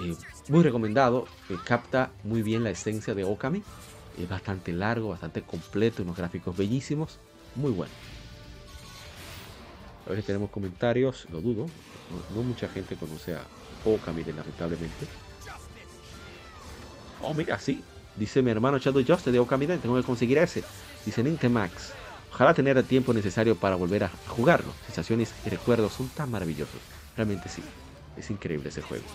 [0.01, 0.15] Eh,
[0.49, 3.63] muy recomendado, eh, capta muy bien la esencia de Okami.
[4.17, 7.17] Es bastante largo, bastante completo, unos gráficos bellísimos.
[7.55, 7.93] Muy bueno.
[10.05, 11.67] A ver si tenemos comentarios, lo dudo.
[12.35, 13.41] No, mucha gente conoce a
[13.85, 15.07] Okamide, lamentablemente.
[17.21, 17.83] Oh, mira, sí.
[18.15, 20.63] Dice mi hermano Shadow Justice de Okamiden, tengo que conseguir ese.
[21.05, 21.93] Dice Nintemax.
[22.33, 24.71] Ojalá tener el tiempo necesario para volver a jugarlo.
[24.85, 26.79] Sensaciones y recuerdos son tan maravillosos.
[27.15, 27.63] Realmente sí.
[28.17, 29.05] Es increíble ese juego.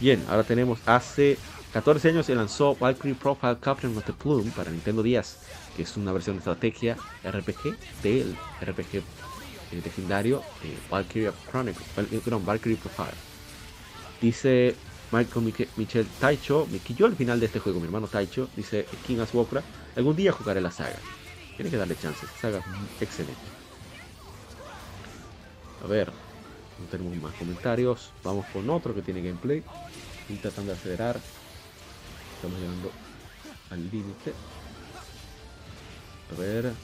[0.00, 1.38] Bien, ahora tenemos hace
[1.72, 5.38] 14 años se lanzó Valkyrie Profile Captain of the Plume para Nintendo 10,
[5.76, 9.02] que es una versión de estrategia RPG del RPG
[9.70, 12.08] eh, legendario eh, Valkyrie Chronicle, Val-
[12.44, 13.22] Valkyrie Profile.
[14.20, 18.50] Dice Michael Miche- Michel Taicho, me quilló al final de este juego, mi hermano Taicho,
[18.52, 21.06] dice King Aswokra, algún día jugaré la saga.
[21.54, 22.62] Tiene que darle chance, saga
[22.98, 23.54] excelente.
[25.80, 26.16] A ver,
[26.76, 29.68] no tenemos más comentarios, vamos con otro que tiene gameplay.
[30.20, 31.26] Estoy tratando de acelerar.
[32.32, 32.96] Estamos llegando
[33.70, 34.40] al límite.
[36.28, 36.78] A ver.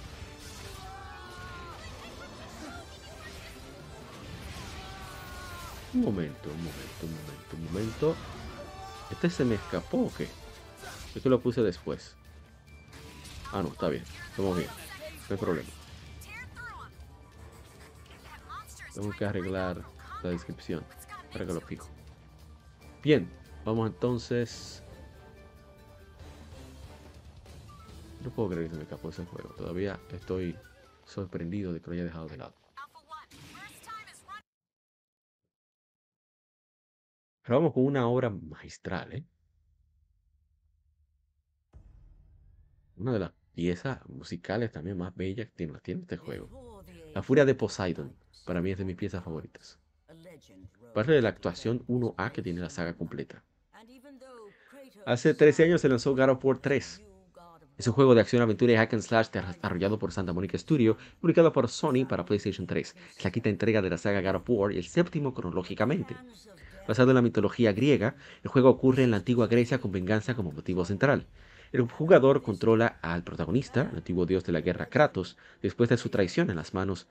[5.95, 8.17] Un momento, un momento, un momento, un momento.
[9.11, 10.29] ¿Este se me escapó o qué?
[11.15, 12.17] Es que lo puse después.
[13.53, 14.03] Ah, no, está bien.
[14.31, 14.69] Estamos bien.
[15.29, 15.69] No hay problema.
[18.93, 19.85] Tengo que arreglar
[20.25, 20.83] la descripción
[21.33, 21.87] para que lo pico.
[23.03, 23.31] Bien,
[23.65, 24.83] vamos entonces.
[28.25, 29.51] No puedo creer que se me escapó ese juego.
[29.51, 30.57] Todavía estoy
[31.05, 32.64] sorprendido de que lo haya dejado de lado.
[37.47, 39.25] Vamos con una obra magistral, ¿eh?
[42.97, 46.83] Una de las piezas musicales también más bellas que tiene, tiene este juego.
[47.15, 48.17] La Furia de Poseidon,
[48.47, 49.79] para mí es de mis piezas favoritas.
[50.95, 53.45] Parte de la actuación 1A que tiene la saga completa.
[55.07, 57.03] Hace 13 años se lanzó God of War 3.
[57.77, 60.97] Es un juego de acción, aventura y hack and slash desarrollado por Santa Monica Studio,
[61.21, 62.95] publicado por Sony para PlayStation 3.
[63.17, 66.15] Es la quinta entrega de la saga God of War y el séptimo cronológicamente.
[66.87, 70.53] Basado en la mitología griega, el juego ocurre en la antigua Grecia con venganza como
[70.53, 71.27] motivo central.
[71.73, 76.09] El jugador controla al protagonista, el antiguo dios de la guerra Kratos, después de su
[76.09, 77.09] traición a las manos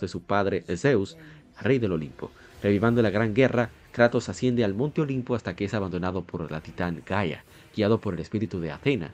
[0.00, 1.16] de su padre Zeus,
[1.60, 2.30] rey del Olimpo.
[2.62, 6.62] Revivando la gran guerra, Kratos asciende al monte Olimpo hasta que es abandonado por la
[6.62, 7.44] titán Gaia,
[7.76, 9.12] guiado por el espíritu de Athena.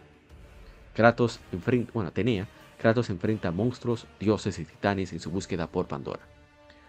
[0.95, 2.47] Kratos enfrenta, bueno, Atenea,
[2.79, 6.23] Kratos enfrenta a monstruos, dioses y titanes en su búsqueda por Pandora.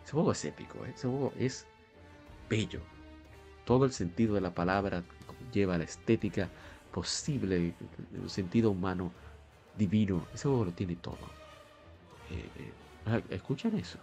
[0.03, 0.91] Ese juego es épico, ¿eh?
[0.95, 1.65] ese juego es
[2.49, 2.81] bello.
[3.65, 5.03] Todo el sentido de la palabra
[5.53, 6.49] lleva la estética
[6.91, 7.73] posible,
[8.21, 9.11] el sentido humano
[9.77, 10.25] divino.
[10.33, 11.17] Ese juego lo tiene todo.
[12.31, 12.49] Eh,
[13.07, 13.99] eh, ¿Escuchan eso?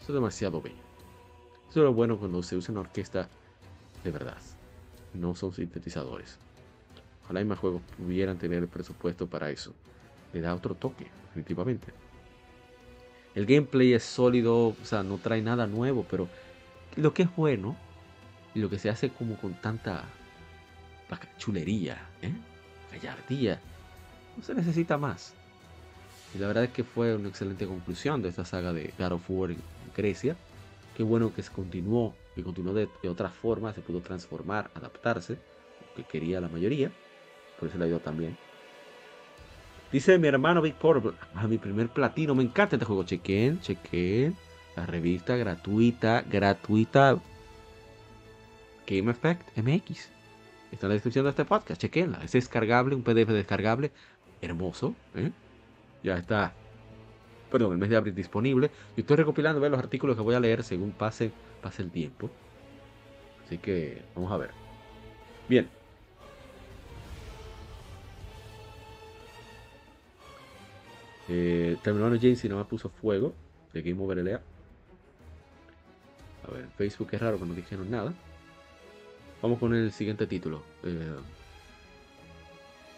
[0.00, 0.87] Eso es demasiado bello.
[1.70, 3.28] Eso es lo bueno cuando se usa una orquesta
[4.04, 4.38] de verdad.
[5.14, 6.38] No son sintetizadores.
[7.24, 9.74] Ojalá y más juegos pudieran tener el presupuesto para eso.
[10.32, 11.92] Le da otro toque, definitivamente.
[13.34, 16.28] El gameplay es sólido, o sea, no trae nada nuevo, pero
[16.96, 17.76] lo que es bueno
[18.54, 20.04] y lo que se hace como con tanta
[21.38, 22.32] chulería, ¿eh?
[22.92, 23.60] gallardía,
[24.36, 25.34] no se necesita más.
[26.34, 29.30] Y la verdad es que fue una excelente conclusión de esta saga de God of
[29.30, 29.58] War en
[29.96, 30.36] Grecia.
[30.98, 35.34] Qué bueno que se continuó, que continuó de, de otra forma, se pudo transformar, adaptarse,
[35.34, 36.90] lo que quería la mayoría.
[37.56, 38.36] Por eso le ido también.
[39.92, 43.04] Dice mi hermano Big Portable, a mi primer platino, me encanta este juego.
[43.04, 44.36] Chequen, chequen.
[44.74, 47.16] La revista gratuita, gratuita.
[48.84, 50.10] Game Effect MX.
[50.72, 52.18] Está en la descripción de este podcast, chequenla.
[52.24, 53.92] Es descargable, un PDF descargable.
[54.42, 55.30] Hermoso, ¿eh?
[56.02, 56.54] Ya está.
[57.50, 58.70] Perdón, el mes de abril disponible.
[58.96, 61.30] Yo estoy recopilando los artículos que voy a leer según pase,
[61.62, 62.30] pase el tiempo.
[63.46, 64.50] Así que vamos a ver.
[65.48, 65.68] Bien.
[71.28, 73.34] Eh, terminando James y nada más puso fuego
[73.72, 74.40] de Game Over LA.
[76.46, 78.14] A ver, Facebook es raro que no dijeron nada.
[79.42, 80.62] Vamos con el siguiente título.
[80.82, 81.16] Eh,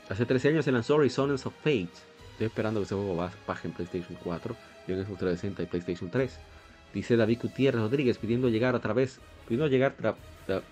[0.09, 2.10] hace 13 años se lanzó Resonance of Fate.
[2.41, 4.57] Estoy esperando que ese juego baje en PlayStation 4
[4.89, 6.39] y en Xbox 360 y PlayStation 3.
[6.95, 9.95] Dice David Gutiérrez Rodríguez pidiendo llegar otra vez, pidiendo llegar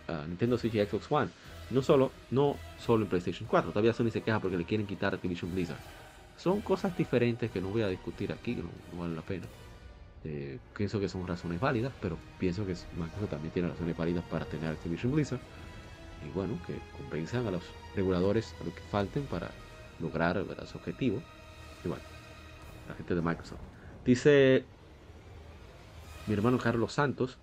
[0.09, 1.29] a Nintendo Switch y Xbox One.
[1.69, 3.73] No solo, no solo en PlayStation 4.
[3.73, 5.77] Todavía Sony se queja porque le quieren quitar Activision Blizzard.
[6.39, 9.45] Son cosas diferentes que no voy a discutir aquí, no, no vale la pena.
[10.25, 14.47] Eh, pienso que son razones válidas, pero pienso que Microsoft también tiene razones válidas para
[14.47, 15.41] tener Activision Blizzard.
[16.27, 17.63] Y bueno, que compensan a los
[17.95, 19.51] reguladores a lo que falten para
[20.01, 20.67] lograr ¿verdad?
[20.67, 21.23] su objetivo.
[21.85, 22.05] Bueno,
[22.87, 23.61] la gente de Microsoft.
[24.05, 24.65] Dice
[26.27, 27.39] mi hermano Carlos Santos.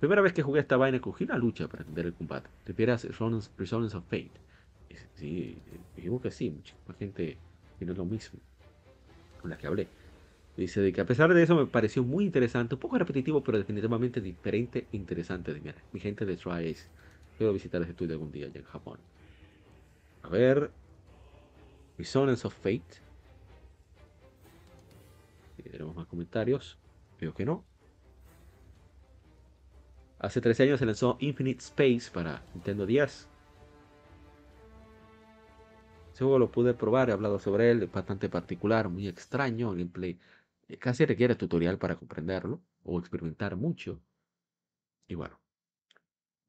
[0.00, 2.50] Primera vez que jugué esta vaina, cogí la lucha para entender el combate.
[2.64, 4.32] Te a Resonance of Fate.
[5.14, 5.62] Sí,
[5.96, 7.38] dijimos que sí, mucha gente
[7.78, 8.40] tiene lo mismo
[9.40, 9.88] con la que hablé.
[10.56, 14.20] Dice que a pesar de eso me pareció muy interesante, un poco repetitivo, pero definitivamente
[14.20, 15.54] diferente e interesante.
[15.54, 16.90] De mi, mi gente de Try Ace.
[17.36, 18.98] Quiero visitar ese estudio algún día allá en Japón.
[20.22, 20.70] A ver.
[21.98, 23.07] Resonance of Fate.
[25.70, 26.78] Tenemos más comentarios.
[27.20, 27.64] Veo que no.
[30.18, 33.28] Hace 13 años se lanzó Infinite Space para Nintendo 10.
[36.12, 39.78] Ese juego lo pude probar, he hablado sobre él, es bastante particular, muy extraño, el
[39.78, 40.18] gameplay
[40.68, 44.00] eh, casi requiere tutorial para comprenderlo o experimentar mucho.
[45.06, 45.40] Y bueno.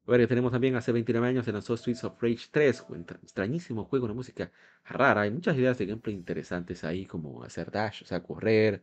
[0.04, 4.06] Bueno, tenemos también hace 29 años se lanzó Streets of Rage 3, un extrañísimo juego,
[4.06, 4.50] una música
[4.84, 5.20] rara.
[5.20, 8.82] Hay muchas ideas de gameplay interesantes ahí, como hacer dash, o sea, correr,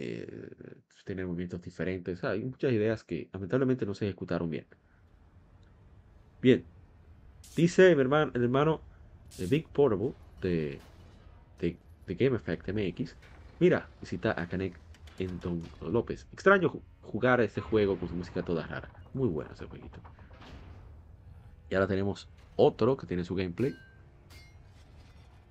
[0.00, 0.26] eh,
[1.04, 2.22] tener movimientos diferentes.
[2.24, 4.66] hay muchas ideas que lamentablemente no se ejecutaron bien.
[6.40, 6.64] Bien,
[7.56, 8.80] dice mi hermano, el hermano
[9.36, 10.80] de Big Portable de,
[11.60, 11.76] de,
[12.14, 13.14] Game Effect MX
[13.60, 14.74] Mira, visita a Canek
[15.18, 16.26] en Don López.
[16.32, 16.72] Extraño
[17.02, 18.88] jugar a este juego con su música toda rara.
[19.12, 20.00] Muy bueno ese jueguito.
[21.68, 23.74] Y ahora tenemos otro que tiene su gameplay.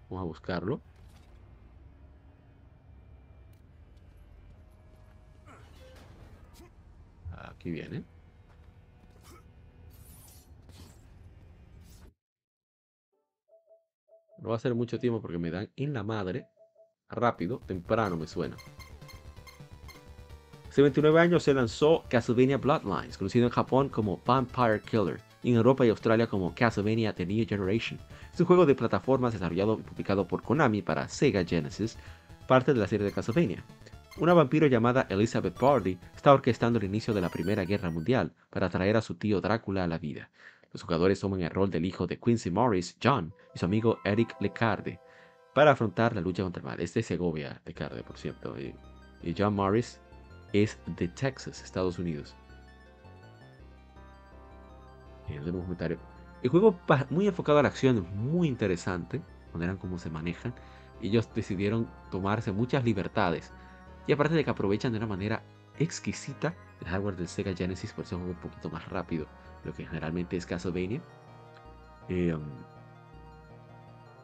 [0.09, 0.81] Vamos a buscarlo.
[7.59, 8.05] Aquí viene.
[14.37, 16.47] No va a ser mucho tiempo porque me dan en la madre
[17.09, 18.55] rápido, temprano me suena.
[20.69, 25.57] Hace 29 años se lanzó Castlevania Bloodlines, conocido en Japón como Vampire Killer, y en
[25.57, 27.99] Europa y Australia como Castlevania The New Generation.
[28.33, 31.97] Es un juego de plataformas desarrollado y publicado por Konami para Sega Genesis,
[32.47, 33.65] parte de la serie de Castlevania.
[34.19, 38.69] Una vampiro llamada Elizabeth Bardi está orquestando el inicio de la Primera Guerra Mundial para
[38.69, 40.29] traer a su tío Drácula a la vida.
[40.73, 44.35] Los jugadores toman el rol del hijo de Quincy Morris, John, y su amigo Eric
[44.41, 44.99] Lecarde,
[45.55, 46.81] para afrontar la lucha contra el mal.
[46.81, 48.59] Es Segovia de Carde, por cierto.
[48.59, 48.75] Y,
[49.37, 50.01] John Morris
[50.51, 52.35] es de Texas, Estados Unidos.
[55.29, 56.77] El juego
[57.09, 59.21] muy enfocado a la acción, muy interesante,
[59.79, 60.53] cómo se manejan.
[61.01, 63.53] Ellos decidieron tomarse muchas libertades.
[64.09, 65.43] Y aparte de que aprovechan de una manera
[65.77, 69.27] exquisita el hardware del Sega Genesis, por eso es un poquito más rápido,
[69.63, 70.99] lo que generalmente es Castlevania.
[72.07, 72.41] Eh, um,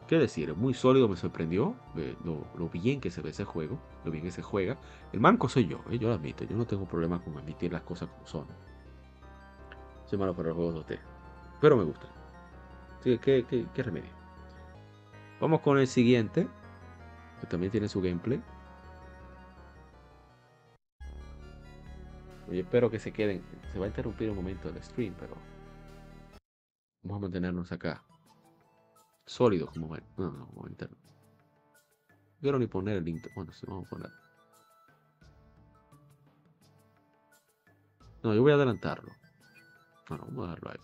[0.08, 0.52] ¿Qué decir?
[0.56, 4.32] Muy sólido, me sorprendió eh, lo, bien que se ve ese juego, lo bien que
[4.32, 4.76] se juega.
[5.12, 7.82] El manco soy yo, eh, yo lo admito, yo no tengo problema con admitir las
[7.82, 8.46] cosas como son.
[10.06, 10.98] Soy malo para los juegos de usted,
[11.60, 12.08] pero me gusta.
[12.98, 14.10] Así que, ¿qué, remedio?
[15.40, 16.48] Vamos con el siguiente,
[17.40, 18.42] que también tiene su gameplay.
[22.48, 23.42] Oye, espero que se queden.
[23.72, 25.36] Se va a interrumpir un momento el stream, pero
[27.02, 28.04] vamos a mantenernos acá
[29.26, 30.06] sólido como bueno.
[30.16, 30.96] No, no, a interno.
[32.40, 33.30] Quiero ni poner el intro.
[33.34, 34.10] Bueno, sí, vamos a poner.
[38.22, 39.12] No, yo voy a adelantarlo.
[40.08, 40.80] Bueno, vamos a dejarlo ahí.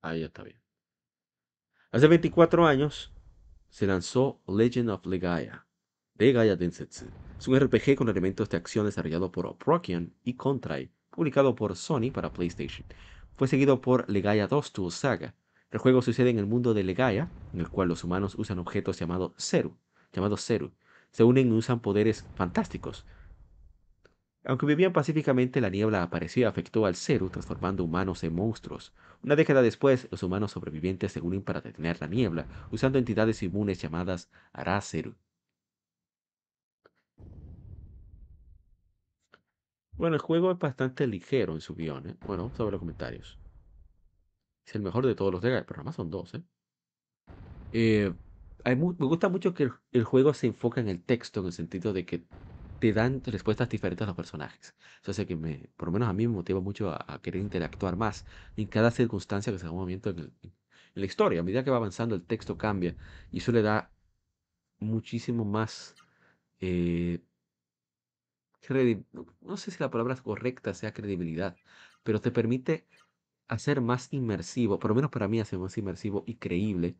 [0.00, 0.58] Ahí está bien.
[1.90, 3.12] Hace 24 años
[3.68, 5.66] se lanzó Legend of Legaia,
[6.16, 7.06] Legaia Densetsu.
[7.38, 12.12] Es un RPG con elementos de acción desarrollado por Oprokion y Contrai publicado por Sony
[12.12, 12.86] para PlayStation.
[13.34, 15.34] Fue seguido por Legaia 2 Tool Saga.
[15.72, 19.00] El juego sucede en el mundo de Legaia, en el cual los humanos usan objetos
[19.00, 19.76] llamados Zeru,
[20.12, 20.70] llamados Zeru.
[21.10, 23.04] Se unen y usan poderes fantásticos.
[24.44, 28.94] Aunque vivían pacíficamente, la niebla apareció y afectó al Zeru, transformando humanos en monstruos.
[29.22, 33.80] Una década después, los humanos sobrevivientes se unen para detener la niebla, usando entidades inmunes
[33.80, 35.14] llamadas Arazeru.
[39.98, 42.16] Bueno, el juego es bastante ligero en su guion, ¿eh?
[42.24, 43.36] Bueno, vamos a ver los comentarios.
[44.64, 46.42] Es el mejor de todos los de pero nada más son dos, ¿eh?
[47.72, 48.14] eh
[48.64, 48.74] me
[49.06, 52.24] gusta mucho que el, juego se enfoca en el texto, en el sentido de que
[52.80, 54.74] te dan respuestas diferentes a los personajes.
[55.02, 57.96] Eso hace que me, por lo menos a mí me motiva mucho a, querer interactuar
[57.96, 58.24] más
[58.56, 60.32] en cada circunstancia que se haga un movimiento en,
[60.94, 61.40] la historia.
[61.40, 62.96] A medida que va avanzando, el texto cambia
[63.30, 63.90] y eso le da
[64.80, 65.94] muchísimo más
[66.60, 67.20] eh,
[69.40, 71.56] no sé si la palabra correcta sea credibilidad,
[72.02, 72.86] pero te permite
[73.48, 76.96] hacer más inmersivo, por lo menos para mí hacer más inmersivo y creíble,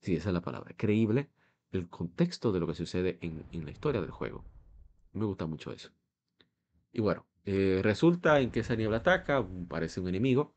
[0.00, 1.28] si esa es la palabra, creíble
[1.72, 4.44] el contexto de lo que sucede en, la historia del juego.
[5.14, 5.90] Me gusta mucho eso.
[6.92, 10.54] Y bueno, eh, resulta en que esa niebla ataca, parece un enemigo,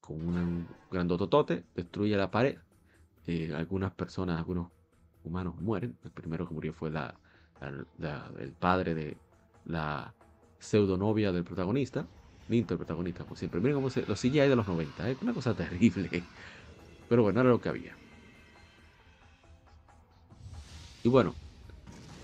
[0.00, 2.58] con un grandototote, destruye la pared.
[3.26, 4.70] Eh, algunas personas, algunos
[5.24, 5.98] humanos mueren.
[6.04, 9.16] El primero que murió fue el padre de,
[9.66, 10.14] la
[10.58, 12.06] pseudonovia del protagonista.
[12.48, 13.60] Nintendo el protagonista, como siempre.
[13.60, 16.22] Miren cómo se, los CGI de los 90, es una cosa terrible.
[17.08, 17.94] Pero bueno, era lo que había.
[21.04, 21.34] Y bueno,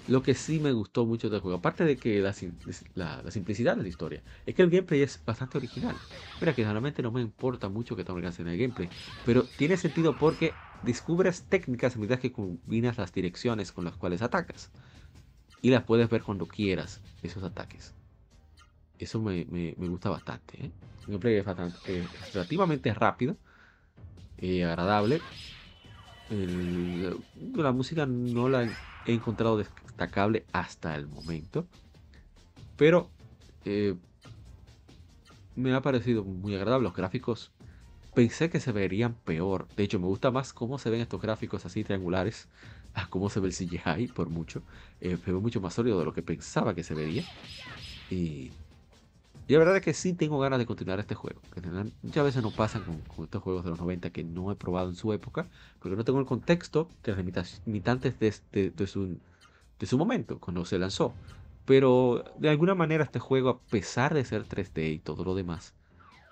[0.06, 3.88] lo que sí me gustó mucho del juego, aparte de que la, simplicidad de la
[3.88, 5.96] historia, es que el gameplay es bastante original.
[6.40, 8.88] Mira que generalmente no me importa mucho que te en el gameplay,
[9.24, 14.22] pero tiene sentido porque descubres técnicas a medida que combinas las direcciones con las cuales
[14.22, 14.70] atacas.
[15.62, 17.94] Y las puedes ver cuando quieras, esos ataques.
[18.98, 19.44] Eso me,
[19.78, 20.66] gusta bastante.
[20.66, 20.70] ¿eh?
[21.00, 23.36] El gameplay es, bastante, relativamente rápido,
[24.36, 25.20] y eh, agradable.
[27.56, 28.68] la música no la
[29.06, 31.66] he encontrado destacable hasta el momento.
[32.76, 33.10] Pero
[33.64, 33.94] eh,
[35.54, 36.84] me ha parecido muy agradable.
[36.84, 37.52] Los gráficos
[38.14, 39.68] pensé que se verían peor.
[39.76, 42.48] De hecho, me gusta más cómo se ven estos gráficos así triangulares
[42.94, 44.62] a cómo se ve el CGI por mucho.
[45.00, 47.24] Eh, se ve mucho más sólido de lo que pensaba que se vería.
[48.10, 48.52] Y,
[49.46, 51.40] y, la verdad es que sí tengo ganas de continuar este juego.
[51.52, 51.60] Que
[52.02, 54.96] muchas veces no pasan con, estos juegos de los 90 que no he probado en
[54.96, 55.48] su época.
[55.78, 61.14] Porque no tengo el contexto de las limitantes de su momento, cuando se lanzó.
[61.64, 65.74] Pero de alguna manera este juego, a pesar de ser 3D y todo lo demás,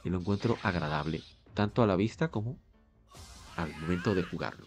[0.05, 1.23] lo encuentro agradable
[1.55, 2.59] tanto a la vista como
[3.57, 4.67] al momento de jugarlo.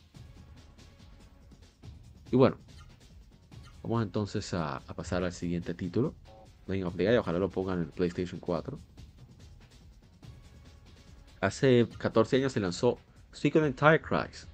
[2.32, 2.58] Y bueno,
[3.84, 6.16] vamos entonces a, pasar al siguiente título.
[6.68, 8.80] Venga, of ojalá lo pongan en PlayStation 4.
[11.42, 12.98] Hace 14 años se lanzó
[13.32, 14.48] Suicoden Tire Cries.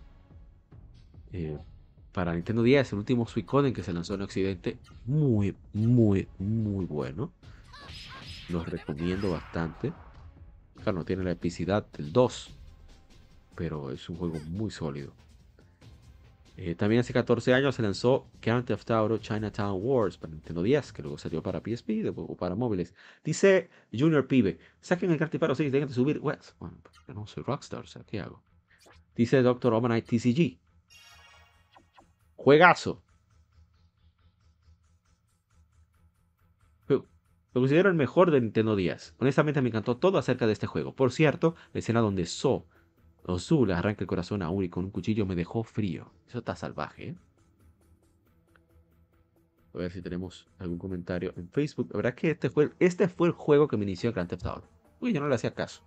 [1.32, 1.58] Eh,
[2.12, 4.78] para Nintendo 10, el último Suicoden que se lanzó en Occidente.
[5.06, 7.32] Muy, muy, muy bueno.
[8.50, 9.94] Los recomiendo bastante.
[10.84, 12.50] Claro, no tiene la epicidad del 2,
[13.56, 15.14] pero es un juego muy sólido.
[16.58, 20.94] Eh, también hace 14 años se lanzó Grand Theft Auto Chinatown Wars para Nintendo 10,
[20.94, 22.94] que luego salió para PSP o para móviles.
[23.24, 26.20] Dice Junior Pibe, saquen el Grand Theft Auto 6 dejen de subir.
[26.20, 26.42] Bueno,
[27.08, 28.44] yo no soy Rockstar, ¿qué hago?
[29.16, 29.74] Dice Dr.
[29.74, 30.60] Omanite TCG.
[32.36, 33.04] Juegazo.
[37.54, 39.16] Lo considero el mejor de Nintendo 10.
[39.20, 40.96] Honestamente me encantó todo acerca de este juego.
[40.96, 42.66] Por cierto, la escena donde So
[43.26, 46.12] o Su le arranca el corazón a Uri con un cuchillo me dejó frío.
[46.28, 47.16] Eso está salvaje, ¿eh?
[49.74, 51.90] A ver si tenemos algún comentario en Facebook.
[51.92, 54.68] La verdad que este fue, este fue el juego que me inició Grand Theft Auto.
[55.00, 55.82] Uy, yo no le hacía caso.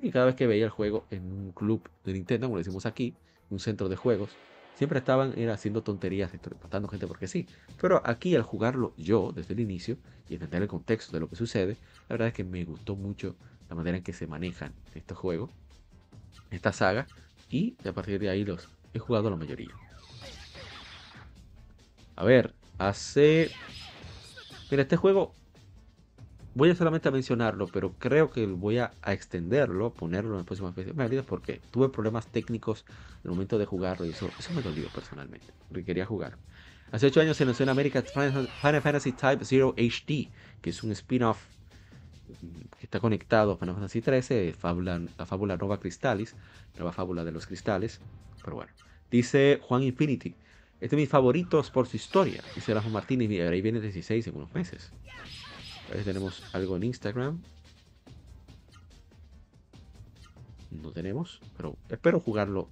[0.00, 3.14] Y cada vez que veía el juego en un club de Nintendo, como decimos aquí,
[3.50, 4.30] un centro de juegos,
[4.74, 7.46] siempre estaban era, haciendo tonterías, matando gente porque sí.
[7.80, 9.96] Pero aquí al jugarlo yo desde el inicio
[10.28, 11.76] y entender el contexto de lo que sucede,
[12.08, 13.36] la verdad es que me gustó mucho
[13.68, 15.50] la manera en que se manejan estos juegos,
[16.54, 17.06] esta saga,
[17.50, 19.70] y a partir de ahí los he jugado la mayoría.
[22.16, 23.50] A ver, hace...
[24.70, 25.34] Mira, este juego
[26.54, 30.74] voy a solamente a mencionarlo, pero creo que voy a, extenderlo, ponerlo en las próximas
[30.74, 32.84] veces porque tuve problemas técnicos
[33.22, 36.38] en el momento de jugarlo y eso, eso me dolió personalmente, porque quería jugar.
[36.92, 38.48] Hace 8 años se lanzó en América Final
[38.82, 41.38] Fantasy Type 0 HD, que es un spin-off
[42.78, 44.54] que está conectado a Final Fantasy 13,
[45.16, 46.34] la fábula Nova Crystallis,
[46.76, 48.00] nueva fábula de los cristales.
[48.42, 48.72] Pero bueno,
[49.10, 50.34] dice Juan Infinity,
[50.74, 52.42] este es de mis favoritos por su historia.
[52.54, 54.90] Dice Rafa Martínez, y ahí viene 16 en unos meses.
[56.04, 57.40] Tenemos algo en Instagram.
[60.70, 62.68] No tenemos, pero espero jugarlo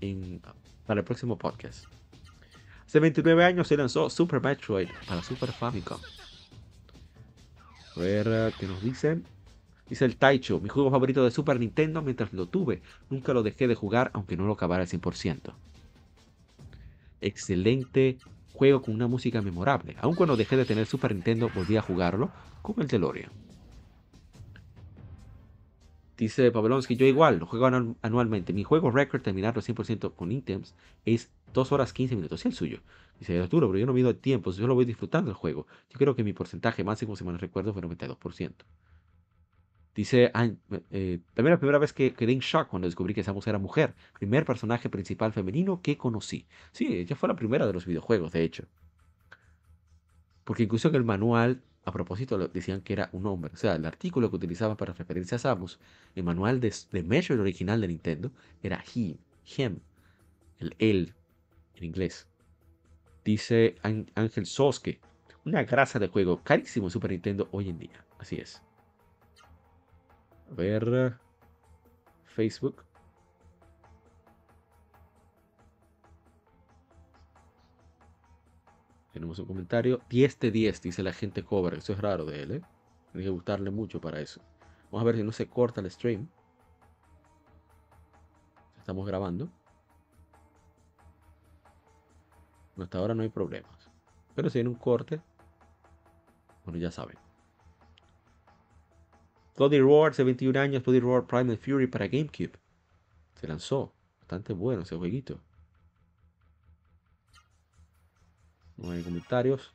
[0.00, 0.42] en,
[0.86, 1.86] para el próximo podcast.
[2.84, 6.00] Hace 29 años se lanzó Super Metroid para Super Famicom.
[7.96, 9.24] A ver qué nos dicen.
[9.88, 12.82] Dice el Taicho, mi juego favorito de Super Nintendo mientras lo tuve.
[13.08, 15.54] Nunca lo dejé de jugar aunque no lo acabara al 100%.
[17.20, 18.18] Excelente
[18.52, 19.96] juego con una música memorable.
[20.00, 22.30] Aun cuando dejé de tener Super Nintendo, volví a jugarlo
[22.62, 23.30] con el DeLorean.
[26.16, 27.66] Dice Pavlonsky, yo igual, lo juego
[28.02, 28.52] anualmente.
[28.52, 30.74] Mi juego record terminarlo 100% con ítems
[31.04, 32.44] es 2 horas 15 minutos.
[32.44, 32.80] Y el suyo.
[33.18, 35.66] Dice Arturo, pero yo no mido el tiempo, yo lo voy disfrutando el juego.
[35.90, 38.64] Yo creo que mi porcentaje máximo, si me recuerdo, fue 92%.
[39.94, 40.30] Dice,
[40.90, 43.94] eh, también la primera vez que quedé en shock cuando descubrí que Samus era mujer.
[44.18, 46.46] Primer personaje principal femenino que conocí.
[46.72, 48.64] Sí, ella fue la primera de los videojuegos, de hecho.
[50.44, 53.52] Porque incluso en el manual, a propósito, decían que era un hombre.
[53.54, 55.80] O sea, el artículo que utilizaban para referencia a Samus,
[56.14, 58.32] el manual de, de Measure original de Nintendo,
[58.62, 59.16] era he,
[59.56, 59.80] him,
[60.58, 61.14] el él,
[61.74, 62.28] en inglés.
[63.26, 65.00] Dice Ángel Soske,
[65.44, 68.04] una grasa de juego carísimo Super Nintendo hoy en día.
[68.20, 68.62] Así es.
[70.48, 71.18] A ver.
[72.22, 72.84] Facebook.
[79.12, 80.00] Tenemos un comentario.
[80.08, 81.74] 10 de 10, dice la gente Cover.
[81.74, 82.62] Eso es raro de él, ¿eh?
[83.10, 84.40] Tiene que gustarle mucho para eso.
[84.92, 86.28] Vamos a ver si no se corta el stream.
[88.78, 89.50] Estamos grabando.
[92.78, 93.90] Hasta ahora no hay problemas.
[94.34, 95.20] Pero si hay un corte,
[96.64, 97.16] bueno, ya saben.
[99.56, 102.52] Bloody Roar, hace 21 años, Bloody Roar Primal Fury para GameCube.
[103.40, 103.92] Se lanzó.
[104.20, 105.40] Bastante bueno ese jueguito.
[108.76, 109.72] No hay comentarios.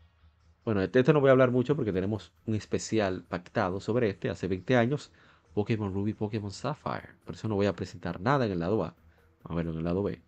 [0.63, 4.29] Bueno, de este no voy a hablar mucho porque tenemos un especial pactado sobre este
[4.29, 5.11] hace 20 años.
[5.53, 7.15] Pokémon Ruby, Pokémon Sapphire.
[7.25, 8.95] Por eso no voy a presentar nada en el lado A.
[9.43, 10.21] A verlo en el lado B.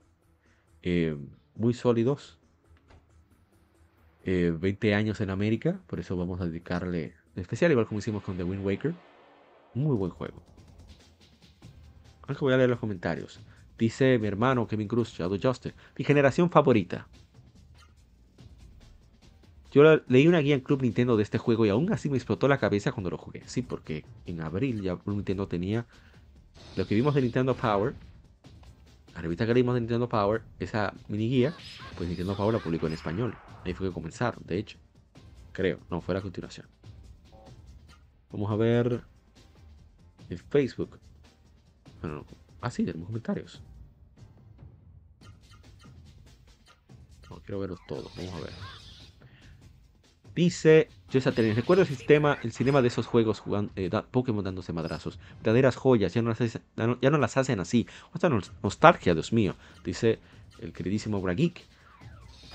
[0.82, 1.18] Eh,
[1.56, 2.40] muy sólidos.
[4.26, 5.80] 20 eh, años en América.
[5.88, 8.94] Por eso vamos a dedicarle especial, igual como hicimos con The Wind Waker.
[9.74, 10.42] Muy buen juego.
[12.28, 13.40] Aunque voy a leer los comentarios.
[13.78, 15.76] Dice mi hermano Kevin Cruz, Shadow Justice.
[15.98, 17.08] Mi generación favorita.
[19.72, 22.48] Yo leí una guía en Club Nintendo de este juego y aún así me explotó
[22.48, 23.42] la cabeza cuando lo jugué.
[23.48, 25.88] Sí, porque en abril ya Club Nintendo tenía
[26.78, 27.96] lo que vimos de Nintendo Power.
[29.16, 31.56] La revista que leímos de Nintendo Power, esa mini guía,
[31.98, 33.36] pues Nintendo Power la publicó en español.
[33.64, 34.78] Ahí fue que comenzaron, de hecho.
[35.52, 36.68] Creo, no, fue la continuación.
[38.32, 39.02] Vamos a ver
[40.30, 41.00] el Facebook.
[42.02, 42.26] Bueno,
[42.62, 43.62] ah, sí, tenemos comentarios.
[47.30, 48.54] No, quiero verlos todos, vamos a ver.
[50.36, 55.20] Dice José recuerdo el sistema, el cinema de esos juegos jugando, eh, Pokémon dándose madrazos.
[55.38, 56.34] Verdaderas joyas, ya no,
[57.20, 57.86] las, hacen así.
[58.16, 59.56] Esta nostalgia, Dios mío.
[59.84, 60.20] Dice
[60.60, 61.62] el queridísimo Bragik.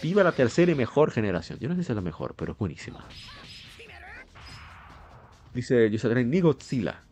[0.02, 1.58] Viva la tercera y mejor generación.
[1.58, 3.04] Yo no sé si es la mejor, pero es buenísima.
[5.54, 6.40] Dice José ni.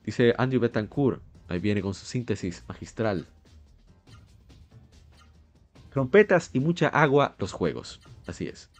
[0.05, 1.23] Dice Andrew Betancourt.
[1.49, 3.27] Ahí viene con su síntesis magistral.
[5.91, 8.01] Trompetas y mucha agua los juegos.
[8.27, 8.71] Así es.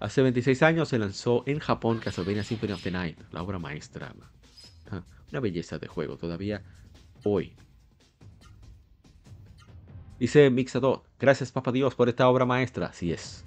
[0.00, 4.12] Hace 26 años se lanzó en Japón Castlevania Symphony of the Night, la obra maestra.
[4.90, 6.60] Ah, una belleza de juego todavía
[7.22, 7.54] hoy.
[10.18, 12.86] Dice Mixador, gracias Papa Dios por esta obra maestra.
[12.86, 13.44] Así es.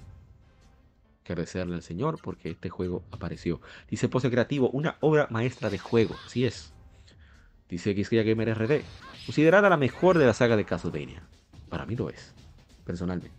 [1.24, 3.60] Agradecerle al Señor porque este juego apareció.
[3.88, 6.14] Dice Pose Creativo, una obra maestra de juego.
[6.26, 6.72] Así es.
[7.68, 8.82] Dice Xkia Gamer RD,
[9.24, 11.26] considerada la mejor de la saga de Castlevania.
[11.68, 12.32] Para mí lo es,
[12.84, 13.36] personalmente.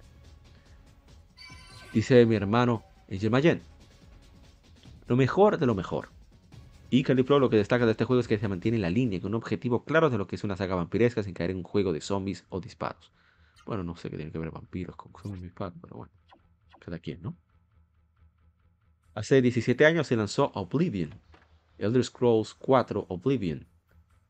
[1.94, 2.84] Dice mi hermano
[3.30, 3.62] Mayen.
[5.08, 6.10] Lo mejor de lo mejor.
[6.89, 9.19] Y Calipro lo que destaca de este juego es que se mantiene en la línea,
[9.19, 11.64] con un objetivo claro de lo que es una saga vampiresca sin caer en un
[11.64, 13.11] juego de zombies o disparos.
[13.65, 16.11] Bueno, no sé qué tiene que ver vampiros con zombies pero bueno,
[16.80, 17.35] cada quien, ¿no?
[19.14, 21.09] Hace 17 años se lanzó Oblivion,
[21.77, 23.68] Elder Scrolls 4 Oblivion,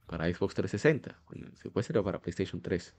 [0.07, 1.19] para Xbox 360.
[1.55, 2.95] se puede ser para PlayStation 3.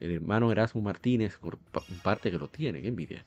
[0.00, 1.58] El hermano Erasmo Martínez, por
[2.02, 3.24] parte que lo tiene, envidia.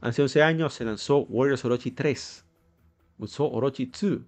[0.00, 2.43] Hace 11 años se lanzó Warriors Orochi 3,
[3.18, 4.20] Musou Orochi 2.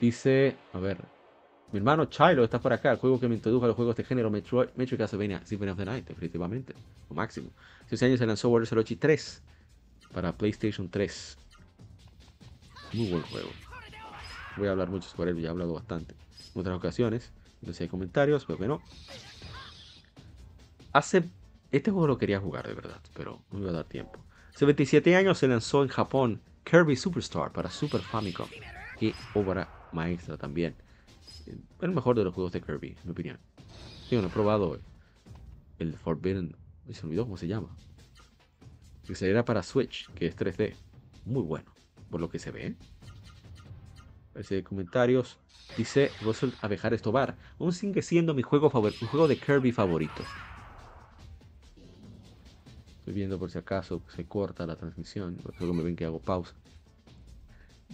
[0.00, 0.98] Dice, a ver,
[1.72, 4.04] mi hermano Chilo está por acá, el juego que me introdujo a los juegos de
[4.04, 6.74] género Metroid, Metroid Castlevania Symphony of the Night, definitivamente,
[7.08, 7.50] lo máximo.
[7.86, 9.42] Hace 11 años se lanzó Warriors Orochi 3
[10.12, 11.38] para PlayStation 3.
[12.92, 13.48] Muy buen juego.
[14.56, 16.14] Voy a hablar mucho sobre él, ya he hablado bastante
[16.54, 17.32] en otras ocasiones.
[17.62, 18.82] No sé si hay comentarios, pero que no.
[20.92, 21.24] Hace.
[21.72, 24.20] Este juego lo quería jugar de verdad, pero no iba a dar tiempo.
[24.56, 28.48] Hace 27 años se lanzó en Japón Kirby Superstar para Super Famicom.
[28.98, 30.74] Qué obra maestra también.
[31.82, 33.38] El mejor de los juegos de Kirby, en mi opinión.
[34.10, 34.80] Yo no he probado
[35.78, 36.56] el Forbidden.
[36.90, 37.68] Se olvidó cómo se llama.
[39.06, 40.74] Que se para Switch, que es 3D.
[41.26, 41.70] Muy bueno.
[42.10, 42.76] Por lo que se ve.
[44.32, 45.36] Parece comentarios.
[45.76, 47.36] Dice Russell Abejar Estobar.
[47.60, 49.00] Aún sigue siendo mi juego favorito.
[49.02, 50.24] Mi juego de Kirby favorito.
[53.06, 55.38] Estoy viendo por si acaso se corta la transmisión.
[55.60, 56.56] Luego me ven que hago pausa.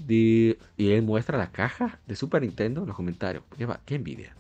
[0.09, 3.45] y él muestra la caja de Super Nintendo en los comentarios.
[3.85, 4.35] Qué, envidia.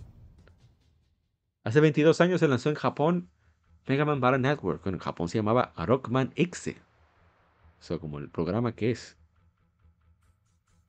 [1.63, 3.29] Hace 22 años se lanzó en Japón
[3.87, 4.87] Mega Man Battle Network.
[4.87, 6.75] En Japón se llamaba Rockman X.
[7.79, 9.19] O sea, como el programa que es.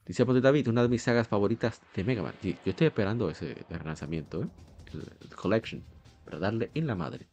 [0.05, 2.35] Dice Apote David, una de mis sagas favoritas de Mega Man.
[2.41, 4.47] yo estoy esperando ese relanzamiento, ¿eh?
[4.93, 5.83] el Collection,
[6.23, 7.27] para darle en la madre.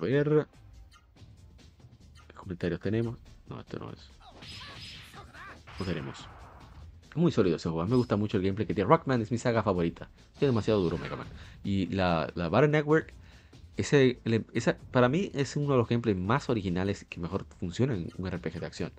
[0.00, 0.46] A ver.
[2.28, 3.18] ¿Qué comentarios tenemos?
[3.48, 4.10] No, esto no es.
[5.78, 6.28] No tenemos.
[7.14, 7.86] Muy sólido ese juego.
[7.88, 8.88] Me gusta mucho el gameplay que tiene.
[8.88, 10.08] Rockman es mi saga favorita.
[10.34, 11.26] Es demasiado duro Mega Man.
[11.64, 13.12] Y la, la Battle Network,
[13.76, 14.20] ese,
[14.92, 18.60] para mí es uno de los gameplays más originales que mejor funciona en un RPG
[18.60, 18.92] de acción.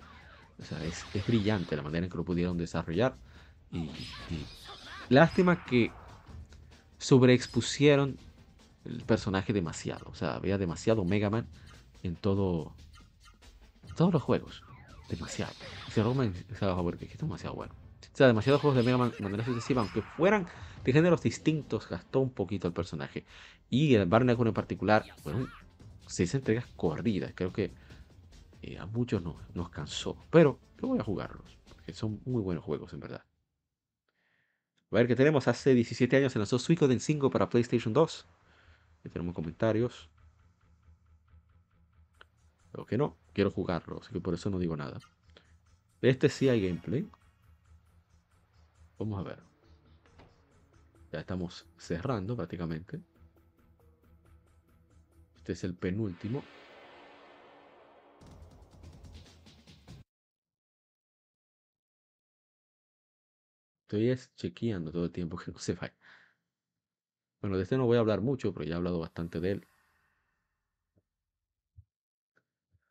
[0.58, 3.14] O sea, es, brillante la manera en que lo pudieron desarrollar.
[3.72, 3.88] y
[5.08, 5.92] lástima que
[6.98, 8.18] sobreexpusieron
[8.84, 10.06] el personaje demasiado.
[10.10, 11.46] O sea, había demasiado Mega Man
[12.02, 12.74] en todo
[13.96, 14.62] todos los juegos.
[15.08, 15.52] Demasiado.
[15.88, 17.74] Me favorito, es demasiado bueno.
[18.12, 20.46] O sea, demasiados juegos de Mega Man de manera sucesiva, aunque fueran
[20.84, 23.24] de géneros distintos, gastó un poquito el personaje.
[23.68, 25.46] Y el Barney en particular, bueno,
[26.06, 27.32] seis entregas corridas.
[27.34, 27.72] Creo que
[28.62, 30.16] eh, a muchos no, nos cansó.
[30.30, 33.24] Pero yo voy a jugarlos, porque son muy buenos juegos, en verdad.
[34.90, 35.46] A ver qué tenemos.
[35.46, 38.26] Hace 17 años se lanzó Suicoden 5 para PlayStation 2.
[39.02, 40.08] Tenemos comentarios.
[42.70, 45.00] Pero que no, quiero jugarlo, así que por eso no digo nada.
[46.00, 47.08] De este sí hay gameplay.
[48.98, 49.42] Vamos a ver.
[51.12, 53.00] Ya estamos cerrando prácticamente.
[55.36, 56.42] Este es el penúltimo.
[63.82, 65.94] Estoy chequeando todo el tiempo que no se vaya.
[67.40, 69.66] Bueno, de este no voy a hablar mucho, pero ya he hablado bastante de él.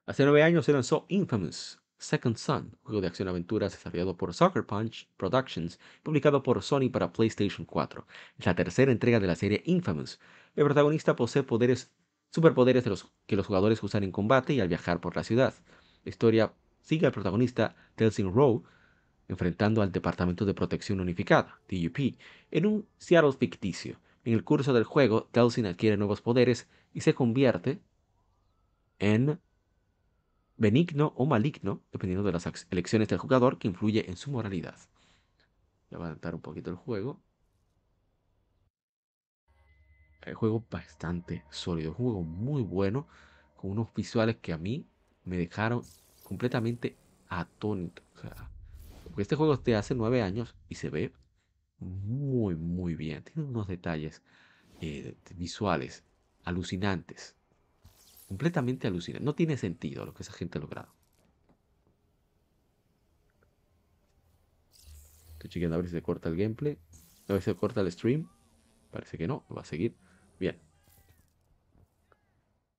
[0.05, 5.09] Hace nueve años se lanzó Infamous Second Son, juego de acción-aventura desarrollado por Sucker Punch
[5.17, 8.07] Productions, publicado por Sony para PlayStation 4.
[8.37, 10.19] Es la tercera entrega de la serie Infamous.
[10.55, 11.91] El protagonista posee poderes,
[12.31, 12.85] superpoderes
[13.27, 15.53] que los jugadores usan en combate y al viajar por la ciudad.
[16.05, 18.63] La historia sigue al protagonista Telsin Rowe,
[19.27, 22.17] enfrentando al Departamento de Protección Unificada, DUP,
[22.49, 23.99] en un Seattle ficticio.
[24.29, 27.81] En el curso del juego, Telsin adquiere nuevos poderes y se convierte
[28.99, 29.39] en
[30.55, 34.75] benigno o maligno, dependiendo de las elecciones del jugador, que influye en su moralidad.
[35.91, 37.19] Adaptar un poquito el juego.
[40.21, 43.07] El juego bastante sólido, un juego muy bueno,
[43.57, 44.85] con unos visuales que a mí
[45.25, 45.81] me dejaron
[46.23, 46.95] completamente
[47.29, 48.03] atónito.
[49.05, 51.13] porque este juego es hace nueve años y se ve
[51.79, 53.23] muy, muy bien.
[53.23, 54.21] Tiene unos detalles
[54.81, 56.03] eh, visuales
[56.45, 57.35] alucinantes
[58.29, 59.25] completamente alucinante.
[59.25, 60.93] No tiene sentido lo que esa gente ha logrado.
[65.33, 66.77] Estoy chequeando a ver si se corta el gameplay.
[67.27, 68.29] A ver si se corta el stream.
[68.91, 69.95] Parece que no, va a seguir.
[70.39, 70.61] Bien.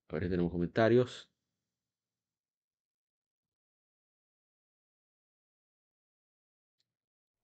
[0.09, 1.29] A ver si tenemos comentarios.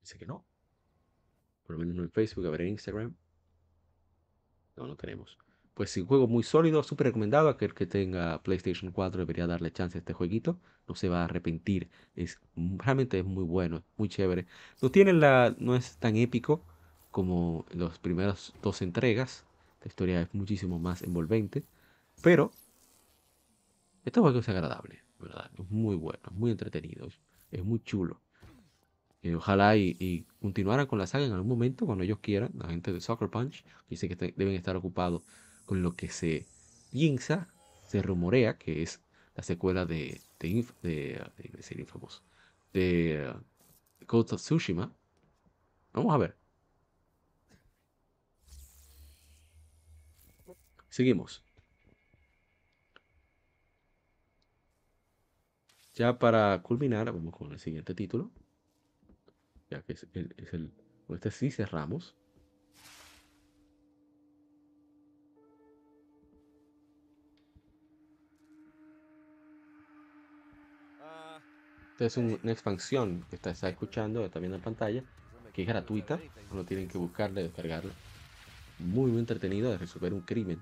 [0.01, 0.47] Dice que no.
[1.67, 3.15] Por lo menos no en Facebook, a ver en Instagram.
[4.77, 5.39] No, no tenemos
[5.77, 7.51] pues sí, un juego muy sólido, súper recomendado.
[7.51, 10.59] Aquel que tenga PlayStation 4 debería darle chance a este jueguito.
[10.89, 11.91] No se va a arrepentir.
[12.15, 14.47] Es, realmente es muy bueno, muy chévere.
[14.81, 16.65] No, tiene la, no es tan épico
[17.11, 19.45] como los primeros dos entregas.
[19.83, 21.63] La historia es muchísimo más envolvente.
[22.23, 22.53] Pero
[24.07, 25.51] este juego es agradable, ¿verdad?
[25.59, 27.07] Es muy bueno, muy entretenido.
[27.51, 28.23] Es muy chulo.
[29.27, 32.53] Y ojalá y, continuaran con la saga en algún momento, cuando ellos quieran.
[32.57, 35.23] La gente de Soccer Punch dice que deben estar ocupados
[35.65, 36.47] con lo que se
[36.93, 37.49] piensa,
[37.89, 39.01] se rumorea que es
[39.35, 42.23] la secuela de, de, de, de, ser infamoso,
[42.73, 43.35] de
[44.09, 44.93] uh, of Tsushima.
[45.93, 46.37] Vamos a ver.
[50.89, 51.43] Seguimos.
[55.95, 58.31] Ya para culminar, vamos con el siguiente título.
[59.71, 60.71] Ya que es el, es el
[61.09, 62.15] este sí cerramos.
[71.93, 75.03] Esta es una expansión que está, está escuchando, viendo en pantalla,
[75.55, 76.21] que es gratuita,
[76.53, 77.93] no tienen que buscarla, descargarla.
[78.79, 80.61] Muy, muy entretenido de resolver un crimen.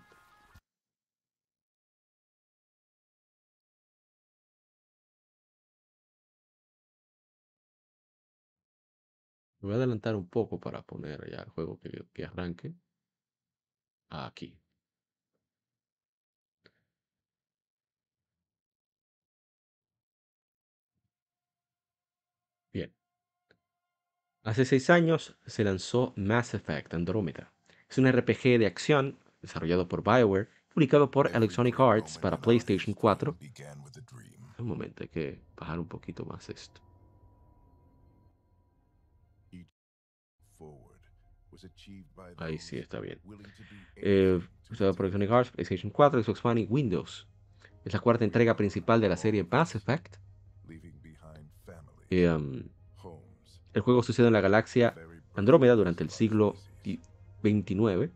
[9.64, 12.74] Voy a adelantar un poco para poner ya el juego que, que arranque.
[14.10, 14.58] Aquí.
[22.72, 22.92] Bien.
[24.42, 27.52] Hace seis años se lanzó Mass Effect Andromeda.
[27.88, 33.36] Es un RPG de acción desarrollado por BioWare, publicado por Electronic Arts para PlayStation 4.
[34.58, 36.80] Un momento, hay que bajar un poquito más esto.
[42.39, 43.20] Ahí sí está bien.
[43.97, 47.26] Eh, por Electronic Arts, PlayStation 4, Xbox One y Windows.
[47.85, 50.16] Es la cuarta entrega principal de la serie Mass Effect
[52.22, 52.68] Um,
[53.72, 54.94] el juego sucede en la galaxia
[55.35, 56.55] Andrómeda durante el siglo
[57.43, 58.12] XXIX,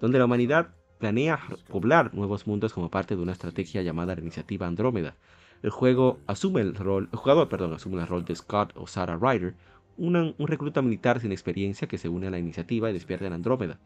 [0.00, 4.66] donde la humanidad planea poblar nuevos mundos como parte de una estrategia llamada la Iniciativa
[4.66, 5.16] Andrómeda.
[5.62, 9.18] El juego asume el rol, el jugador, perdón, asume el rol de Scott o Sarah
[9.20, 9.54] Ryder,
[9.96, 13.78] un recluta militar sin experiencia que se une a la iniciativa y despierta en Andrómeda.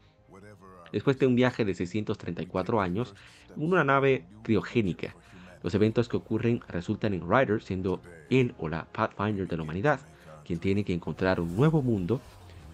[0.92, 3.14] Después de un viaje de 634 años,
[3.56, 5.14] una nave criogénica
[5.62, 10.00] Los eventos que ocurren resultan en Ryder siendo él o la Pathfinder de la humanidad,
[10.44, 12.20] quien tiene que encontrar un nuevo mundo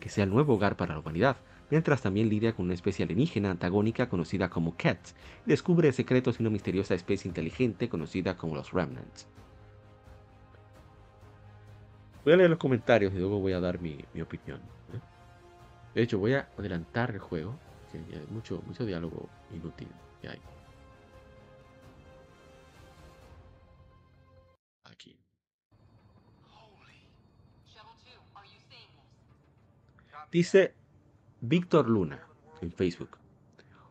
[0.01, 1.37] que sea el nuevo hogar para la humanidad,
[1.71, 5.15] mientras también lidia con una especie alienígena antagónica conocida como Cats
[5.47, 9.27] y descubre secretos de una misteriosa especie inteligente conocida como los Remnants.
[12.25, 14.59] Voy a leer los comentarios y luego voy a dar mi, opinión.
[14.95, 15.01] ¿eh?
[15.95, 17.59] De hecho, voy a adelantar el juego,
[17.93, 19.89] hay mucho, mucho diálogo inútil
[20.23, 20.41] que hay.
[24.85, 25.19] Aquí.
[30.33, 30.75] Dice
[31.43, 32.27] Víctor Luna
[32.63, 33.19] en Facebook.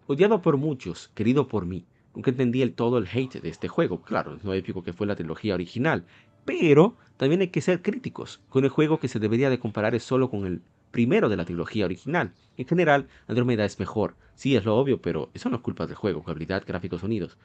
[0.07, 1.85] Odiado por muchos, querido por mí.
[2.15, 4.01] Nunca entendí el todo el hate de este juego.
[4.01, 6.05] Claro, no épico que fue la trilogía original.
[6.45, 8.41] Pero también hay que ser críticos.
[8.49, 10.61] Con el juego que se debería de comparar solo con el
[10.91, 12.34] primero de la trilogía original.
[12.57, 14.15] En general, Andromeda es mejor.
[14.36, 16.22] Sí, es lo obvio, pero eso no es culpa del juego.
[16.22, 17.38] Jugabilidad, gráficos, sonidos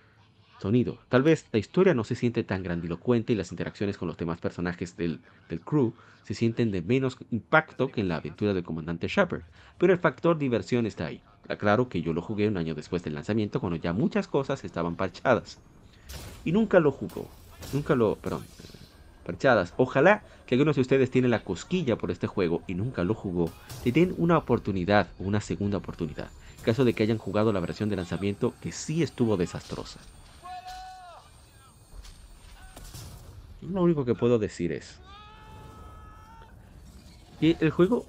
[0.60, 0.98] sonido.
[1.08, 4.40] Tal vez la historia no se siente tan grandilocuente y las interacciones con los demás
[4.40, 5.20] personajes del,
[5.64, 5.94] crew
[6.24, 9.42] se sienten de menos impacto que en la aventura del comandante Shepard,
[9.78, 11.22] pero el factor diversión está ahí.
[11.48, 14.96] Aclaro que yo lo jugué un año después del lanzamiento cuando ya muchas cosas estaban
[14.96, 15.58] parchadas.
[16.44, 17.28] Y nunca lo jugó.
[17.72, 18.16] Nunca lo...
[18.16, 18.44] perdón.
[19.76, 23.50] Ojalá que algunos de ustedes tienen la cosquilla por este juego y nunca lo jugó,
[23.84, 26.30] le den una oportunidad o una segunda oportunidad,
[26.62, 30.00] caso de que hayan jugado la versión de lanzamiento que sí estuvo desastrosa.
[33.60, 34.98] Lo único que puedo decir es
[37.38, 38.06] que el juego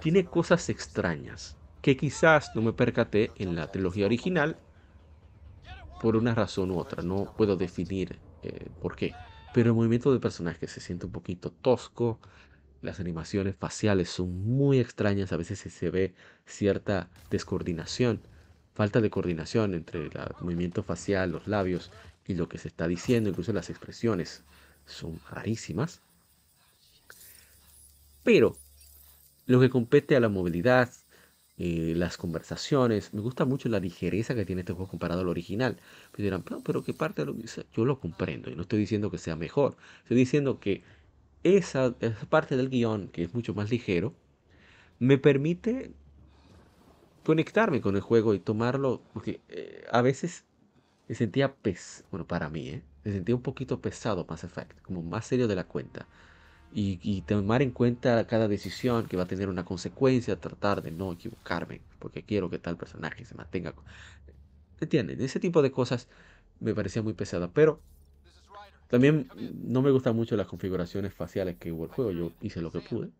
[0.00, 4.56] tiene cosas extrañas que quizás no me percaté en la trilogía original
[6.00, 7.02] por una razón u otra.
[7.02, 9.12] No puedo definir eh, por qué.
[9.54, 12.18] Pero el movimiento de personajes se siente un poquito tosco.
[12.82, 15.32] Las animaciones faciales son muy extrañas.
[15.32, 16.12] A veces se ve
[16.44, 18.20] cierta descoordinación.
[18.74, 20.10] Falta de coordinación entre el
[20.40, 21.92] movimiento facial, los labios
[22.26, 24.42] y lo que se está diciendo, incluso las expresiones
[24.86, 26.00] son rarísimas.
[28.24, 28.56] Pero
[29.46, 30.90] lo que compete a la movilidad,
[31.56, 35.78] eh, las conversaciones, me gusta mucho la ligereza que tiene este juego comparado al original.
[36.16, 37.36] Me dirán, pero, ¿qué parte de lo
[37.72, 39.76] Yo lo comprendo y no estoy diciendo que sea mejor.
[40.02, 40.82] Estoy diciendo que
[41.44, 41.94] esa,
[42.28, 44.14] parte del guion, que es mucho más ligero,
[44.98, 45.92] me permite
[47.24, 50.44] conectarme con el juego y tomarlo, porque eh, a veces
[51.08, 52.82] me sentía pes, bueno, para mí, ¿eh?
[53.04, 56.08] me sentía un poquito pesado Mass Effect, como más serio de la cuenta.
[56.76, 61.12] Y, tomar en cuenta cada decisión que va a tener una consecuencia, tratar de no
[61.12, 63.74] equivocarme, porque quiero que tal personaje se mantenga.
[64.80, 65.20] ¿Entienden?
[65.20, 66.08] Ese tipo de cosas
[66.58, 67.80] me parecía muy pesada, pero
[68.88, 72.72] también no me gustan mucho las configuraciones faciales que hubo el juego, yo hice lo
[72.72, 73.10] que pude.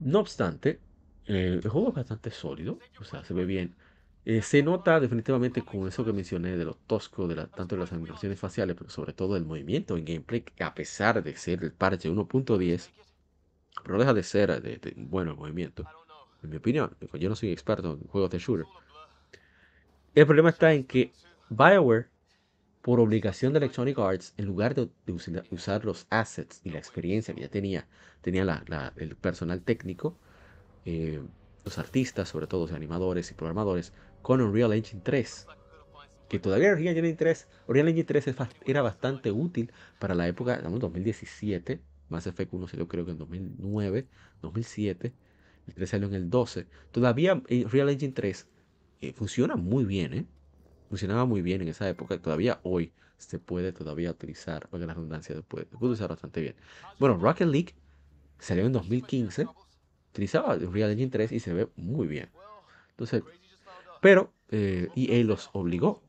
[0.00, 0.80] No obstante,
[1.26, 3.76] eh, el juego es bastante sólido, o sea, se ve bien.
[4.24, 7.92] Eh, se nota definitivamente con eso que mencioné de lo tosco, de tanto de las
[7.92, 11.72] animaciones faciales, pero sobre todo del movimiento en gameplay, que a pesar de ser el
[11.72, 12.90] parche 1.10,
[13.84, 15.84] pero deja de ser de, bueno el movimiento,
[16.42, 16.94] en mi opinión.
[17.14, 18.66] Yo no soy experto en juegos de shooter.
[20.14, 21.12] El problema está en que
[21.48, 22.08] BioWare,
[22.82, 24.88] por obligación de Electronic Arts, en lugar de,
[25.50, 27.86] usar los assets y la experiencia que ya tenía,
[28.20, 28.64] tenía
[28.96, 30.16] el personal técnico,
[30.84, 31.20] eh,
[31.64, 33.92] los artistas, sobre todo los animadores y programadores,
[34.22, 35.46] con Unreal Engine 3.
[36.28, 38.34] Que todavía Unreal Engine 3, Unreal Engine 3
[38.66, 41.80] era bastante útil para la época, en 2017.
[42.08, 44.06] Mass Effect 1 salió creo que en 2009,
[44.42, 45.12] 2007.
[45.66, 46.66] El 3 salió en el 12.
[46.90, 48.46] Todavía eh, Unreal Engine 3
[49.00, 50.26] eh, funciona muy bien, ¿eh?
[50.88, 52.20] Funcionaba muy bien en esa época.
[52.20, 56.40] Todavía hoy se puede todavía utilizar, porque la redundancia se puede, se puede usar bastante
[56.40, 56.54] bien.
[56.98, 57.74] Bueno, Rocket League
[58.38, 59.46] salió en 2015.
[60.10, 62.30] Utilizaba Unreal Engine 3 y se ve muy bien.
[62.90, 63.22] Entonces,
[64.00, 66.02] pero EA eh, los obligó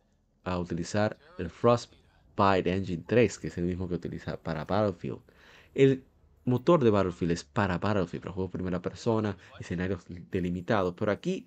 [0.44, 5.20] a utilizar el Frostbite Engine 3, que es el mismo que utiliza para Battlefield.
[5.76, 6.04] El
[6.46, 10.96] motor de Battlefield es para Battlefield, para juegos primera persona, escenarios delimitados.
[10.98, 11.46] Pero aquí,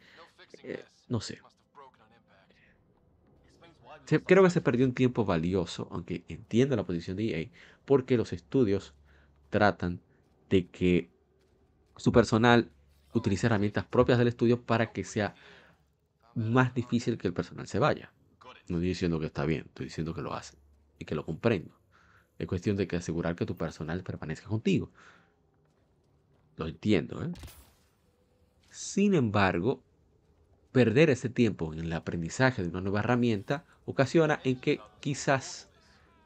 [0.62, 1.40] eh, no sé.
[4.26, 7.48] Creo que se perdió un tiempo valioso, aunque entiendo la posición de EA,
[7.84, 8.94] porque los estudios
[9.48, 10.00] tratan
[10.50, 11.10] de que
[11.96, 12.70] su personal
[13.14, 15.34] utilice herramientas propias del estudio para que sea
[16.34, 18.12] más difícil que el personal se vaya.
[18.68, 20.58] No estoy diciendo que está bien, estoy diciendo que lo hacen
[20.98, 21.76] y que lo comprendo.
[22.38, 24.90] Es cuestión de que asegurar que tu personal permanezca contigo.
[26.56, 27.32] Lo entiendo, ¿eh?
[28.68, 29.82] Sin embargo,
[30.72, 35.68] perder ese tiempo en el aprendizaje de una nueva herramienta ocasiona en que quizás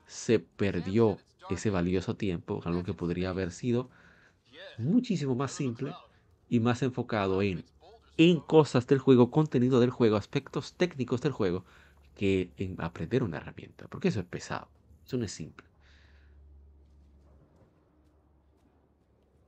[0.07, 1.19] se perdió
[1.51, 3.91] ese valioso tiempo, algo que podría haber sido
[4.79, 5.93] muchísimo más simple
[6.49, 7.65] y más enfocado en
[8.17, 11.65] en cosas del juego, contenido del juego, aspectos técnicos del juego,
[12.15, 14.69] que en aprender una herramienta, porque eso es pesado,
[15.05, 15.67] eso no es simple.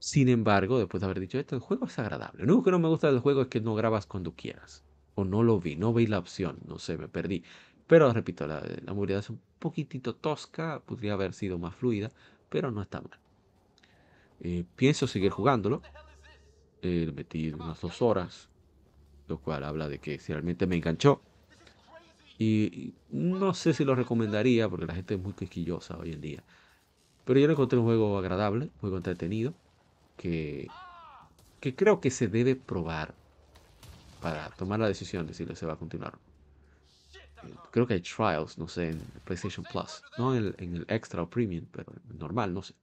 [0.00, 2.44] Sin embargo, después de haber dicho esto, el juego es agradable.
[2.44, 4.84] Lo único que no me gusta del juego es que no grabas cuando quieras.
[5.14, 7.44] O no lo vi, no vi la opción, no sé, me perdí.
[7.86, 12.12] Pero repito, la, la movilidad es un poquitito tosca, podría haber sido más fluida,
[12.48, 13.18] pero no está mal.
[14.40, 15.82] Eh, pienso seguir jugándolo.
[16.82, 18.50] Eh, metí unas dos horas,
[19.28, 21.20] lo cual habla de que si realmente me enganchó.
[22.38, 26.42] Y, no sé si lo recomendaría porque la gente es muy quisquillosa hoy en día.
[27.24, 29.52] Pero yo lo encontré un juego agradable, un juego entretenido,
[30.16, 30.68] que,
[31.60, 33.14] que creo que se debe probar
[34.22, 36.14] para tomar la decisión de si se va a continuar.
[37.44, 40.02] Eh, creo que hay trials, no sé, en PlayStation Plus.
[40.16, 42.74] No en el, en el Extra o Premium, pero normal, no sé.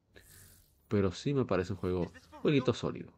[0.87, 3.14] Pero sí me parece un juego, un jueguito sólido.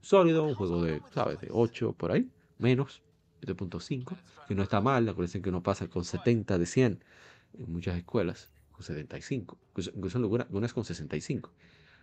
[0.00, 1.40] Sólido, un juego de, ¿sabes?
[1.40, 2.28] De 8 por ahí,
[2.58, 3.02] menos,
[3.42, 4.16] 7.5,
[4.48, 7.04] que no está mal, acuérdense que uno pasa con 70 de 100
[7.58, 9.58] en muchas escuelas, con 75,
[9.94, 11.50] incluso en algunas con 65.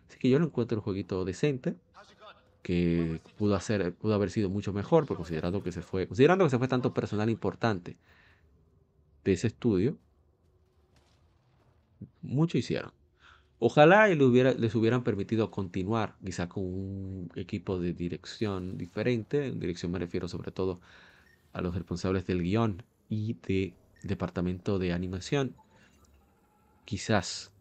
[0.07, 1.75] Así que yo lo encuentro un jueguito decente,
[2.61, 6.49] que pudo, hacer, pudo haber sido mucho mejor, pero considerando que se fue, considerando que
[6.49, 7.97] se fue tanto personal importante
[9.23, 9.97] de ese estudio,
[12.21, 12.91] mucho hicieron.
[13.59, 19.47] Ojalá les, hubiera, les hubieran permitido continuar, quizá con un equipo de dirección diferente.
[19.47, 20.79] En dirección me refiero sobre todo
[21.53, 23.73] a los responsables del guion y de
[24.03, 25.55] departamento de animación.
[26.85, 27.51] Quizás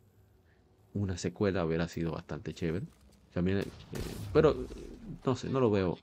[0.93, 2.87] una secuela hubiera sido bastante chévere.
[3.33, 3.65] También, eh,
[4.35, 4.55] pero
[5.25, 5.99] no sé, no lo veo.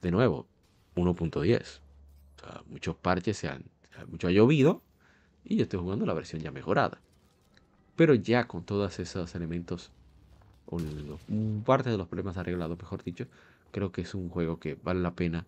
[0.00, 0.46] De nuevo,
[0.96, 1.80] 1.10.
[2.70, 3.64] muchos parches se han,
[4.08, 4.80] mucho ha llovido
[5.44, 7.00] y yo estoy jugando la versión ya mejorada.
[7.98, 9.90] Pero ya con todos esos elementos,
[10.66, 10.78] o
[11.64, 13.26] parte de los problemas arreglados, mejor dicho,
[13.72, 15.46] creo que es un juego que vale la pena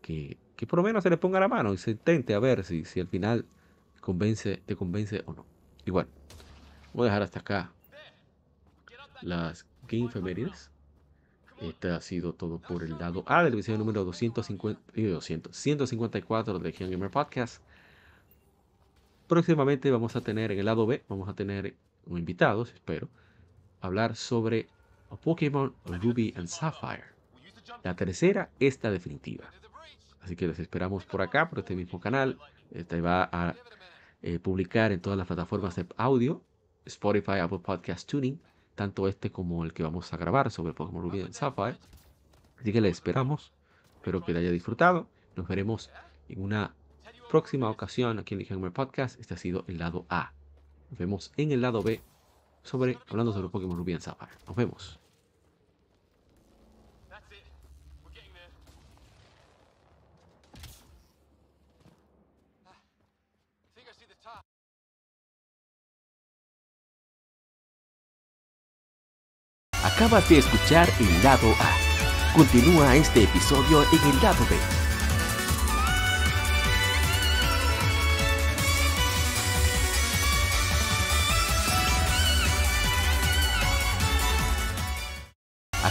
[0.00, 2.64] que, que por lo menos se le ponga la mano y se intente a ver
[2.64, 3.44] si, si al final
[4.00, 5.46] convence, te convence o no.
[5.86, 6.08] Igual,
[6.92, 7.70] voy a dejar hasta acá
[9.20, 10.72] las Game Femenides.
[11.60, 16.64] Este ha sido todo por el lado A del episodio número 250, 200, 154 de
[16.64, 17.62] Legion Gamer Podcast.
[19.28, 23.08] Próximamente vamos a tener en el lado B, vamos a tener invitados, espero,
[23.80, 24.68] hablar sobre
[25.22, 27.04] Pokémon Ruby and Sapphire.
[27.82, 29.44] La tercera, esta definitiva.
[30.20, 32.38] Así que les esperamos por acá, por este mismo canal.
[32.70, 33.54] Este va a
[34.22, 36.42] eh, publicar en todas las plataformas de audio,
[36.86, 38.40] Spotify, Apple Podcast Tuning,
[38.74, 41.76] tanto este como el que vamos a grabar sobre Pokémon Ruby and Sapphire.
[42.58, 43.52] Así que les esperamos.
[43.96, 45.08] Espero que le haya disfrutado.
[45.36, 45.90] Nos veremos
[46.28, 46.74] en una
[47.30, 49.18] próxima ocasión aquí en el Gamer Podcast.
[49.20, 50.32] Este ha sido el lado A.
[50.92, 52.02] Nos vemos en el lado B
[52.62, 54.28] sobre hablando sobre Pokémon Ruby and.
[54.46, 55.00] Nos vemos.
[69.82, 72.36] Acabas de escuchar el lado A.
[72.36, 74.81] Continúa este episodio en el lado B.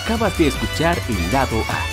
[0.03, 1.91] Acabas de escuchar el lado A.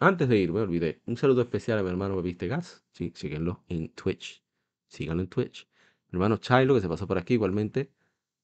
[0.00, 1.02] Antes de ir, me olvidé.
[1.06, 2.84] Un saludo especial a mi hermano Bebiste Gas.
[2.92, 4.44] Sí, síguenlo en Twitch.
[4.86, 5.66] Síganlo en Twitch.
[6.10, 7.90] Mi hermano Chilo, que se pasó por aquí igualmente.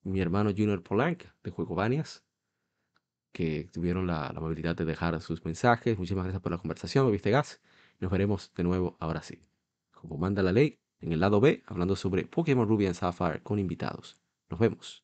[0.02, 2.24] Mi hermano Junior Polank, de Juego Banias,
[3.30, 5.96] que tuvieron la, la amabilidad de dejar sus mensajes.
[5.96, 7.60] Muchísimas gracias por la conversación, Bebiste Gas.
[8.00, 9.40] Nos veremos de nuevo ahora sí.
[9.92, 13.60] Como manda la ley, en el lado B, hablando sobre Pokémon Ruby and Sapphire con
[13.60, 14.18] invitados.
[14.50, 15.03] Nos vemos.